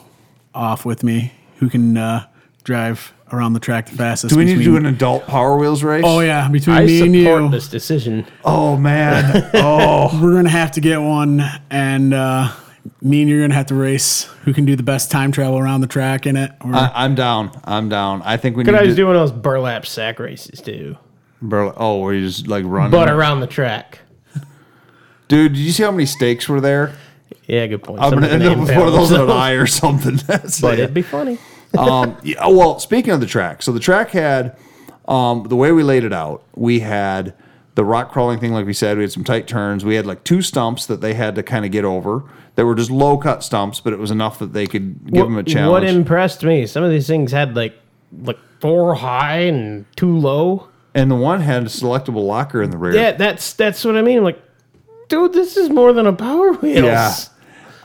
off 0.54 0.84
with 0.84 1.04
me 1.04 1.32
who 1.58 1.68
can 1.68 1.96
uh, 1.96 2.26
drive 2.64 3.12
around 3.32 3.52
the 3.52 3.60
track 3.60 3.88
the 3.88 3.96
fastest. 3.96 4.32
Do 4.32 4.38
we 4.38 4.44
need 4.44 4.56
to 4.58 4.64
do 4.64 4.76
an 4.76 4.86
adult 4.86 5.26
Power 5.26 5.56
Wheels 5.56 5.82
race? 5.84 6.02
Oh 6.04 6.20
yeah, 6.20 6.48
between 6.48 6.76
I 6.76 6.84
me 6.86 7.00
and 7.02 7.14
support 7.14 7.42
you, 7.44 7.50
this 7.50 7.68
decision. 7.68 8.26
Oh 8.44 8.76
man. 8.76 9.50
Oh. 9.54 10.18
we're 10.20 10.32
gonna 10.34 10.48
have 10.48 10.72
to 10.72 10.80
get 10.80 11.00
one, 11.00 11.42
and 11.70 12.12
uh, 12.14 12.50
me 13.02 13.22
and 13.22 13.30
you're 13.30 13.40
gonna 13.40 13.54
have 13.54 13.66
to 13.66 13.74
race. 13.74 14.24
Who 14.44 14.52
can 14.52 14.64
do 14.66 14.76
the 14.76 14.82
best 14.82 15.10
time 15.10 15.32
travel 15.32 15.58
around 15.58 15.80
the 15.80 15.86
track 15.86 16.26
in 16.26 16.36
it? 16.36 16.52
Or, 16.64 16.74
I, 16.74 16.90
I'm 16.94 17.14
down. 17.14 17.50
I'm 17.64 17.88
down. 17.88 18.22
I 18.22 18.36
think 18.36 18.56
we 18.56 18.64
Could 18.64 18.72
need 18.72 18.78
I 18.78 18.80
to 18.82 18.86
just 18.88 18.96
do 18.96 19.06
one 19.06 19.16
of 19.16 19.22
those 19.22 19.32
burlap 19.32 19.86
sack 19.86 20.18
races 20.18 20.60
too? 20.60 20.96
Burl- 21.42 21.72
oh, 21.76 22.00
where 22.00 22.12
you 22.14 22.26
just 22.26 22.46
like 22.48 22.64
run. 22.66 22.90
But 22.90 23.08
around 23.08 23.40
the 23.40 23.46
track. 23.46 24.00
Dude, 25.28 25.52
did 25.52 25.60
you 25.60 25.70
see 25.72 25.82
how 25.84 25.92
many 25.92 26.06
stakes 26.06 26.48
were 26.48 26.60
there? 26.60 26.94
Yeah, 27.46 27.66
good 27.66 27.82
point. 27.82 28.00
I'm 28.00 28.10
gonna 28.12 28.26
end 28.28 28.42
up 28.42 28.58
with 28.58 28.76
one 28.76 28.86
of 28.88 28.92
those 28.92 29.12
in 29.12 29.20
an 29.20 29.30
eye 29.30 29.52
or 29.52 29.66
something. 29.66 30.16
That's 30.26 30.60
But 30.60 30.74
it. 30.74 30.80
it'd 30.82 30.94
be 30.94 31.02
funny. 31.02 31.38
um, 31.78 32.16
yeah, 32.22 32.46
well, 32.48 32.78
speaking 32.80 33.12
of 33.12 33.20
the 33.20 33.26
track, 33.26 33.62
so 33.62 33.70
the 33.72 33.80
track 33.80 34.10
had 34.10 34.56
um, 35.06 35.44
the 35.48 35.56
way 35.56 35.70
we 35.72 35.82
laid 35.82 36.04
it 36.04 36.12
out. 36.12 36.42
We 36.56 36.80
had 36.80 37.34
the 37.76 37.84
rock 37.84 38.10
crawling 38.12 38.40
thing, 38.40 38.52
like 38.52 38.66
we 38.66 38.72
said. 38.72 38.96
We 38.98 39.04
had 39.04 39.12
some 39.12 39.24
tight 39.24 39.46
turns. 39.46 39.84
We 39.84 39.94
had 39.94 40.04
like 40.06 40.24
two 40.24 40.42
stumps 40.42 40.86
that 40.86 41.00
they 41.00 41.14
had 41.14 41.34
to 41.36 41.42
kind 41.44 41.64
of 41.64 41.70
get 41.70 41.84
over. 41.84 42.24
That 42.56 42.66
were 42.66 42.74
just 42.74 42.90
low 42.90 43.16
cut 43.16 43.42
stumps, 43.42 43.80
but 43.80 43.92
it 43.92 43.98
was 43.98 44.10
enough 44.10 44.38
that 44.40 44.52
they 44.52 44.66
could 44.66 45.10
give 45.12 45.24
them 45.26 45.36
a 45.38 45.42
challenge. 45.42 45.70
What 45.70 45.84
impressed 45.84 46.42
me? 46.42 46.66
Some 46.66 46.82
of 46.82 46.90
these 46.90 47.06
things 47.06 47.32
had 47.32 47.54
like 47.56 47.74
like 48.22 48.38
four 48.60 48.94
high 48.96 49.38
and 49.42 49.86
two 49.96 50.16
low. 50.18 50.68
and 50.94 51.10
the 51.10 51.14
one 51.14 51.40
had 51.40 51.62
a 51.62 51.66
selectable 51.66 52.26
locker 52.26 52.60
in 52.62 52.70
the 52.70 52.76
rear. 52.76 52.94
Yeah, 52.94 53.12
that's 53.12 53.52
that's 53.54 53.84
what 53.84 53.96
I 53.96 54.02
mean. 54.02 54.18
I'm 54.18 54.24
like, 54.24 54.42
dude, 55.08 55.32
this 55.32 55.56
is 55.56 55.70
more 55.70 55.92
than 55.92 56.06
a 56.06 56.12
Power 56.12 56.52
Wheels. 56.54 56.84
Yeah. 56.84 57.14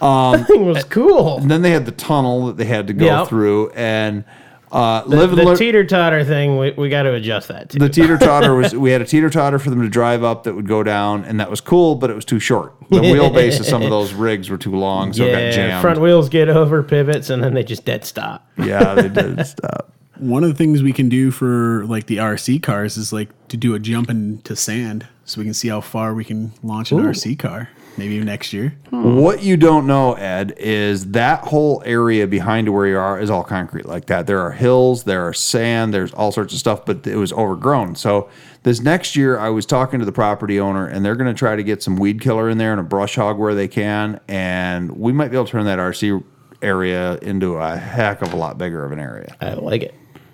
Um, 0.02 0.32
that 0.40 0.48
thing 0.48 0.66
was 0.66 0.84
cool. 0.86 1.38
And 1.38 1.50
then 1.50 1.62
they 1.62 1.72
had 1.72 1.86
the 1.86 1.92
tunnel 1.94 2.48
that 2.48 2.58
they 2.58 2.66
had 2.66 2.88
to 2.88 2.94
go 2.94 3.06
Yep. 3.06 3.28
through, 3.30 3.70
and 3.72 4.26
uh, 4.72 5.02
The, 5.04 5.16
live 5.16 5.30
and 5.30 5.38
the 5.40 5.44
learn. 5.46 5.58
teeter 5.58 5.86
totter 5.86 6.24
thing, 6.24 6.58
we, 6.58 6.72
we 6.72 6.90
got 6.90 7.04
to 7.04 7.14
adjust 7.14 7.48
that 7.50 7.70
too. 7.70 7.80
the 7.80 7.90
teeter 7.90 8.18
totter 8.18 8.56
was 8.58 8.76
we 8.76 8.92
had 8.92 9.02
a 9.02 9.06
teeter 9.06 9.30
totter 9.30 9.60
for 9.60 9.70
them 9.70 9.82
to 9.82 9.90
drive 9.90 10.24
up 10.24 10.44
that 10.44 10.54
would 10.56 10.68
go 10.68 10.84
down, 10.84 11.24
and 11.26 11.40
that 11.40 11.50
was 11.50 11.62
cool, 11.62 11.96
but 11.96 12.10
it 12.10 12.16
was 12.16 12.26
too 12.26 12.40
short. 12.40 12.74
The 12.90 12.98
wheelbase 13.02 13.60
of 13.60 13.66
some 13.66 13.82
of 13.82 13.90
those 13.90 14.14
rigs 14.14 14.50
were 14.50 14.58
too 14.58 14.76
long, 14.76 15.14
so 15.14 15.24
it 15.26 15.32
got 15.32 15.38
yeah, 15.40 15.52
jammed. 15.52 15.82
front 15.82 16.00
wheels 16.02 16.30
get 16.30 16.50
over 16.50 16.84
pivots 16.84 17.30
and 17.30 17.44
then 17.44 17.54
they 17.54 17.64
just 17.64 17.86
dead 17.86 18.06
stop. 18.06 18.48
yeah, 18.58 18.94
they 18.96 19.10
did 19.10 19.46
stop. 19.48 19.92
one 20.18 20.44
of 20.44 20.50
the 20.50 20.56
things 20.56 20.82
we 20.84 20.94
can 20.94 21.10
do 21.10 21.32
for 21.32 21.86
like 21.86 22.08
the 22.08 22.18
RC 22.18 22.62
cars 22.64 22.98
is 22.98 23.12
like 23.14 23.30
to 23.50 23.58
do 23.58 23.74
a 23.76 23.80
jump 23.80 24.10
into 24.10 24.56
sand, 24.56 25.08
so 25.26 25.40
we 25.40 25.46
can 25.46 25.54
see 25.54 25.68
how 25.70 25.82
far 25.82 26.14
we 26.14 26.24
can 26.24 26.52
launch 26.64 26.92
an 26.92 27.00
Ooh. 27.00 27.04
RC 27.10 27.38
car. 27.40 27.70
Maybe 27.98 28.20
next 28.20 28.52
year. 28.52 28.76
What 28.90 29.42
you 29.42 29.56
don't 29.56 29.88
know, 29.88 30.14
Ed, 30.14 30.54
is 30.58 31.12
that 31.12 31.46
whole 31.46 31.82
area 31.86 32.28
behind 32.28 32.74
where 32.74 32.88
you 32.88 32.98
are 32.98 33.20
is 33.20 33.30
all 33.30 33.44
concrete 33.44 33.86
like 33.86 34.08
that. 34.08 34.28
There 34.28 34.42
are 34.42 34.52
hills, 34.52 35.06
there 35.06 35.26
are 35.26 35.34
sand, 35.34 35.94
there's 35.94 36.14
all 36.14 36.32
sorts 36.32 36.54
of 36.54 36.60
stuff, 36.60 36.86
but 36.86 37.08
it 37.08 37.16
was 37.16 37.32
overgrown. 37.32 37.96
So 37.96 38.30
this 38.64 38.82
next 38.82 39.16
year, 39.16 39.40
I 39.40 39.50
was 39.50 39.66
talking 39.66 40.00
to 40.00 40.06
the 40.06 40.12
property 40.12 40.60
owner, 40.60 40.88
and 40.88 41.06
they're 41.06 41.16
going 41.16 41.34
to 41.34 41.38
try 41.38 41.56
to 41.56 41.64
get 41.64 41.82
some 41.82 41.96
weed 41.96 42.20
killer 42.20 42.50
in 42.50 42.58
there 42.58 42.72
and 42.72 42.82
a 42.82 42.84
brush 42.84 43.16
hog 43.16 43.38
where 43.38 43.56
they 43.56 43.68
can, 43.68 44.20
and 44.28 44.92
we 44.92 45.14
might 45.14 45.30
be 45.30 45.38
able 45.38 45.46
to 45.46 45.52
turn 45.52 45.66
that 45.66 45.80
RC 45.80 46.24
area 46.62 47.18
into 47.22 47.56
a 47.56 47.78
heck 47.78 48.22
of 48.22 48.34
a 48.34 48.36
lot 48.36 48.58
bigger 48.58 48.84
of 48.84 48.92
an 48.92 49.00
area. 49.00 49.36
I 49.40 49.54
like 49.54 49.84
it. 49.84 49.94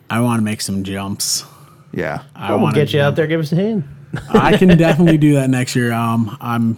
I 0.10 0.22
want 0.22 0.40
to 0.40 0.44
make 0.44 0.62
some 0.62 0.84
jumps. 0.84 1.46
Yeah, 1.94 2.24
I 2.36 2.52
we'll 2.52 2.62
want 2.62 2.76
get 2.76 2.94
you 2.94 3.02
out 3.02 3.16
there, 3.16 3.28
give 3.28 3.40
us 3.40 3.52
a 3.52 3.56
hand. 3.56 3.84
I 4.30 4.58
can 4.58 4.70
definitely 4.78 5.18
do 5.18 5.34
that 5.36 5.50
next 5.50 5.76
year. 5.76 5.92
Um, 5.92 6.38
I'm 6.42 6.78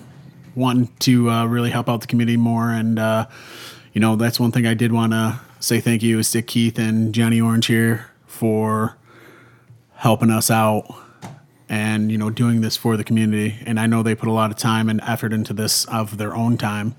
wanting 0.55 0.87
to 0.99 1.29
uh, 1.29 1.45
really 1.45 1.69
help 1.69 1.89
out 1.89 2.01
the 2.01 2.07
community 2.07 2.37
more, 2.37 2.69
and 2.69 2.99
uh, 2.99 3.27
you 3.93 4.01
know 4.01 4.15
that's 4.15 4.39
one 4.39 4.51
thing 4.51 4.65
I 4.65 4.73
did 4.73 4.91
want 4.91 5.13
to 5.13 5.39
say 5.59 5.79
thank 5.79 6.03
you 6.03 6.19
is 6.19 6.31
to 6.31 6.41
Keith 6.41 6.77
and 6.77 7.13
Johnny 7.13 7.39
Orange 7.39 7.67
here 7.67 8.07
for 8.25 8.97
helping 9.95 10.29
us 10.29 10.51
out 10.51 10.85
and 11.69 12.11
you 12.11 12.17
know 12.17 12.29
doing 12.29 12.61
this 12.61 12.75
for 12.77 12.97
the 12.97 13.03
community. 13.03 13.55
And 13.65 13.79
I 13.79 13.87
know 13.87 14.03
they 14.03 14.15
put 14.15 14.29
a 14.29 14.33
lot 14.33 14.51
of 14.51 14.57
time 14.57 14.89
and 14.89 14.99
effort 15.01 15.33
into 15.33 15.53
this 15.53 15.85
of 15.85 16.17
their 16.17 16.35
own 16.35 16.57
time, 16.57 16.95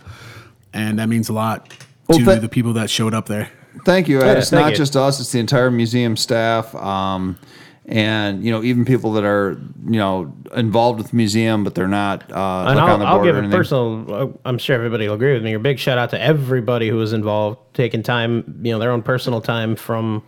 and 0.72 0.98
that 0.98 1.08
means 1.08 1.28
a 1.28 1.32
lot 1.32 1.72
Well, 2.08 2.18
to 2.18 2.24
tha- 2.24 2.40
the 2.40 2.48
people 2.48 2.72
that 2.74 2.90
showed 2.90 3.14
up 3.14 3.26
there. 3.26 3.50
Thank 3.84 4.08
you, 4.08 4.20
Ed. 4.20 4.26
Yeah, 4.26 4.32
it's 4.38 4.50
thank 4.50 4.62
not 4.62 4.70
you. 4.70 4.76
just 4.76 4.96
us; 4.96 5.20
it's 5.20 5.32
the 5.32 5.40
entire 5.40 5.70
museum 5.70 6.16
staff, 6.16 6.74
um, 6.76 7.38
and 7.86 8.44
you 8.44 8.50
know, 8.50 8.62
even 8.62 8.84
people 8.84 9.12
that 9.12 9.24
are 9.24 9.58
you 9.84 9.98
know 9.98 10.32
involved 10.54 10.98
with 10.98 11.10
the 11.10 11.16
museum, 11.16 11.64
but 11.64 11.74
they're 11.74 11.86
not 11.88 12.22
uh, 12.32 12.64
And 12.68 12.76
like 12.78 12.88
I'll, 12.88 12.94
on 12.94 13.00
the 13.00 13.06
I'll 13.06 13.24
give 13.24 13.36
a 13.36 13.48
personal. 13.48 14.14
uh, 14.14 14.28
I'm 14.44 14.58
sure 14.58 14.74
everybody 14.76 15.06
will 15.06 15.14
agree 15.16 15.34
with 15.34 15.42
me. 15.44 15.52
A 15.54 15.58
big 15.58 15.78
shout 15.78 15.98
out 15.98 16.10
to 16.10 16.20
everybody 16.20 16.88
who 16.88 16.96
was 16.96 17.12
involved, 17.12 17.58
taking 17.74 18.02
time, 18.02 18.60
you 18.62 18.72
know, 18.72 18.78
their 18.78 18.90
own 18.90 19.02
personal 19.02 19.40
time 19.40 19.76
from 19.76 20.22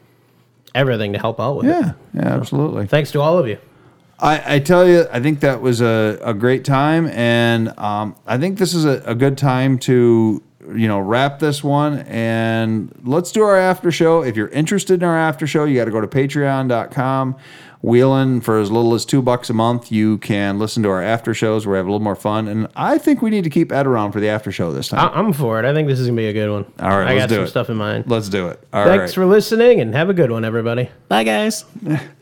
everything 0.74 1.12
to 1.14 1.18
help 1.18 1.40
out 1.40 1.56
with 1.56 1.66
Yeah, 1.66 1.90
it. 1.90 1.96
yeah, 2.14 2.34
absolutely. 2.34 2.86
Thanks 2.86 3.10
to 3.12 3.20
all 3.20 3.38
of 3.38 3.48
you. 3.48 3.56
I, 4.18 4.56
I 4.56 4.58
tell 4.60 4.86
you, 4.88 5.06
I 5.12 5.20
think 5.20 5.40
that 5.40 5.60
was 5.60 5.80
a, 5.82 6.18
a 6.22 6.32
great 6.34 6.64
time, 6.64 7.06
and 7.08 7.78
um, 7.78 8.16
I 8.26 8.38
think 8.38 8.58
this 8.58 8.72
is 8.74 8.84
a, 8.86 9.02
a 9.04 9.14
good 9.14 9.36
time 9.36 9.78
to 9.80 10.42
you 10.74 10.88
know 10.88 10.98
wrap 10.98 11.38
this 11.38 11.62
one 11.62 11.98
and 12.00 12.92
let's 13.04 13.32
do 13.32 13.42
our 13.42 13.56
after 13.56 13.90
show. 13.90 14.22
If 14.22 14.36
you're 14.36 14.48
interested 14.48 15.02
in 15.02 15.08
our 15.08 15.16
after 15.18 15.46
show, 15.46 15.64
you 15.64 15.76
got 15.76 15.86
to 15.86 15.90
go 15.90 16.00
to 16.00 16.06
Patreon.com. 16.06 17.36
Wheeling 17.82 18.40
for 18.40 18.58
as 18.58 18.70
little 18.70 18.94
as 18.94 19.04
two 19.04 19.22
bucks 19.22 19.48
a 19.48 19.52
month, 19.54 19.92
you 19.92 20.18
can 20.18 20.58
listen 20.58 20.82
to 20.82 20.88
our 20.88 21.02
after 21.02 21.34
shows 21.34 21.66
where 21.66 21.74
we 21.74 21.76
have 21.76 21.86
a 21.86 21.90
little 21.90 22.02
more 22.02 22.16
fun. 22.16 22.48
And 22.48 22.66
I 22.74 22.98
think 22.98 23.22
we 23.22 23.30
need 23.30 23.44
to 23.44 23.50
keep 23.50 23.70
Ed 23.70 23.86
around 23.86 24.10
for 24.12 24.18
the 24.18 24.28
after 24.28 24.50
show 24.50 24.72
this 24.72 24.88
time. 24.88 25.08
I, 25.08 25.16
I'm 25.16 25.32
for 25.32 25.60
it. 25.60 25.64
I 25.64 25.72
think 25.72 25.86
this 25.86 26.00
is 26.00 26.06
gonna 26.08 26.16
be 26.16 26.26
a 26.26 26.32
good 26.32 26.50
one. 26.50 26.64
All 26.80 26.98
right, 26.98 27.06
I 27.06 27.14
let's 27.14 27.22
got 27.24 27.28
do 27.28 27.34
some 27.36 27.44
it. 27.44 27.48
stuff 27.48 27.70
in 27.70 27.76
mind. 27.76 28.04
Let's 28.08 28.28
do 28.28 28.48
it. 28.48 28.66
All 28.72 28.84
Thanks 28.84 29.10
right. 29.10 29.14
for 29.14 29.26
listening 29.26 29.80
and 29.80 29.94
have 29.94 30.08
a 30.10 30.14
good 30.14 30.30
one, 30.32 30.44
everybody. 30.44 30.90
Bye, 31.08 31.24
guys. 31.24 31.64